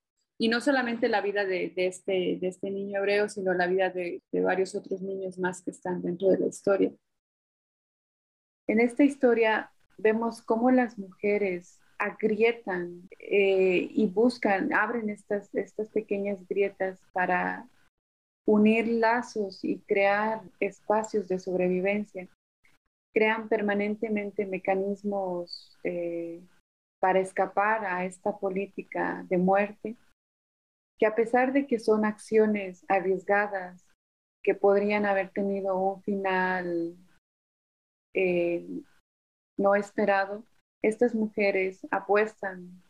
y 0.41 0.49
no 0.49 0.59
solamente 0.59 1.07
la 1.07 1.21
vida 1.21 1.45
de, 1.45 1.71
este, 1.75 2.39
de 2.41 2.47
este 2.47 2.71
niño 2.71 2.97
hebreo, 2.97 3.29
sino 3.29 3.53
la 3.53 3.67
vida 3.67 3.91
de, 3.91 4.23
varios 4.33 4.73
otros 4.73 4.99
niños 5.03 5.37
más 5.37 5.61
que 5.61 5.69
están 5.69 6.01
dentro 6.01 6.29
de 6.29 6.39
la 6.39 6.47
historia. 6.47 6.91
En 8.65 8.79
esta 8.79 9.03
historia 9.03 9.71
vemos 9.99 10.41
cómo 10.41 10.71
las 10.71 10.97
mujeres 10.97 11.79
agrietan 12.01 13.07
eh, 13.19 13.87
y 13.91 14.07
buscan, 14.07 14.73
abren 14.73 15.09
estas, 15.09 15.53
estas 15.53 15.87
pequeñas 15.89 16.39
grietas 16.47 16.99
para 17.13 17.67
unir 18.47 18.87
lazos 18.87 19.63
y 19.63 19.79
crear 19.79 20.41
espacios 20.59 21.27
de 21.27 21.37
sobrevivencia. 21.37 22.27
Crean 23.13 23.47
permanentemente 23.49 24.45
mecanismos 24.45 25.77
eh, 25.83 26.41
para 26.99 27.19
escapar 27.19 27.85
a 27.85 28.05
esta 28.05 28.37
política 28.37 29.23
de 29.29 29.37
muerte 29.37 29.95
que 30.97 31.05
a 31.05 31.15
pesar 31.15 31.53
de 31.53 31.67
que 31.67 31.79
son 31.79 32.05
acciones 32.05 32.85
arriesgadas, 32.87 33.85
que 34.43 34.55
podrían 34.55 35.05
haber 35.05 35.29
tenido 35.29 35.77
un 35.77 36.01
final 36.03 36.95
eh, 38.13 38.65
no 39.57 39.75
esperado, 39.75 40.43
estas 40.81 41.13
mujeres 41.13 41.85
apuestan 41.91 42.81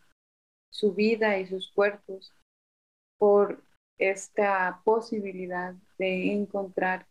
su 0.72 0.94
vida 0.94 1.38
y 1.38 1.48
sus 1.48 1.72
cuerpos 1.72 2.34
por 3.18 3.62
esta 3.98 4.82
posibilidad 4.84 5.76
de 5.98 6.34
encontrar 6.34 7.06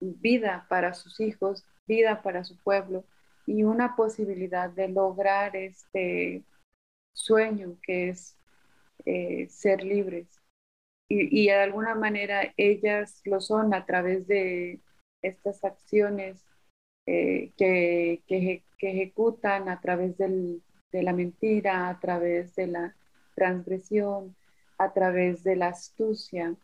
vida 0.00 0.66
para 0.68 0.94
sus 0.94 1.20
hijos, 1.20 1.64
vida 1.86 2.22
para 2.22 2.44
su 2.44 2.56
pueblo 2.62 3.04
y 3.46 3.64
una 3.64 3.96
posibilidad 3.96 4.70
de 4.70 4.88
lograr 4.88 5.56
este 5.56 6.44
sueño 7.14 7.76
que 7.82 8.10
es 8.10 8.36
eh, 9.04 9.48
ser 9.48 9.82
libres. 9.82 10.26
Y, 11.10 11.46
de 11.46 11.54
alguna 11.54 11.94
manera 11.94 12.52
ellas 12.58 13.22
lo 13.24 13.40
son 13.40 13.72
a 13.72 13.86
través 13.86 14.26
de 14.26 14.78
estas 15.22 15.64
acciones 15.64 16.44
eh, 17.06 17.50
que, 17.56 18.22
que, 18.26 18.62
ejecutan 18.80 19.68
a 19.68 19.80
través 19.80 20.16
del, 20.16 20.62
de 20.92 21.02
la 21.02 21.12
mentira, 21.12 21.88
a 21.88 21.98
través 22.00 22.54
de 22.54 22.66
la 22.66 22.94
transgresión, 23.34 24.34
a 24.78 24.92
través 24.92 25.42
de 25.42 25.56
la 25.56 25.68
astucia, 25.68 26.54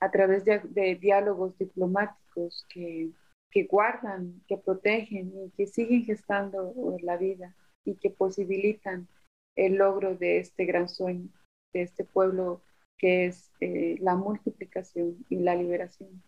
a 0.00 0.10
través 0.10 0.44
de, 0.44 0.98
diálogos 1.00 1.56
diplomáticos 1.58 2.66
que, 2.68 3.10
que, 3.50 3.64
guardan, 3.64 4.42
que 4.48 4.56
protegen 4.56 5.32
y 5.46 5.50
que 5.50 5.66
siguen 5.66 6.04
gestando 6.04 6.74
la 7.02 7.16
vida 7.16 7.54
y 7.84 7.94
que 7.94 8.10
posibilitan 8.10 9.08
el 9.56 9.74
logro 9.74 10.16
de 10.16 10.38
este 10.38 10.64
gran 10.64 10.88
sueño, 10.88 11.28
de 11.72 11.82
este 11.82 12.04
pueblo 12.04 12.62
que 12.98 13.26
es 13.26 13.50
eh, 13.60 13.96
la 14.00 14.14
multiplicación 14.14 15.24
y 15.28 15.36
la 15.36 15.54
liberación. 15.54 16.22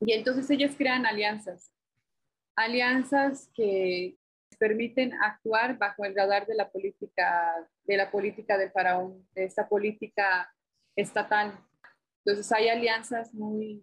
Y 0.00 0.12
entonces 0.12 0.48
ellas 0.50 0.74
crean 0.76 1.04
alianzas, 1.04 1.70
alianzas 2.56 3.50
que 3.54 4.16
permiten 4.60 5.14
actuar 5.14 5.78
bajo 5.78 6.04
el 6.04 6.14
radar 6.14 6.46
de 6.46 6.54
la 6.54 6.70
política, 6.70 7.66
de 7.84 7.96
la 7.96 8.10
política 8.10 8.58
del 8.58 8.70
faraón, 8.70 9.26
de 9.34 9.44
esta 9.44 9.66
política 9.66 10.54
estatal. 10.94 11.58
Entonces 12.22 12.52
hay 12.52 12.68
alianzas 12.68 13.32
muy, 13.32 13.82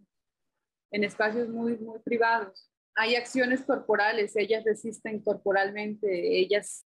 en 0.91 1.03
espacios 1.03 1.49
muy, 1.49 1.77
muy 1.79 1.99
privados. 2.01 2.71
Hay 2.93 3.15
acciones 3.15 3.63
corporales, 3.63 4.35
ellas 4.35 4.63
resisten 4.63 5.19
corporalmente, 5.19 6.37
ellas 6.37 6.85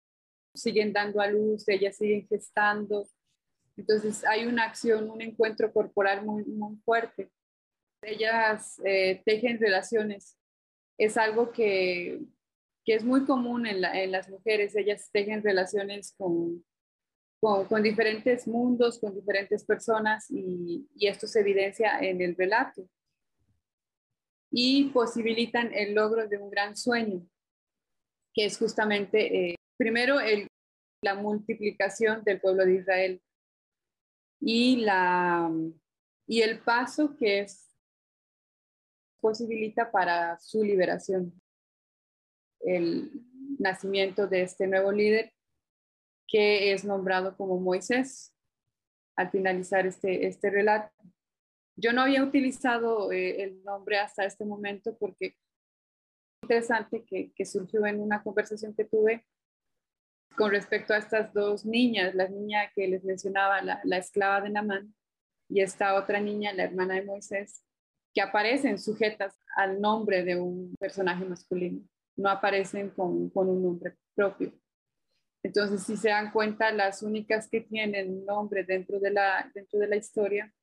siguen 0.53 0.93
dando 0.93 1.19
a 1.19 1.27
luz, 1.27 1.67
ellas 1.67 1.97
siguen 1.97 2.25
gestando. 2.29 3.05
Entonces 3.75 4.23
hay 4.23 4.45
una 4.45 4.63
acción, 4.63 5.09
un 5.09 5.21
encuentro 5.21 5.71
corporal 5.73 6.25
muy, 6.25 6.45
muy 6.45 6.77
fuerte. 6.85 7.29
Ellas 8.01 8.79
eh, 8.85 9.21
tejen 9.25 9.59
relaciones. 9.59 10.37
Es 10.97 11.17
algo 11.17 11.51
que, 11.51 12.21
que 12.85 12.95
es 12.95 13.03
muy 13.03 13.25
común 13.25 13.65
en, 13.65 13.81
las 13.81 14.29
mujeres. 14.29 14.75
Ellas 14.75 15.09
tejen 15.11 15.43
relaciones 15.43 16.13
con, 16.17 16.63
diferentes 17.83 18.47
mundos, 18.47 18.99
con 18.99 19.15
diferentes 19.15 19.63
personas 19.63 20.29
y, 20.29 20.87
y, 20.95 21.07
esto 21.07 21.27
se 21.27 21.41
evidencia 21.41 21.99
en 21.99 22.21
el 22.21 22.35
relato. 22.35 22.87
Y 24.51 24.89
posibilitan 24.89 25.73
el 25.73 25.93
logro 25.93 26.27
de 26.27 26.37
un 26.37 26.49
gran 26.49 26.75
sueño, 26.75 27.25
que 28.33 28.45
es 28.45 28.57
justamente, 28.57 29.51
eh, 29.51 29.55
primero, 29.77 30.19
el, 30.19 30.47
la 31.03 31.15
multiplicación 31.15 32.23
del 32.23 32.39
pueblo 32.39 32.65
de 32.65 32.75
Israel 32.75 33.21
y, 34.39 34.77
la, 34.77 35.51
y 36.27 36.41
el 36.41 36.59
paso 36.59 37.15
que 37.15 37.39
es 37.41 37.75
posibilita 39.19 39.91
para 39.91 40.37
su 40.39 40.63
liberación. 40.63 41.40
El 42.63 43.11
nacimiento 43.59 44.27
de 44.27 44.43
este 44.43 44.67
nuevo 44.67 44.91
líder 44.91 45.33
que 46.27 46.71
es 46.71 46.85
nombrado 46.85 47.35
como 47.35 47.59
Moisés 47.59 48.33
al 49.17 49.29
finalizar 49.29 49.85
este, 49.85 50.27
este 50.27 50.49
relato. 50.49 50.93
Yo 51.75 51.91
no 51.91 52.01
había 52.03 52.23
utilizado 52.23 53.11
eh, 53.11 53.43
el 53.43 53.63
nombre 53.63 53.97
hasta 53.97 54.23
este 54.23 54.45
momento 54.45 54.95
porque 54.97 55.25
es 55.27 55.35
interesante 56.43 57.03
que, 57.03 57.31
que, 57.33 57.45
surgió 57.45 57.85
en 57.85 57.99
una 57.99 58.23
conversación 58.23 58.73
que 58.73 58.85
tuve 58.85 59.25
con 60.37 60.51
respecto 60.51 60.93
a 60.93 60.97
estas 60.97 61.33
dos 61.33 61.65
niñas, 61.65 62.15
la 62.15 62.29
niña 62.29 62.71
que 62.73 62.87
les 62.87 63.03
mencionaba, 63.03 63.61
la, 63.61 63.81
la 63.83 63.97
esclava 63.97 64.41
de 64.41 64.49
Namán, 64.49 64.95
y 65.49 65.61
esta 65.61 65.95
otra 65.95 66.21
niña, 66.21 66.53
la 66.53 66.63
hermana 66.63 66.95
de 66.95 67.03
Moisés, 67.03 67.65
que 68.13 68.21
aparecen 68.21 68.79
sujetas 68.79 69.35
al 69.57 69.81
nombre 69.81 70.23
de 70.23 70.37
un 70.37 70.73
personaje 70.79 71.25
masculino, 71.25 71.81
no 72.15 72.29
aparecen 72.29 72.89
con, 72.89 73.29
con 73.29 73.49
un 73.49 73.63
nombre 73.63 73.95
propio. 74.13 74.53
Entonces, 75.43 75.83
si 75.83 75.97
se 75.97 76.09
dan 76.09 76.31
cuenta, 76.31 76.71
las 76.71 77.01
únicas 77.01 77.49
que 77.49 77.61
tienen 77.61 78.25
nombre 78.25 78.63
dentro 78.63 78.99
de 78.99 79.11
la, 79.11 79.49
dentro 79.53 79.79
de 79.79 79.87
la 79.87 79.95
historia 79.95 80.53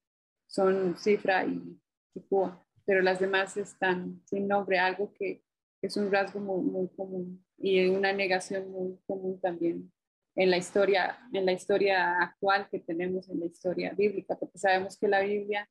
son 0.46 0.96
Cifra 0.96 1.44
y 1.44 1.78
Kipua, 2.14 2.64
pero 2.84 3.02
las 3.02 3.18
demás 3.18 3.56
están 3.56 4.22
sin 4.24 4.46
nombre, 4.46 4.78
algo 4.78 5.12
que 5.14 5.42
es 5.82 5.96
un 5.96 6.10
rasgo 6.10 6.40
muy, 6.40 6.62
muy 6.62 6.88
común 6.88 7.44
y 7.58 7.86
una 7.88 8.12
negación 8.12 8.70
muy 8.70 8.98
común 9.06 9.40
también 9.40 9.92
en 10.36 10.50
la 10.50 10.56
historia, 10.56 11.18
en 11.32 11.44
la 11.44 11.52
historia 11.52 12.22
actual 12.22 12.68
que 12.70 12.78
tenemos 12.78 13.28
en 13.28 13.40
la 13.40 13.46
historia 13.46 13.92
bíblica, 13.92 14.38
porque 14.38 14.58
sabemos 14.58 14.96
que 14.96 15.08
la 15.08 15.20
Biblia 15.20 15.68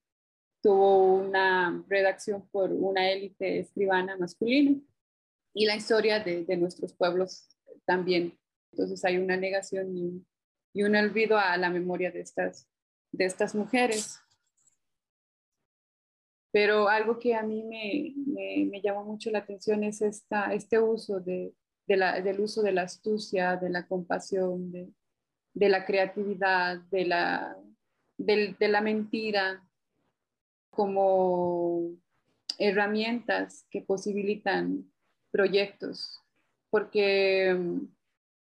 tuvo 0.62 1.16
una 1.16 1.86
redacción 1.88 2.48
por 2.50 2.74
una 2.74 3.10
élite 3.10 3.60
escribana 3.60 4.18
masculina 4.18 4.78
y 5.58 5.66
la 5.66 5.76
historia 5.76 6.20
de, 6.20 6.46
de 6.46 6.58
nuestros 6.58 6.94
pueblos 6.94 7.48
también 7.86 8.38
entonces 8.78 9.04
hay 9.06 9.18
una 9.18 9.38
negación 9.38 9.98
y, 9.98 10.24
un 10.84 10.96
olvido 10.96 11.40
a 11.40 11.58
la 11.58 11.72
memoria 11.72 12.12
de 12.12 12.20
estas, 12.20 12.70
de 13.12 13.26
estas 13.26 13.56
mujeres. 13.56 14.20
Pero 16.52 16.88
algo 16.88 17.18
que 17.18 17.34
a 17.34 17.42
mí 17.42 17.64
me, 17.64 18.14
me, 18.70 18.80
llamó 18.80 19.04
mucho 19.04 19.32
la 19.32 19.40
atención 19.40 19.84
es 19.84 20.04
esta, 20.04 20.54
este 20.54 20.80
uso 20.80 21.20
de, 21.20 21.56
la, 21.88 22.22
del 22.22 22.40
uso 22.40 22.62
de 22.62 22.74
la 22.74 22.84
astucia, 22.84 23.56
de 23.56 23.72
la 23.72 23.88
compasión, 23.88 24.72
de, 24.72 25.70
la 25.70 25.84
creatividad, 25.84 26.78
de 26.92 27.06
la, 27.06 27.58
de, 28.20 28.56
de 28.60 28.68
la 28.68 28.82
mentira 28.82 29.68
como 30.70 31.90
herramientas 32.60 33.66
que 33.72 33.82
posibilitan 33.82 34.92
proyectos. 35.38 36.22
Porque 36.70 37.56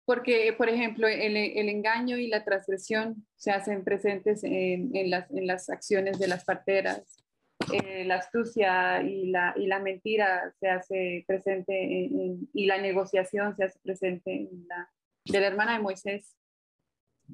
porque, 0.05 0.53
por 0.53 0.69
ejemplo, 0.69 1.09
el, 1.09 1.37
engaño 1.37 2.19
y 2.19 2.27
la 2.27 2.45
transgresión 2.45 3.27
se 3.37 3.51
hacen 3.51 3.85
presentes 3.85 4.45
en, 4.45 4.91
las, 5.11 5.71
acciones 5.71 6.19
de 6.19 6.29
las 6.29 6.45
parteras. 6.45 7.25
Eh, 7.73 8.05
la 8.05 8.17
astucia 8.17 9.03
y 9.03 9.31
la, 9.31 9.81
mentira 9.83 10.53
se 10.61 10.69
hace 10.69 11.25
presente 11.27 11.75
y 12.53 12.67
la 12.67 12.79
negociación 12.79 13.57
se 13.57 13.65
hace 13.65 13.79
presente 13.83 14.35
en 14.35 14.69
la, 14.69 14.91
de 15.25 15.41
la 15.41 15.47
hermana 15.47 15.73
de 15.75 15.83
Moisés. 15.83 16.37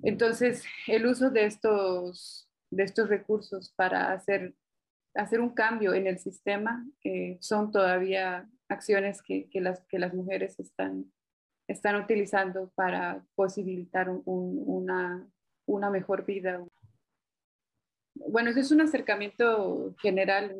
Entonces, 0.05 0.63
el 0.87 1.07
uso 1.07 1.31
de 1.31 1.47
estos, 1.47 2.49
de 2.71 2.85
estos 2.85 3.09
recursos 3.09 3.73
para 3.75 4.13
hacer, 4.13 4.55
hacer 5.15 5.41
un 5.41 5.51
cambio 5.51 5.93
en 5.93 6.07
el 6.07 6.19
sistema 6.21 6.87
eh, 7.03 7.37
son 7.41 7.73
todavía 7.73 8.49
acciones 8.71 9.23
que, 9.23 9.49
las, 9.55 9.81
que 9.87 9.99
las 9.99 10.14
mujeres 10.14 10.59
están 10.59 11.12
están 11.71 11.95
utilizando 11.97 12.68
para 12.75 13.25
posibilitar 13.37 14.11
una, 14.25 15.31
una 15.66 15.91
mejor 15.91 16.27
vida. 16.27 16.66
Bueno, 18.14 18.51
ese 18.51 18.61
es 18.61 18.73
un 18.73 18.81
acercamiento 18.81 19.95
general. 20.03 20.59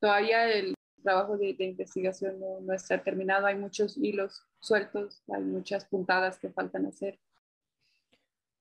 Todavía 0.00 0.50
el 0.50 0.74
trabajo 1.02 1.36
de, 1.36 1.54
investigación 1.58 2.40
no, 2.40 2.60
no, 2.62 2.72
está 2.72 3.02
terminado, 3.02 3.46
hay 3.46 3.56
muchos 3.56 3.98
hilos 3.98 4.42
sueltos, 4.60 5.22
hay 5.28 5.42
muchas 5.42 5.84
puntadas 5.84 6.38
que 6.38 6.48
faltan 6.48 6.86
hacer. 6.86 7.18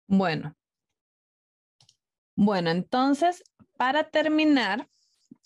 Bueno. 0.07 0.53
Bueno, 2.36 2.71
entonces, 2.71 3.43
para 3.77 4.09
terminar, 4.09 4.89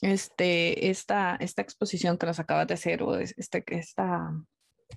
este, 0.02 0.90
esta, 0.90 1.38
esta 1.40 1.62
exposición 1.62 2.18
que 2.18 2.26
nos 2.26 2.40
acabas 2.40 2.68
de 2.68 2.74
hacer, 2.74 3.04
o 3.04 3.18
este, 3.18 3.64
esta 3.68 4.32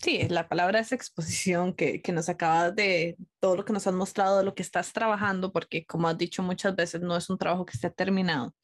Sí, 0.02 0.28
la 0.28 0.48
palabra 0.48 0.78
es 0.80 0.92
exposición 0.92 1.74
que, 1.74 2.02
que 2.02 2.12
nos 2.12 2.28
acaba 2.28 2.70
de 2.70 3.16
todo 3.40 3.56
lo 3.56 3.64
que 3.64 3.72
nos 3.72 3.86
has 3.86 3.94
mostrado, 3.94 4.38
de 4.38 4.44
lo 4.44 4.54
que 4.54 4.62
estás 4.62 4.92
trabajando, 4.92 5.50
porque 5.50 5.86
como 5.86 6.08
has 6.08 6.18
dicho 6.18 6.42
muchas 6.42 6.76
veces, 6.76 7.00
no 7.00 7.16
es 7.16 7.28
un 7.30 7.38
trabajo 7.38 7.64
que 7.64 7.72
esté 7.74 7.90
terminado. 7.90 8.54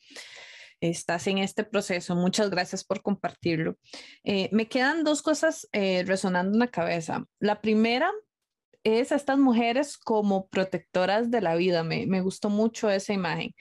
Estás 0.81 1.27
en 1.27 1.39
este 1.39 1.65
proceso. 1.65 2.15
Muchas 2.15 2.51
gracias 2.51 2.85
por 2.85 3.03
compartirlo. 3.03 3.77
Eh, 4.23 4.49
me 4.53 4.69
quedan 4.69 5.03
dos 5.03 5.23
cosas 5.23 5.67
eh, 5.73 6.05
resonando 6.07 6.53
en 6.53 6.61
la 6.61 6.69
cabeza. 6.69 7.25
La 7.41 7.61
primera 7.61 8.13
es 8.85 9.11
a 9.11 9.17
estas 9.17 9.39
mujeres 9.39 9.97
como 9.97 10.47
protectoras 10.49 11.31
de 11.31 11.41
la 11.41 11.55
vida. 11.57 11.83
Me, 11.85 12.07
me 12.07 12.21
gustó 12.21 12.51
mucho 12.51 12.91
esa 12.91 13.13
imagen 13.13 13.55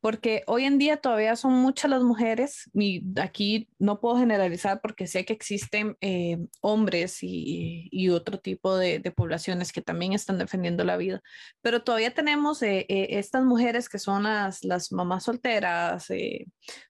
porque 0.00 0.42
hoy 0.46 0.64
en 0.64 0.78
día 0.78 0.96
todavía 0.98 1.36
son 1.36 1.52
muchas 1.54 1.90
las 1.90 2.02
mujeres, 2.02 2.70
y 2.74 3.02
aquí 3.20 3.68
no 3.78 4.00
puedo 4.00 4.16
generalizar 4.16 4.80
porque 4.80 5.06
sé 5.06 5.24
que 5.24 5.32
existen 5.32 5.96
eh, 6.00 6.38
hombres 6.60 7.18
y, 7.22 8.08
otro 8.10 8.40
tipo 8.40 8.76
de, 8.76 9.00
poblaciones 9.14 9.72
que 9.72 9.82
también 9.82 10.12
están 10.12 10.38
defendiendo 10.38 10.84
la 10.84 10.96
vida, 10.96 11.22
pero 11.62 11.82
todavía 11.82 12.12
tenemos 12.14 12.62
eh, 12.62 12.86
eh, 12.88 13.08
estas 13.10 13.44
mujeres 13.44 13.88
que 13.88 13.98
son 13.98 14.24
las, 14.24 14.64
las 14.64 14.90
mamás 14.92 15.24
solteras 15.24 16.08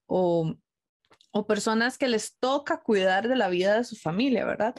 o 0.07 0.55
o 1.33 1.47
personas 1.47 1.99
que 1.99 2.09
les 2.09 2.37
toca 2.39 2.81
cuidar 2.81 3.29
de 3.29 3.37
la 3.37 3.49
vida 3.49 3.77
de 3.77 3.85
su 3.85 3.97
familia, 3.97 4.45
¿verdad? 4.45 4.75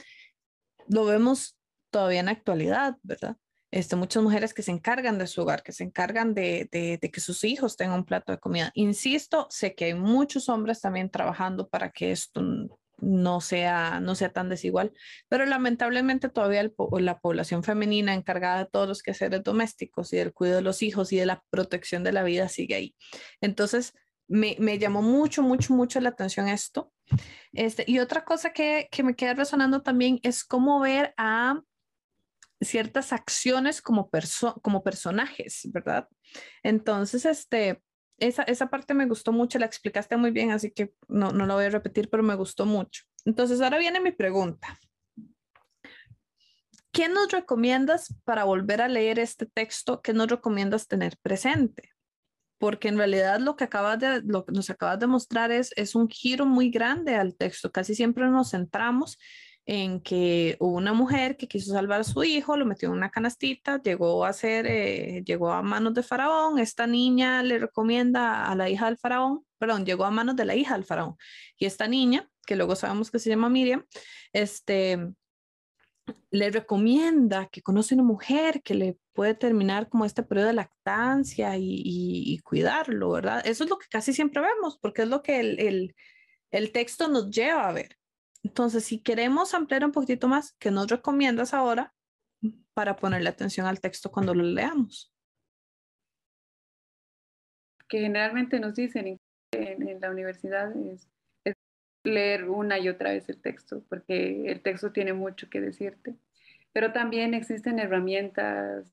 Lo 0.87 1.05
vemos 1.05 1.57
todavía 1.89 2.19
en 2.19 2.29
actualidad, 2.29 2.97
¿verdad? 3.03 3.37
Este, 3.71 3.95
muchas 3.95 4.21
mujeres 4.21 4.53
que 4.53 4.61
se 4.61 4.71
encargan 4.71 5.17
de 5.17 5.27
su 5.27 5.41
hogar, 5.41 5.63
que 5.63 5.71
se 5.71 5.83
encargan 5.83 6.33
de, 6.33 6.67
de, 6.71 6.99
de, 7.01 7.11
que 7.11 7.21
sus 7.21 7.43
hijos 7.43 7.77
tengan 7.77 7.99
un 7.99 8.05
plato 8.05 8.31
de 8.31 8.37
comida. 8.37 8.71
Insisto, 8.75 9.47
sé 9.49 9.75
que 9.75 9.85
hay 9.85 9.93
muchos 9.93 10.49
hombres 10.49 10.81
también 10.81 11.09
trabajando 11.09 11.69
para 11.69 11.91
que 11.91 12.11
esto 12.11 12.41
no 13.01 13.41
sea, 13.41 13.99
no 13.99 14.15
sea 14.15 14.31
tan 14.31 14.47
desigual, 14.49 14.93
pero 15.27 15.45
lamentablemente 15.45 16.29
todavía 16.29 16.61
el, 16.61 16.73
la 16.99 17.19
población 17.19 17.63
femenina 17.63 18.13
encargada 18.13 18.59
de 18.59 18.69
todos 18.69 18.87
los 18.87 19.01
quehaceres 19.01 19.43
domésticos 19.43 20.13
y 20.13 20.17
del 20.17 20.33
cuidado 20.33 20.57
de 20.57 20.63
los 20.63 20.81
hijos 20.83 21.11
y 21.11 21.17
de 21.17 21.25
la 21.25 21.43
protección 21.49 22.03
de 22.03 22.11
la 22.11 22.23
vida 22.23 22.47
sigue 22.47 22.75
ahí. 22.75 22.95
Entonces, 23.41 23.93
me, 24.27 24.55
me 24.59 24.79
llamó 24.79 25.01
mucho, 25.01 25.43
mucho, 25.43 25.73
mucho 25.73 25.99
la 25.99 26.09
atención 26.09 26.47
esto. 26.47 26.93
Este, 27.51 27.83
y 27.85 27.99
otra 27.99 28.23
cosa 28.23 28.53
que, 28.53 28.87
que 28.89 29.03
me 29.03 29.15
queda 29.15 29.33
resonando 29.33 29.81
también 29.81 30.19
es 30.23 30.45
cómo 30.45 30.79
ver 30.79 31.13
a 31.17 31.61
ciertas 32.61 33.11
acciones 33.11 33.81
como, 33.81 34.09
perso 34.09 34.59
como 34.61 34.83
personajes, 34.83 35.67
¿verdad? 35.71 36.07
Entonces, 36.63 37.25
este, 37.25 37.81
esa, 38.17 38.43
esa 38.43 38.69
parte 38.69 38.93
me 38.93 39.07
gustó 39.07 39.31
mucho, 39.31 39.59
la 39.59 39.65
explicaste 39.65 40.15
muy 40.15 40.31
bien, 40.31 40.51
así 40.51 40.71
que 40.71 40.93
no, 41.07 41.31
no 41.31 41.45
lo 41.45 41.55
voy 41.55 41.65
a 41.65 41.69
repetir, 41.69 42.09
pero 42.09 42.23
me 42.23 42.35
gustó 42.35 42.65
mucho. 42.65 43.03
Entonces, 43.25 43.61
ahora 43.61 43.79
viene 43.79 43.99
mi 43.99 44.11
pregunta. 44.11 44.77
¿Qué 46.91 47.07
nos 47.07 47.31
recomiendas 47.31 48.13
para 48.25 48.43
volver 48.43 48.81
a 48.81 48.87
leer 48.87 49.17
este 49.17 49.45
texto? 49.45 50.01
¿Qué 50.01 50.13
nos 50.13 50.27
recomiendas 50.27 50.87
tener 50.87 51.17
presente? 51.21 51.89
Porque 52.59 52.89
en 52.89 52.97
realidad 52.97 53.39
lo 53.39 53.55
que, 53.55 53.63
acabas 53.63 53.97
de, 53.97 54.21
lo 54.23 54.45
que 54.45 54.51
nos 54.51 54.69
acabas 54.69 54.99
de 54.99 55.07
mostrar 55.07 55.51
es, 55.51 55.71
es 55.77 55.95
un 55.95 56.09
giro 56.09 56.45
muy 56.45 56.69
grande 56.69 57.15
al 57.15 57.35
texto. 57.35 57.71
Casi 57.71 57.95
siempre 57.95 58.27
nos 58.27 58.51
centramos 58.51 59.17
en 59.65 60.01
que 60.01 60.57
hubo 60.59 60.75
una 60.77 60.93
mujer 60.93 61.37
que 61.37 61.47
quiso 61.47 61.73
salvar 61.73 62.01
a 62.01 62.03
su 62.03 62.23
hijo, 62.23 62.57
lo 62.57 62.65
metió 62.65 62.89
en 62.89 62.95
una 62.95 63.11
canastita, 63.11 63.81
llegó 63.81 64.25
a 64.25 64.33
ser, 64.33 64.65
eh, 64.67 65.23
llegó 65.25 65.51
a 65.51 65.61
manos 65.61 65.93
de 65.93 66.03
Faraón, 66.03 66.59
esta 66.59 66.87
niña 66.87 67.43
le 67.43 67.59
recomienda 67.59 68.45
a 68.45 68.55
la 68.55 68.69
hija 68.69 68.85
del 68.87 68.97
Faraón, 68.97 69.45
perdón, 69.59 69.85
llegó 69.85 70.05
a 70.05 70.11
manos 70.11 70.35
de 70.35 70.45
la 70.45 70.55
hija 70.55 70.73
del 70.73 70.85
Faraón, 70.85 71.15
y 71.57 71.65
esta 71.65 71.87
niña, 71.87 72.27
que 72.45 72.55
luego 72.55 72.75
sabemos 72.75 73.11
que 73.11 73.19
se 73.19 73.29
llama 73.29 73.49
Miriam, 73.49 73.85
este, 74.33 75.13
le 76.31 76.49
recomienda 76.49 77.47
que 77.51 77.61
conoce 77.61 77.93
una 77.93 78.03
mujer 78.03 78.61
que 78.63 78.73
le 78.73 78.97
puede 79.13 79.35
terminar 79.35 79.89
como 79.89 80.05
este 80.05 80.23
periodo 80.23 80.47
de 80.47 80.53
lactancia 80.53 81.55
y, 81.57 82.39
cuidarlo, 82.43 83.11
¿verdad? 83.11 83.41
Eso 83.45 83.63
es 83.63 83.69
lo 83.69 83.77
que 83.77 83.87
casi 83.89 84.13
siempre 84.13 84.41
vemos, 84.41 84.77
porque 84.79 85.03
es 85.03 85.07
lo 85.07 85.21
que 85.21 85.39
el, 85.39 85.95
el 86.51 86.71
texto 86.71 87.07
nos 87.07 87.29
lleva 87.29 87.67
a 87.67 87.73
ver. 87.73 88.00
Entonces, 88.43 88.83
si 88.85 88.99
queremos 88.99 89.53
ampliar 89.53 89.85
un 89.85 89.91
poquito 89.91 90.27
más, 90.27 90.53
¿qué 90.59 90.71
nos 90.71 90.87
recomiendas 90.87 91.53
ahora 91.53 91.93
para 92.73 92.95
ponerle 92.95 93.29
atención 93.29 93.67
al 93.67 93.79
texto 93.79 94.11
cuando 94.11 94.33
lo 94.33 94.43
leamos? 94.43 95.13
Que 97.87 97.99
generalmente 97.99 98.59
nos 98.59 98.75
dicen 98.75 99.19
en, 99.51 99.87
en 99.87 99.99
la 99.99 100.09
universidad 100.09 100.75
es, 100.75 101.07
es, 101.43 101.55
leer 102.03 102.49
una 102.49 102.79
y 102.79 102.89
otra 102.89 103.11
vez 103.11 103.29
el 103.29 103.39
texto, 103.41 103.83
porque 103.89 104.49
el 104.49 104.61
texto 104.61 104.91
tiene 104.91 105.13
mucho 105.13 105.49
que 105.49 105.61
decirte. 105.61 106.15
Pero 106.73 106.93
también 106.93 107.33
existen 107.33 107.79
herramientas 107.79 108.85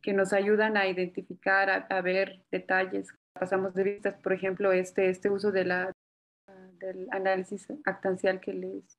que 0.00 0.12
nos 0.12 0.32
ayudan 0.32 0.76
a 0.76 0.86
identificar, 0.86 1.68
a, 1.68 1.76
a 1.90 2.00
ver 2.00 2.42
detalles. 2.50 3.08
Pasamos 3.32 3.74
de 3.74 3.82
vistas, 3.82 4.14
por 4.22 4.32
ejemplo, 4.32 4.72
este, 4.72 5.10
este 5.10 5.30
uso 5.30 5.50
de 5.50 5.64
la 5.64 5.93
del 6.78 7.08
análisis 7.10 7.68
actancial 7.84 8.40
que 8.40 8.52
les, 8.52 8.98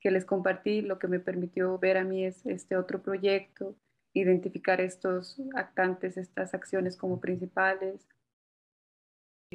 que 0.00 0.10
les 0.10 0.24
compartí, 0.24 0.82
lo 0.82 0.98
que 0.98 1.08
me 1.08 1.20
permitió 1.20 1.78
ver 1.78 1.96
a 1.96 2.04
mí 2.04 2.24
es 2.24 2.44
este 2.46 2.76
otro 2.76 3.02
proyecto, 3.02 3.76
identificar 4.14 4.80
estos 4.80 5.40
actantes, 5.54 6.16
estas 6.16 6.54
acciones 6.54 6.96
como 6.96 7.20
principales. 7.20 8.06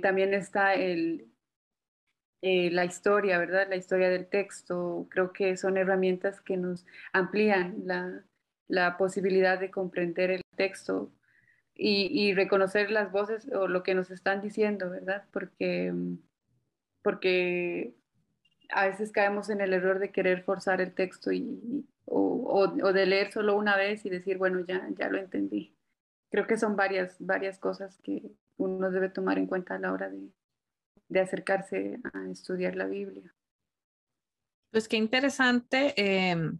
También 0.01 0.34
está 0.34 0.74
el, 0.74 1.28
eh, 2.41 2.70
la 2.72 2.86
historia, 2.86 3.39
¿verdad? 3.39 3.68
La 3.70 3.76
historia 3.76 4.09
del 4.09 4.28
texto. 4.28 5.07
Creo 5.09 5.34
que 5.34 5.57
son 5.57 5.78
herramientas 5.78 6.41
que 6.41 6.57
nos 6.57 6.86
amplían 7.13 7.84
la, 7.86 8.24
la 8.68 8.97
posibilidad 8.97 9.59
de 9.59 9.72
comprender 9.72 10.32
el 10.32 10.41
texto 10.55 11.11
y, 11.76 12.07
y, 12.11 12.34
reconocer 12.34 12.91
las 12.91 13.11
voces 13.11 13.47
o 13.53 13.68
lo 13.68 13.84
que 13.84 13.95
nos 13.95 14.11
están 14.11 14.41
diciendo, 14.41 14.89
¿verdad? 14.89 15.26
Porque 15.32 15.93
porque 17.08 17.95
a 18.68 18.86
veces 18.88 19.14
caemos 19.14 19.49
en 19.49 19.62
el 19.62 19.72
error 19.72 19.97
de 19.97 20.12
querer 20.12 20.43
forzar 20.43 20.82
el 20.82 20.93
texto 20.93 21.32
y, 21.32 21.88
o, 22.03 22.43
o, 22.84 22.91
de 22.91 23.05
leer 23.05 23.32
solo 23.32 23.55
una 23.55 23.78
vez 23.78 24.05
y 24.05 24.10
decir, 24.10 24.38
bueno, 24.38 24.60
ya, 24.68 24.86
ya 24.99 25.08
lo 25.08 25.18
entendí. 25.18 25.74
Creo 26.30 26.45
que 26.47 26.58
son 26.58 26.76
varias, 26.76 27.16
varias 27.20 27.60
cosas 27.60 27.97
que 28.03 28.30
uno 28.58 28.91
debe 28.91 29.08
tomar 29.08 29.38
en 29.38 29.47
cuenta 29.47 29.76
a 29.76 29.80
la 29.80 29.93
hora 29.93 30.10
de, 30.10 30.34
de 31.08 31.20
acercarse 31.22 32.01
a 32.12 32.30
estudiar 32.30 32.76
la 32.76 32.88
Biblia. 32.88 33.34
Pues 34.72 34.89
qué 34.89 34.97
interesante. 34.97 35.93
Eh, 35.95 36.51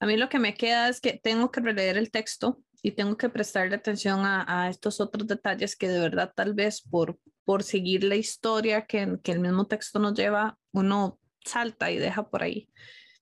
a 0.00 0.06
mí 0.06 0.16
lo 0.16 0.28
que 0.28 0.40
me 0.40 0.54
queda 0.54 0.88
es 0.88 1.00
que 1.00 1.20
tengo 1.22 1.52
que 1.52 1.60
releer 1.60 1.98
el 1.98 2.10
texto 2.10 2.60
y 2.86 2.92
tengo 2.92 3.16
que 3.16 3.28
prestarle 3.28 3.74
atención 3.74 4.24
a, 4.24 4.44
a, 4.46 4.70
estos 4.70 5.00
otros 5.00 5.26
detalles 5.26 5.74
que 5.74 5.88
de 5.88 5.98
verdad 5.98 6.32
tal 6.36 6.54
vez 6.54 6.80
por, 6.80 7.18
por 7.44 7.64
seguir 7.64 8.04
la 8.04 8.14
historia 8.14 8.86
que, 8.86 9.18
que 9.24 9.32
el 9.32 9.40
mismo 9.40 9.66
texto 9.66 9.98
nos 9.98 10.14
lleva, 10.14 10.56
uno 10.70 11.18
salta 11.44 11.90
y 11.90 11.98
deja 11.98 12.30
por 12.30 12.44
ahí. 12.44 12.70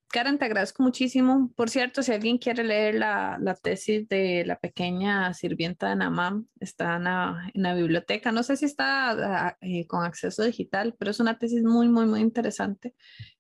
Karen, 0.08 0.38
te 0.38 0.44
agradezco 0.44 0.82
muchísimo. 0.82 1.50
Por 1.56 1.70
cierto, 1.70 2.02
si 2.02 2.12
alguien 2.12 2.36
quiere 2.36 2.62
leer 2.62 2.96
la, 2.96 3.38
la 3.40 3.54
tesis 3.54 4.06
de 4.06 4.44
la 4.44 4.58
pequeña 4.60 5.32
sirvienta 5.32 5.88
de 5.88 5.96
Namam, 5.96 6.46
está 6.60 6.96
en 6.96 7.04
la, 7.04 7.50
en 7.54 7.62
la 7.62 7.74
biblioteca. 7.74 8.32
No 8.32 8.42
sé 8.42 8.58
si 8.58 8.66
está 8.66 9.12
ah, 9.46 9.56
eh, 9.62 9.86
con 9.86 10.04
acceso 10.04 10.44
digital, 10.44 10.94
pero 10.98 11.10
es 11.10 11.20
una 11.20 11.38
tesis 11.38 11.62
muy, 11.62 11.88
muy, 11.88 12.04
muy 12.04 12.20
interesante. 12.20 12.94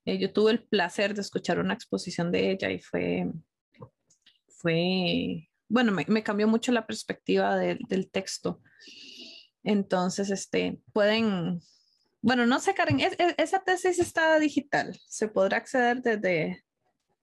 Eh, 0.06 0.18
yo 0.18 0.32
tuve 0.32 0.52
el 0.52 0.62
placer 0.62 1.12
de 1.12 1.20
escuchar 1.20 1.58
una 1.58 1.74
exposición 1.74 2.32
de 2.32 2.52
ella 2.52 2.70
y 2.70 2.80
fue, 2.80 3.30
fue 4.48 5.48
bueno, 5.74 5.90
me, 5.90 6.04
me 6.06 6.22
cambió 6.22 6.46
mucho 6.46 6.70
la 6.70 6.86
perspectiva 6.86 7.56
de, 7.56 7.76
del 7.88 8.08
texto. 8.08 8.60
Entonces, 9.64 10.30
este, 10.30 10.78
pueden, 10.92 11.60
bueno, 12.22 12.46
no 12.46 12.60
sé, 12.60 12.74
Karen, 12.74 13.00
es, 13.00 13.16
es, 13.18 13.34
esa 13.38 13.64
tesis 13.64 13.98
está 13.98 14.38
digital, 14.38 14.96
se 15.08 15.26
podrá 15.26 15.56
acceder 15.56 16.00
desde... 16.00 16.64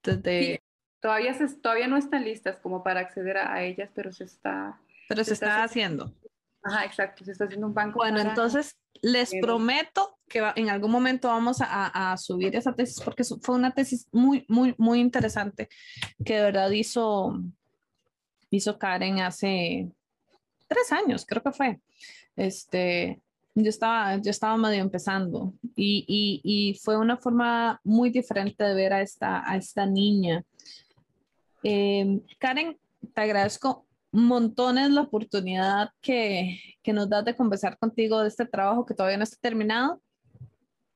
desde... 0.04 0.42
Sí, 0.42 0.60
todavía, 1.00 1.34
se, 1.34 1.48
todavía 1.62 1.88
no 1.88 1.96
están 1.96 2.26
listas 2.26 2.60
como 2.60 2.84
para 2.84 3.00
acceder 3.00 3.38
a, 3.38 3.54
a 3.54 3.64
ellas, 3.64 3.90
pero 3.96 4.12
se 4.12 4.26
está... 4.26 4.82
Pero 5.08 5.24
se, 5.24 5.30
se 5.30 5.34
está, 5.36 5.46
está 5.46 5.64
haciendo. 5.64 6.14
Ajá, 6.62 6.84
exacto, 6.84 7.24
se 7.24 7.32
está 7.32 7.46
haciendo 7.46 7.68
un 7.68 7.74
banco. 7.74 8.00
Bueno, 8.00 8.18
para... 8.18 8.32
entonces 8.32 8.78
les 9.02 9.32
prometo 9.42 10.20
que 10.28 10.42
va, 10.42 10.52
en 10.58 10.70
algún 10.70 10.92
momento 10.92 11.30
vamos 11.30 11.62
a, 11.62 12.12
a, 12.12 12.18
subir 12.18 12.54
esa 12.58 12.74
tesis 12.74 13.00
porque 13.02 13.24
fue 13.24 13.56
una 13.56 13.72
tesis 13.72 14.10
muy, 14.12 14.46
muy, 14.50 14.76
muy 14.78 15.00
interesante 15.00 15.70
que 16.26 16.36
de 16.36 16.44
verdad 16.44 16.70
hizo, 16.72 17.40
hizo 18.52 18.78
Karen 18.78 19.20
hace 19.22 19.90
tres 20.68 20.92
años, 20.92 21.26
creo 21.26 21.42
que 21.42 21.52
fue. 21.52 21.80
Este, 22.36 23.22
yo 23.56 23.70
estaba, 23.70 24.18
yo 24.18 24.30
estaba 24.30 24.56
medio 24.58 24.82
empezando 24.82 25.54
y, 25.76 26.06
y, 26.08 26.42
y, 26.44 26.76
fue 26.76 26.98
una 26.98 27.18
forma 27.18 27.80
muy 27.84 28.10
diferente 28.10 28.64
de 28.64 28.74
ver 28.74 28.94
a 28.94 29.02
esta, 29.02 29.50
a 29.50 29.58
esta 29.58 29.86
niña. 29.86 30.44
Eh, 31.64 32.22
Karen, 32.40 32.78
te 33.14 33.22
agradezco 33.22 33.86
montones 34.12 34.90
la 34.92 35.02
oportunidad 35.02 35.90
que, 36.02 36.60
que 36.84 36.94
nos 36.94 37.10
das 37.10 37.26
de 37.26 37.36
conversar 37.36 37.78
contigo 37.78 38.22
de 38.22 38.28
este 38.28 38.46
trabajo 38.46 38.86
que 38.86 38.94
todavía 38.94 39.18
no 39.18 39.24
está 39.24 39.38
terminado, 39.42 40.02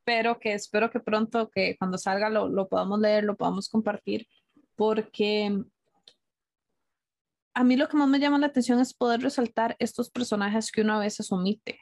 pero 0.03 0.39
que 0.39 0.53
espero 0.53 0.89
que 0.89 0.99
pronto, 0.99 1.49
que 1.49 1.75
cuando 1.77 1.97
salga 1.97 2.29
lo, 2.29 2.47
lo 2.47 2.67
podamos 2.67 2.99
leer, 2.99 3.23
lo 3.23 3.35
podamos 3.35 3.69
compartir, 3.69 4.27
porque 4.75 5.63
a 7.55 7.63
mí 7.63 7.77
lo 7.77 7.87
que 7.87 7.97
más 7.97 8.07
me 8.07 8.19
llama 8.19 8.37
la 8.37 8.47
atención 8.47 8.79
es 8.79 8.93
poder 8.93 9.21
resaltar 9.21 9.75
estos 9.79 10.11
personajes 10.11 10.71
que 10.71 10.81
uno 10.81 10.93
a 10.93 10.99
veces 10.99 11.31
omite 11.31 11.79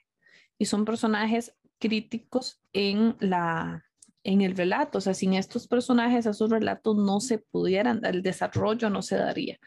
y 0.58 0.66
son 0.66 0.86
personajes 0.86 1.56
críticos 1.80 2.62
en 2.72 3.18
la 3.20 3.84
en 4.26 4.42
el 4.42 4.56
relato, 4.56 5.00
o 5.00 5.02
sea, 5.02 5.14
sin 5.14 5.34
estos 5.34 5.68
personajes, 5.68 6.26
esos 6.26 6.50
relatos 6.50 6.96
no 6.96 7.20
se 7.20 7.40
pudieran, 7.40 8.00
el 8.06 8.22
desarrollo 8.24 8.90
no 8.90 9.02
se 9.02 9.18
daría, 9.18 9.58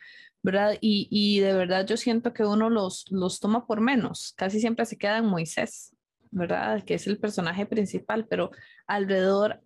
¿verdad? 0.43 0.79
Y, 0.81 1.09
y 1.11 1.41
de 1.41 1.53
verdad 1.53 1.87
yo 1.87 1.99
siento 1.99 2.33
que 2.33 2.43
uno 2.43 2.71
los, 2.71 3.05
los 3.11 3.39
toma 3.39 3.67
por 3.67 3.83
menos, 3.83 4.33
casi 4.35 4.59
siempre 4.59 4.87
se 4.87 4.97
queda 4.97 5.19
en 5.19 5.27
Moisés, 5.27 5.95
¿verdad? 6.31 6.83
Que 6.85 6.95
es 6.95 7.07
el 7.07 7.19
personaje 7.19 7.67
principal, 7.67 8.27
pero 8.29 8.51
alrededor 8.87 9.61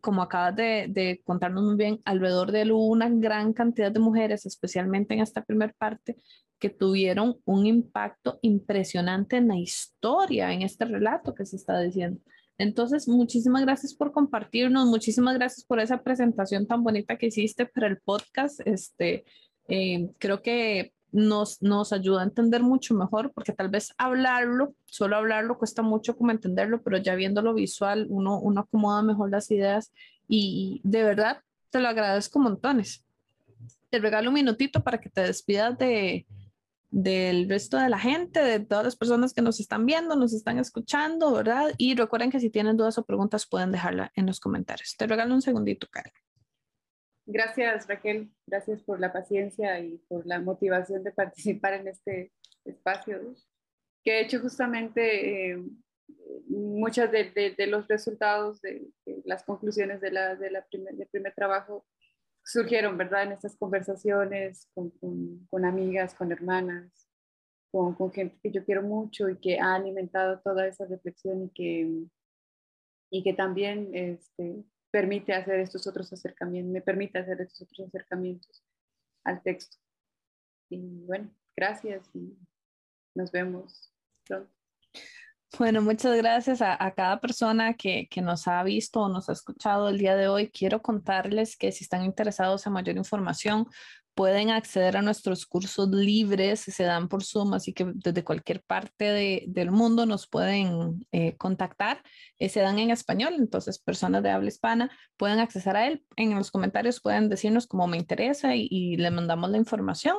como 0.00 0.22
acabas 0.22 0.56
de, 0.56 0.86
de, 0.88 1.20
contarnos 1.24 1.64
muy 1.64 1.76
bien, 1.76 2.00
alrededor 2.04 2.52
de 2.52 2.62
él 2.62 2.72
hubo 2.72 2.86
una 2.86 3.08
gran 3.08 3.52
cantidad 3.52 3.92
de 3.92 4.00
mujeres, 4.00 4.46
especialmente 4.46 5.14
en 5.14 5.20
esta 5.20 5.44
primera 5.44 5.74
parte, 5.78 6.16
que 6.58 6.70
tuvieron 6.70 7.36
un 7.44 7.66
impacto 7.66 8.38
impresionante 8.42 9.36
en 9.36 9.48
la 9.48 9.56
historia, 9.56 10.52
en 10.52 10.62
este 10.62 10.84
relato 10.84 11.34
que 11.34 11.46
se 11.46 11.56
está 11.56 11.78
diciendo. 11.80 12.20
Entonces, 12.58 13.06
muchísimas 13.06 13.62
gracias 13.62 13.94
por 13.94 14.12
compartirnos, 14.12 14.86
muchísimas 14.86 15.36
gracias 15.36 15.64
por 15.64 15.78
esa 15.78 16.02
presentación 16.02 16.66
tan 16.66 16.82
bonita 16.82 17.16
que 17.16 17.26
hiciste 17.26 17.66
para 17.66 17.86
el 17.86 18.00
podcast. 18.00 18.60
Este, 18.66 19.24
eh, 19.68 20.10
creo 20.18 20.42
que 20.42 20.92
nos, 21.10 21.62
nos 21.62 21.92
ayuda 21.92 22.20
a 22.20 22.24
entender 22.24 22.62
mucho 22.62 22.94
mejor, 22.94 23.32
porque 23.32 23.52
tal 23.52 23.68
vez 23.68 23.94
hablarlo, 23.98 24.74
solo 24.84 25.16
hablarlo 25.16 25.58
cuesta 25.58 25.82
mucho 25.82 26.16
como 26.16 26.30
entenderlo, 26.30 26.82
pero 26.82 26.98
ya 26.98 27.14
viéndolo 27.14 27.54
visual, 27.54 28.06
uno, 28.10 28.38
uno 28.38 28.62
acomoda 28.62 29.02
mejor 29.02 29.30
las 29.30 29.50
ideas 29.50 29.92
y 30.28 30.80
de 30.84 31.02
verdad 31.02 31.42
te 31.70 31.80
lo 31.80 31.88
agradezco 31.88 32.38
montones. 32.38 33.04
Te 33.90 33.98
regalo 33.98 34.28
un 34.28 34.34
minutito 34.34 34.82
para 34.82 34.98
que 34.98 35.08
te 35.08 35.22
despidas 35.22 35.78
de, 35.78 36.26
del 36.90 37.48
resto 37.48 37.76
de 37.76 37.88
la 37.88 37.98
gente, 37.98 38.40
de 38.40 38.60
todas 38.60 38.84
las 38.84 38.96
personas 38.96 39.34
que 39.34 39.42
nos 39.42 39.60
están 39.60 39.86
viendo, 39.86 40.16
nos 40.16 40.32
están 40.32 40.58
escuchando, 40.58 41.32
¿verdad? 41.32 41.72
Y 41.76 41.94
recuerden 41.94 42.30
que 42.30 42.40
si 42.40 42.50
tienen 42.50 42.76
dudas 42.76 42.98
o 42.98 43.04
preguntas 43.04 43.46
pueden 43.46 43.72
dejarla 43.72 44.10
en 44.14 44.26
los 44.26 44.40
comentarios. 44.40 44.96
Te 44.96 45.06
regalo 45.06 45.34
un 45.34 45.42
segundito, 45.42 45.86
Karen. 45.90 46.12
Gracias, 47.30 47.86
Raquel. 47.86 48.30
Gracias 48.46 48.82
por 48.82 49.00
la 49.00 49.12
paciencia 49.12 49.78
y 49.80 49.98
por 50.08 50.26
la 50.26 50.40
motivación 50.40 51.04
de 51.04 51.12
participar 51.12 51.74
en 51.74 51.88
este 51.88 52.32
espacio, 52.64 53.34
que 54.02 54.12
he 54.12 54.20
hecho 54.22 54.40
justamente 54.40 55.50
eh, 55.50 55.62
muchos 56.48 57.10
de, 57.10 57.54
los 57.66 57.86
resultados 57.86 58.62
de, 58.62 58.88
las 59.26 59.44
conclusiones 59.44 60.00
de 60.00 60.10
la, 60.10 60.36
de 60.36 60.50
la 60.50 60.64
primer, 60.64 60.94
del 60.94 61.06
primer 61.08 61.34
trabajo 61.34 61.84
surgieron, 62.42 62.96
¿verdad? 62.96 63.24
En 63.24 63.32
estas 63.32 63.58
conversaciones 63.58 64.66
con, 64.72 64.90
con, 65.50 65.66
amigas, 65.66 66.14
con 66.14 66.32
hermanas, 66.32 66.90
con, 67.70 67.94
con, 67.94 68.10
gente 68.10 68.38
que 68.42 68.52
yo 68.52 68.64
quiero 68.64 68.80
mucho 68.80 69.28
y 69.28 69.36
que 69.36 69.60
ha 69.60 69.74
alimentado 69.74 70.40
toda 70.40 70.66
esa 70.66 70.86
reflexión 70.86 71.42
y 71.42 71.50
que, 71.50 72.06
y 73.10 73.22
que 73.22 73.34
también 73.34 73.90
este, 73.92 74.64
permite 74.90 75.34
hacer 75.34 75.60
estos 75.60 75.86
otros 75.86 76.12
acercamientos, 76.12 76.72
me 76.72 76.80
permite 76.80 77.18
hacer 77.18 77.40
estos 77.40 77.62
otros 77.62 77.88
acercamientos 77.88 78.62
al 79.24 79.42
texto. 79.42 79.76
Y 80.70 81.04
bueno, 81.04 81.30
gracias 81.56 82.08
y 82.14 82.36
nos 83.14 83.30
vemos 83.32 83.92
pronto. 84.26 84.52
Bueno, 85.58 85.80
muchas 85.80 86.14
gracias 86.18 86.60
a, 86.60 86.76
cada 86.94 87.20
persona 87.20 87.72
que, 87.72 88.06
que, 88.10 88.20
nos 88.20 88.46
ha 88.46 88.62
visto 88.62 89.00
o 89.00 89.08
nos 89.08 89.30
ha 89.30 89.32
escuchado 89.32 89.88
el 89.88 89.96
día 89.96 90.14
de 90.14 90.28
hoy. 90.28 90.50
Quiero 90.50 90.82
contarles 90.82 91.56
que 91.56 91.72
si 91.72 91.84
están 91.84 92.04
interesados 92.04 92.66
en 92.66 92.74
mayor 92.74 92.96
información, 92.98 93.66
pueden 94.18 94.50
acceder 94.50 94.96
a 94.96 95.02
nuestros 95.02 95.46
cursos 95.46 95.88
libres, 95.90 96.58
se 96.58 96.82
dan 96.82 97.06
por 97.06 97.22
Zoom, 97.22 97.54
así 97.54 97.72
que 97.72 97.86
desde 97.94 98.24
cualquier 98.24 98.64
parte 98.64 99.04
de, 99.04 99.44
del 99.46 99.70
mundo 99.70 100.06
nos 100.06 100.26
pueden 100.26 101.06
eh, 101.12 101.36
contactar. 101.36 102.02
Eh, 102.40 102.48
se 102.48 102.58
dan 102.58 102.80
en 102.80 102.90
español, 102.90 103.34
entonces 103.38 103.78
personas 103.78 104.24
de 104.24 104.30
habla 104.30 104.48
hispana 104.48 104.90
pueden 105.16 105.38
acceder 105.38 105.76
a 105.76 105.86
él. 105.86 106.04
En 106.16 106.34
los 106.34 106.50
comentarios 106.50 107.00
pueden 107.00 107.28
decirnos 107.28 107.68
cómo 107.68 107.86
me 107.86 107.96
interesa 107.96 108.56
y, 108.56 108.96
le 108.96 109.12
mandamos 109.12 109.50
la 109.50 109.58
información. 109.58 110.16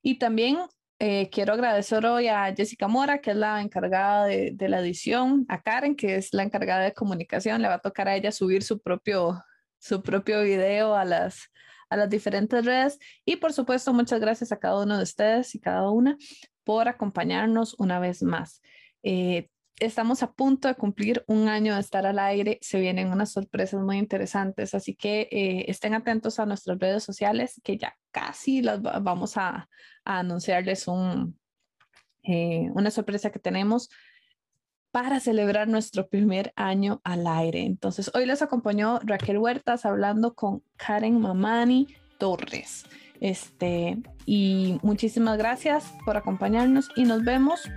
Y 0.00 0.20
también 0.20 0.58
eh, 1.00 1.28
quiero 1.30 1.54
agradecer 1.54 2.06
hoy 2.06 2.28
a 2.28 2.54
Jessica 2.56 2.86
Mora, 2.86 3.20
que 3.20 3.32
es 3.32 3.36
la 3.36 3.60
encargada 3.60 4.26
de, 4.26 4.68
la 4.68 4.78
edición, 4.78 5.44
a 5.48 5.60
Karen, 5.60 5.96
que 5.96 6.14
es 6.14 6.32
la 6.32 6.44
encargada 6.44 6.84
de 6.84 6.94
comunicación. 6.94 7.62
Le 7.62 7.66
va 7.66 7.74
a 7.74 7.80
tocar 7.80 8.06
a 8.06 8.14
ella 8.14 8.30
subir 8.30 8.62
su 8.62 8.80
propio, 8.80 9.42
su 9.80 10.04
propio 10.04 10.40
video 10.44 10.94
a 10.94 11.04
las, 11.04 11.50
a 11.90 11.96
las 11.96 12.10
diferentes 12.10 12.64
redes. 12.64 12.98
Y 13.24 13.36
por 13.36 13.52
supuesto, 13.52 13.92
muchas 13.92 14.20
gracias 14.20 14.52
a 14.52 14.58
cada 14.58 14.82
uno 14.82 14.96
de 14.96 15.02
ustedes 15.02 15.54
y 15.54 15.60
cada 15.60 15.90
una 15.90 16.16
por 16.64 16.88
acompañarnos 16.88 17.74
una 17.78 17.98
vez 17.98 18.22
más. 18.22 18.62
Eh, 19.02 19.48
estamos 19.80 20.22
a 20.22 20.32
punto 20.32 20.68
de 20.68 20.74
cumplir 20.74 21.24
un 21.26 21.48
año 21.48 21.74
de 21.74 21.80
estar 21.80 22.06
al 22.06 22.18
aire. 22.18 22.58
Se 22.62 22.80
vienen 22.80 23.12
unas 23.12 23.32
sorpresas 23.32 23.82
muy 23.82 23.98
interesantes, 23.98 24.74
así 24.74 24.94
que 24.94 25.28
eh, 25.30 25.64
estén 25.68 25.94
atentos 25.94 26.38
a 26.38 26.46
nuestras 26.46 26.78
redes 26.78 27.02
sociales, 27.02 27.60
que 27.62 27.76
ya 27.76 27.96
casi 28.10 28.62
las 28.62 28.80
vamos 28.80 29.36
a, 29.36 29.68
anunciarles 30.06 30.86
un, 30.86 31.38
eh, 32.24 32.68
una 32.74 32.90
sorpresa 32.90 33.30
que 33.30 33.38
tenemos 33.38 33.88
para 34.94 35.18
celebrar 35.18 35.66
nuestro 35.66 36.06
primer 36.06 36.52
año 36.54 37.00
al 37.02 37.26
aire. 37.26 37.62
Entonces, 37.62 38.12
hoy 38.14 38.26
les 38.26 38.42
acompañó 38.42 39.00
Raquel 39.02 39.38
Huertas 39.38 39.84
hablando 39.84 40.34
con 40.34 40.62
Karen 40.76 41.20
Mamani 41.20 41.88
Torres. 42.16 42.84
Este, 43.18 43.98
y 44.24 44.78
muchísimas 44.82 45.36
gracias 45.36 45.92
por 46.04 46.16
acompañarnos 46.16 46.90
y 46.94 47.06
nos 47.06 47.24
vemos 47.24 47.68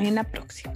en 0.00 0.16
la 0.16 0.24
próxima. 0.24 0.74